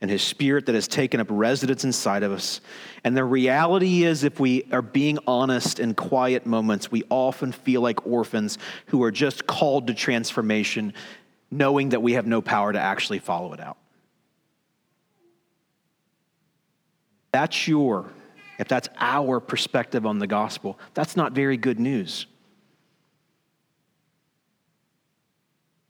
and 0.00 0.10
his 0.10 0.22
spirit 0.22 0.66
that 0.66 0.74
has 0.74 0.86
taken 0.86 1.18
up 1.18 1.26
residence 1.28 1.82
inside 1.82 2.22
of 2.22 2.30
us. 2.30 2.60
And 3.02 3.16
the 3.16 3.24
reality 3.24 4.04
is, 4.04 4.22
if 4.22 4.38
we 4.38 4.64
are 4.70 4.82
being 4.82 5.18
honest 5.26 5.80
in 5.80 5.94
quiet 5.94 6.46
moments, 6.46 6.90
we 6.90 7.02
often 7.10 7.50
feel 7.50 7.80
like 7.80 8.06
orphans 8.06 8.58
who 8.86 9.02
are 9.02 9.10
just 9.10 9.46
called 9.46 9.88
to 9.88 9.94
transformation, 9.94 10.94
knowing 11.50 11.90
that 11.90 12.02
we 12.02 12.12
have 12.12 12.26
no 12.26 12.40
power 12.40 12.72
to 12.72 12.78
actually 12.78 13.18
follow 13.18 13.52
it 13.52 13.60
out. 13.60 13.78
That's 17.32 17.68
your, 17.68 18.10
if 18.58 18.68
that's 18.68 18.88
our 18.98 19.40
perspective 19.40 20.06
on 20.06 20.18
the 20.18 20.26
gospel, 20.26 20.78
that's 20.94 21.16
not 21.16 21.32
very 21.32 21.56
good 21.56 21.78
news. 21.78 22.26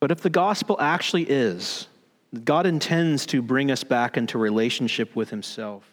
But 0.01 0.11
if 0.11 0.21
the 0.21 0.31
gospel 0.31 0.77
actually 0.81 1.25
is, 1.25 1.89
God 2.45 2.67
intends 2.67 3.27
to 3.27 3.43
bring 3.43 3.71
us 3.71 3.85
back 3.85 4.17
into 4.17 4.39
relationship 4.39 5.17
with 5.17 5.31
Himself 5.31 5.85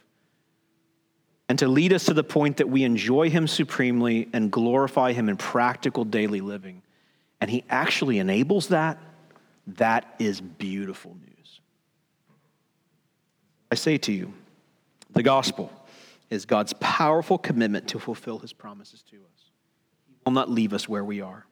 and 1.47 1.57
to 1.59 1.67
lead 1.67 1.93
us 1.93 2.05
to 2.05 2.13
the 2.13 2.23
point 2.23 2.57
that 2.57 2.69
we 2.69 2.83
enjoy 2.83 3.29
Him 3.29 3.47
supremely 3.47 4.27
and 4.33 4.51
glorify 4.51 5.13
Him 5.13 5.29
in 5.29 5.37
practical 5.37 6.03
daily 6.03 6.41
living, 6.41 6.81
and 7.39 7.49
He 7.49 7.63
actually 7.69 8.19
enables 8.19 8.67
that, 8.69 8.97
that 9.67 10.15
is 10.19 10.41
beautiful 10.41 11.15
news. 11.19 11.61
I 13.71 13.75
say 13.75 13.97
to 13.97 14.11
you, 14.11 14.33
the 15.11 15.23
gospel 15.23 15.71
is 16.29 16.45
God's 16.45 16.73
powerful 16.73 17.37
commitment 17.37 17.87
to 17.89 17.99
fulfill 17.99 18.39
His 18.39 18.53
promises 18.53 19.01
to 19.11 19.17
us. 19.17 19.51
He 20.07 20.13
will 20.25 20.33
not 20.33 20.49
leave 20.49 20.73
us 20.73 20.87
where 20.87 21.03
we 21.03 21.21
are. 21.21 21.45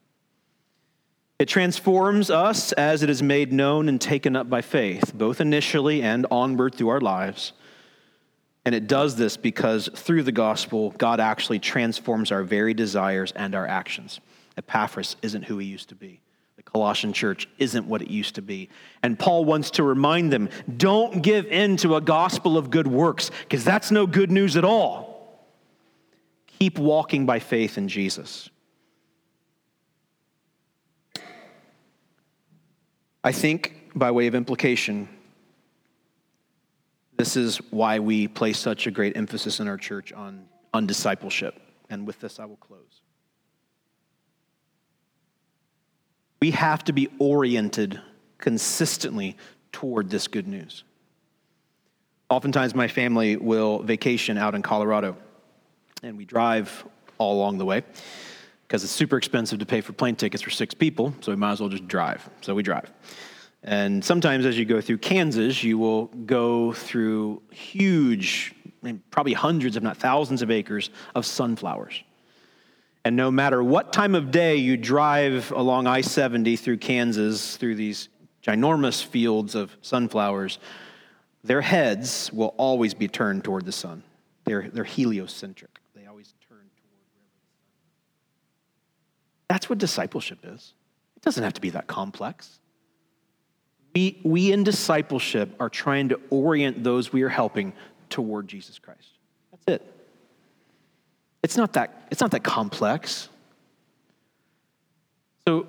It 1.39 1.47
transforms 1.47 2.29
us 2.29 2.71
as 2.73 3.03
it 3.03 3.09
is 3.09 3.23
made 3.23 3.51
known 3.51 3.89
and 3.89 3.99
taken 3.99 4.35
up 4.35 4.49
by 4.49 4.61
faith, 4.61 5.13
both 5.13 5.41
initially 5.41 6.01
and 6.01 6.25
onward 6.31 6.75
through 6.75 6.89
our 6.89 7.01
lives. 7.01 7.53
And 8.65 8.73
it 8.73 8.87
does 8.87 9.17
this 9.17 9.35
because 9.35 9.89
through 9.93 10.23
the 10.23 10.31
gospel, 10.31 10.91
God 10.91 11.19
actually 11.19 11.59
transforms 11.59 12.31
our 12.31 12.43
very 12.43 12.73
desires 12.73 13.33
and 13.35 13.55
our 13.55 13.67
actions. 13.67 14.21
Epaphras 14.57 15.17
isn't 15.21 15.43
who 15.43 15.57
he 15.57 15.67
used 15.67 15.89
to 15.89 15.95
be. 15.95 16.21
Colossian 16.73 17.13
church 17.13 17.47
isn't 17.59 17.85
what 17.85 18.01
it 18.01 18.09
used 18.09 18.35
to 18.35 18.41
be. 18.41 18.67
And 19.03 19.17
Paul 19.17 19.45
wants 19.45 19.69
to 19.71 19.83
remind 19.83 20.33
them 20.33 20.49
don't 20.75 21.21
give 21.21 21.45
in 21.45 21.77
to 21.77 21.95
a 21.95 22.01
gospel 22.01 22.57
of 22.57 22.71
good 22.71 22.87
works, 22.87 23.29
because 23.43 23.63
that's 23.63 23.91
no 23.91 24.07
good 24.07 24.31
news 24.31 24.57
at 24.57 24.65
all. 24.65 25.47
Keep 26.59 26.79
walking 26.79 27.27
by 27.27 27.39
faith 27.39 27.77
in 27.77 27.87
Jesus. 27.87 28.49
I 33.23 33.31
think, 33.31 33.91
by 33.95 34.09
way 34.09 34.25
of 34.25 34.33
implication, 34.33 35.07
this 37.17 37.37
is 37.37 37.57
why 37.69 37.99
we 37.99 38.27
place 38.27 38.57
such 38.57 38.87
a 38.87 38.91
great 38.91 39.15
emphasis 39.15 39.59
in 39.59 39.67
our 39.67 39.77
church 39.77 40.11
on, 40.11 40.45
on 40.73 40.87
discipleship. 40.87 41.61
And 41.89 42.07
with 42.07 42.19
this, 42.19 42.39
I 42.39 42.45
will 42.45 42.57
close. 42.57 43.02
We 46.43 46.51
have 46.51 46.83
to 46.83 46.91
be 46.91 47.07
oriented 47.19 48.01
consistently 48.37 49.37
toward 49.71 50.09
this 50.09 50.27
good 50.27 50.45
news. 50.45 50.83
Oftentimes, 52.29 52.75
my 52.75 52.89
family 52.89 53.37
will 53.37 53.81
vacation 53.81 54.37
out 54.37 54.53
in 54.53 54.61
Colorado, 54.61 55.15
and 56.01 56.17
we 56.17 56.25
drive 56.25 56.85
all 57.17 57.35
along 57.37 57.59
the 57.59 57.65
way. 57.65 57.83
because 58.67 58.83
it's 58.83 58.91
super 58.91 59.17
expensive 59.17 59.59
to 59.59 59.65
pay 59.65 59.79
for 59.79 59.93
plane 59.93 60.15
tickets 60.17 60.43
for 60.43 60.49
six 60.49 60.73
people, 60.73 61.13
so 61.21 61.31
we 61.31 61.35
might 61.37 61.51
as 61.51 61.59
well 61.61 61.69
just 61.69 61.87
drive. 61.87 62.27
So 62.41 62.53
we 62.53 62.63
drive. 62.63 62.91
And 63.63 64.03
sometimes 64.03 64.45
as 64.45 64.57
you 64.57 64.65
go 64.65 64.81
through 64.81 64.97
Kansas, 64.97 65.63
you 65.63 65.77
will 65.77 66.07
go 66.07 66.73
through 66.73 67.41
huge, 67.51 68.53
probably 69.11 69.33
hundreds, 69.33 69.77
if 69.77 69.83
not 69.83 69.95
thousands 69.95 70.41
of 70.41 70.51
acres 70.51 70.89
of 71.15 71.25
sunflowers. 71.25 72.03
And 73.05 73.15
no 73.15 73.31
matter 73.31 73.61
what 73.61 73.91
time 73.91 74.15
of 74.15 74.31
day 74.31 74.55
you 74.55 74.77
drive 74.77 75.51
along 75.51 75.87
I 75.87 76.01
70 76.01 76.55
through 76.55 76.77
Kansas, 76.77 77.57
through 77.57 77.75
these 77.75 78.07
ginormous 78.41 79.03
fields 79.03 79.55
of 79.55 79.75
sunflowers, 79.81 80.59
their 81.43 81.61
heads 81.61 82.31
will 82.31 82.53
always 82.57 82.93
be 82.93 83.07
turned 83.07 83.43
toward 83.43 83.65
the 83.65 83.71
sun. 83.71 84.03
They're, 84.45 84.69
they're 84.69 84.83
heliocentric. 84.85 85.79
They 85.95 86.05
always 86.05 86.33
turn 86.47 86.57
toward 86.57 86.69
the 86.69 87.09
sun 87.11 87.23
That's 89.49 89.69
what 89.69 89.79
discipleship 89.79 90.39
is. 90.43 90.73
It 91.17 91.23
doesn't 91.23 91.43
have 91.43 91.53
to 91.53 91.61
be 91.61 91.71
that 91.71 91.87
complex. 91.87 92.59
We, 93.93 94.19
we 94.23 94.51
in 94.51 94.63
discipleship 94.63 95.55
are 95.59 95.69
trying 95.69 96.09
to 96.09 96.19
orient 96.29 96.83
those 96.83 97.13
we 97.13 97.21
are 97.23 97.29
helping 97.29 97.73
toward 98.09 98.47
Jesus 98.47 98.79
Christ. 98.79 99.17
That's 99.51 99.81
it. 99.81 100.02
It's 101.43 101.57
not 101.57 101.73
that, 101.73 102.07
it's 102.09 102.21
not 102.21 102.31
that 102.31 102.43
complex. 102.43 103.29
So, 105.47 105.67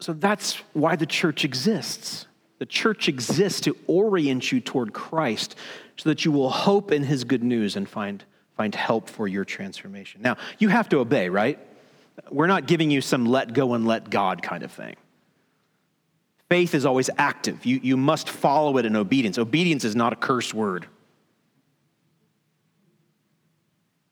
so 0.00 0.12
that's 0.12 0.56
why 0.74 0.96
the 0.96 1.06
church 1.06 1.44
exists. 1.44 2.26
The 2.58 2.66
church 2.66 3.08
exists 3.08 3.62
to 3.62 3.76
orient 3.86 4.52
you 4.52 4.60
toward 4.60 4.92
Christ 4.92 5.56
so 5.96 6.10
that 6.10 6.24
you 6.24 6.32
will 6.32 6.50
hope 6.50 6.92
in 6.92 7.04
his 7.04 7.24
good 7.24 7.42
news 7.42 7.76
and 7.76 7.88
find, 7.88 8.22
find 8.56 8.74
help 8.74 9.08
for 9.08 9.26
your 9.26 9.44
transformation. 9.44 10.20
Now, 10.22 10.36
you 10.58 10.68
have 10.68 10.88
to 10.90 10.98
obey, 10.98 11.28
right? 11.30 11.58
We're 12.30 12.46
not 12.46 12.66
giving 12.66 12.90
you 12.90 13.00
some 13.00 13.24
let 13.24 13.52
go 13.54 13.74
and 13.74 13.86
let 13.86 14.10
God 14.10 14.42
kind 14.42 14.62
of 14.62 14.72
thing. 14.72 14.96
Faith 16.48 16.74
is 16.74 16.84
always 16.84 17.10
active. 17.18 17.64
You, 17.64 17.80
you 17.82 17.96
must 17.96 18.28
follow 18.28 18.78
it 18.78 18.86
in 18.86 18.96
obedience. 18.96 19.38
Obedience 19.38 19.84
is 19.84 19.94
not 19.94 20.12
a 20.12 20.16
curse 20.16 20.52
word. 20.52 20.86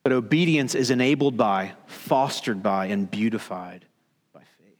But 0.07 0.13
obedience 0.13 0.73
is 0.73 0.89
enabled 0.89 1.35
by, 1.35 1.73
fostered 1.85 2.63
by, 2.63 2.85
and 2.85 3.11
beautified 3.11 3.83
by 4.31 4.39
faith. 4.57 4.77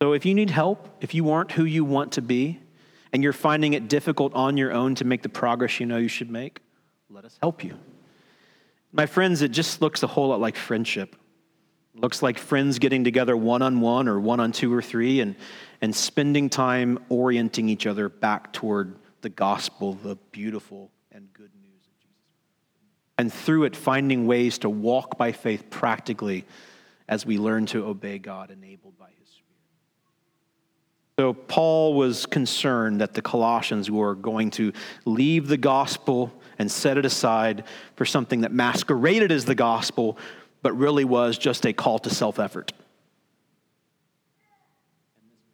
so 0.00 0.12
if 0.12 0.24
you 0.24 0.36
need 0.36 0.50
help, 0.50 0.88
if 1.00 1.14
you 1.14 1.30
aren't 1.30 1.50
who 1.50 1.64
you 1.64 1.84
want 1.84 2.12
to 2.12 2.22
be, 2.22 2.60
and 3.12 3.24
you're 3.24 3.32
finding 3.32 3.72
it 3.72 3.88
difficult 3.88 4.32
on 4.34 4.56
your 4.56 4.72
own 4.72 4.94
to 4.94 5.04
make 5.04 5.22
the 5.22 5.28
progress 5.28 5.80
you 5.80 5.86
know 5.86 5.96
you 5.96 6.06
should 6.06 6.30
make, 6.30 6.60
let 7.10 7.24
us 7.24 7.40
help 7.42 7.64
you. 7.64 7.76
My 8.92 9.06
friends, 9.06 9.42
it 9.42 9.50
just 9.50 9.82
looks 9.82 10.04
a 10.04 10.06
whole 10.06 10.28
lot 10.28 10.38
like 10.38 10.54
friendship. 10.54 11.16
It 11.96 12.00
looks 12.00 12.22
like 12.22 12.38
friends 12.38 12.78
getting 12.78 13.02
together 13.02 13.36
one 13.36 13.62
on 13.62 13.80
one 13.80 14.06
or 14.06 14.20
one 14.20 14.38
on 14.38 14.52
two 14.52 14.72
or 14.72 14.80
three 14.80 15.18
and, 15.18 15.34
and 15.80 15.92
spending 15.92 16.48
time 16.48 17.00
orienting 17.08 17.68
each 17.68 17.84
other 17.84 18.08
back 18.08 18.52
toward 18.52 18.94
the 19.22 19.28
gospel, 19.28 19.94
the 19.94 20.14
beautiful 20.30 20.92
and 21.10 21.32
good. 21.32 21.50
And 23.18 23.32
through 23.32 23.64
it, 23.64 23.74
finding 23.74 24.28
ways 24.28 24.58
to 24.58 24.70
walk 24.70 25.18
by 25.18 25.32
faith 25.32 25.68
practically 25.70 26.44
as 27.08 27.26
we 27.26 27.36
learn 27.36 27.66
to 27.66 27.84
obey 27.84 28.18
God, 28.18 28.50
enabled 28.50 28.96
by 28.96 29.08
His 29.18 29.28
Spirit. 29.28 29.44
so, 31.18 31.32
Paul 31.32 31.94
was 31.94 32.26
concerned 32.26 33.00
that 33.00 33.14
the 33.14 33.22
Colossians 33.22 33.90
were 33.90 34.14
going 34.14 34.50
to 34.52 34.72
leave 35.04 35.48
the 35.48 35.56
gospel 35.56 36.32
and 36.58 36.70
set 36.70 36.96
it 36.96 37.04
aside 37.04 37.64
for 37.96 38.04
something 38.04 38.42
that 38.42 38.52
masqueraded 38.52 39.32
as 39.32 39.44
the 39.44 39.54
gospel, 39.54 40.16
but 40.62 40.76
really 40.76 41.04
was 41.04 41.38
just 41.38 41.66
a 41.66 41.72
call 41.72 41.98
to 42.00 42.10
self 42.10 42.38
effort. 42.38 42.72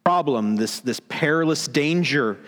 Problem, 0.05 0.57
this, 0.57 0.81
this 0.81 1.01
perilous 1.01 1.67
danger 1.67 2.39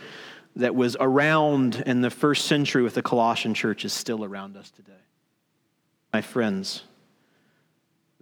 that 0.57 0.75
was 0.75 0.97
around 1.01 1.83
in 1.87 2.01
the 2.01 2.11
first 2.11 2.47
century 2.47 2.83
with 2.83 2.95
the 2.95 3.03
Colossian 3.03 3.55
church 3.55 3.85
is 3.85 3.93
still 3.93 4.25
around 4.25 4.57
us 4.57 4.71
today. 4.71 4.93
My 6.17 6.23
friends, 6.23 6.83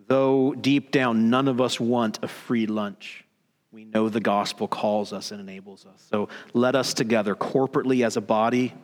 though 0.08 0.52
deep 0.52 0.90
down 0.90 1.30
none 1.30 1.46
of 1.46 1.60
us 1.60 1.78
want 1.78 2.18
a 2.22 2.26
free 2.26 2.66
lunch, 2.66 3.24
we 3.70 3.84
know 3.84 4.08
the 4.08 4.18
gospel 4.18 4.66
calls 4.66 5.12
us 5.12 5.30
and 5.30 5.40
enables 5.40 5.86
us. 5.86 6.04
So 6.10 6.28
let 6.54 6.74
us 6.74 6.92
together, 6.92 7.36
corporately 7.36 8.04
as 8.04 8.16
a 8.16 8.20
body, 8.20 8.74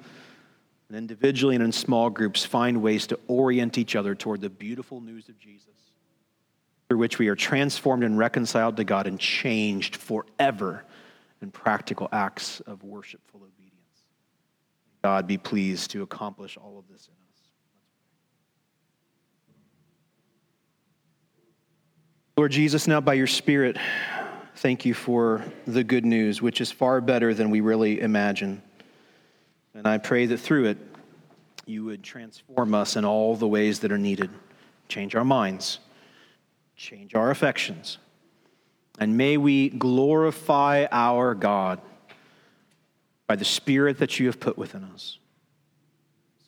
and 0.87 0.97
individually 0.97 1.57
and 1.57 1.65
in 1.65 1.73
small 1.73 2.09
groups, 2.09 2.45
find 2.45 2.83
ways 2.83 3.09
to 3.09 3.19
orient 3.27 3.79
each 3.79 3.97
other 3.97 4.15
toward 4.15 4.43
the 4.43 4.49
beautiful 4.49 5.01
news 5.01 5.29
of 5.29 5.37
Jesus, 5.41 5.67
through 6.87 6.99
which 6.99 7.19
we 7.19 7.27
are 7.27 7.35
transformed 7.35 8.05
and 8.05 8.17
reconciled 8.17 8.77
to 8.77 8.85
God 8.85 9.09
and 9.09 9.19
changed 9.19 9.97
forever 9.97 10.85
in 11.43 11.51
practical 11.51 12.09
acts 12.13 12.61
of 12.61 12.85
worshipful 12.85 13.41
obedience. 13.41 14.05
God 15.03 15.27
be 15.27 15.37
pleased 15.37 15.91
to 15.91 16.05
accomplish 16.05 16.57
all 16.57 16.79
of 16.79 16.85
this 16.87 17.09
in 17.09 17.13
us. 17.15 17.17
Lord 22.41 22.53
Jesus, 22.53 22.87
now 22.87 23.03
by 23.03 23.13
your 23.13 23.27
Spirit, 23.27 23.77
Thank 24.55 24.87
you 24.87 24.95
for 24.95 25.45
the 25.67 25.85
good 25.85 26.07
news, 26.07 26.41
which 26.41 26.63
is 26.63 26.73
far 26.73 27.03
better 27.03 27.35
than 27.35 27.51
we 27.51 27.61
really 27.61 28.01
imagine. 28.01 28.63
And 29.75 29.87
I 29.87 29.99
pray 29.99 30.25
that 30.25 30.39
through 30.39 30.71
it, 30.71 30.79
you 31.67 31.85
would 31.85 32.03
transform 32.03 32.75
us 32.75 32.97
in 32.97 33.05
all 33.05 33.37
the 33.37 33.47
ways 33.47 33.81
that 33.81 33.93
are 33.93 33.99
needed. 33.99 34.31
Change 34.89 35.15
our 35.15 35.25
minds, 35.25 35.81
change 36.77 37.15
our 37.15 37.31
affections. 37.31 37.99
And 38.99 39.19
may 39.19 39.37
we 39.37 39.69
glorify 39.69 40.87
our 40.91 41.35
God 41.35 41.79
by 43.27 43.37
the 43.37 43.45
Spirit 43.45 43.99
that 43.99 44.19
you 44.19 44.27
have 44.29 44.41
put 44.41 44.57
within 44.57 44.85
us. 44.85 45.19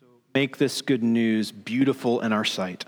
So 0.00 0.06
make 0.34 0.56
this 0.56 0.80
good 0.80 1.02
news 1.02 1.52
beautiful 1.52 2.22
in 2.22 2.32
our 2.32 2.46
sight. 2.46 2.86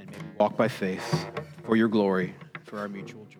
And 0.00 0.10
may 0.10 0.16
we 0.16 0.36
walk 0.38 0.56
by 0.56 0.68
faith 0.68 1.30
for 1.66 1.76
your 1.76 1.88
glory, 1.88 2.34
for 2.64 2.78
our 2.78 2.88
mutual 2.88 3.26
joy. 3.26 3.39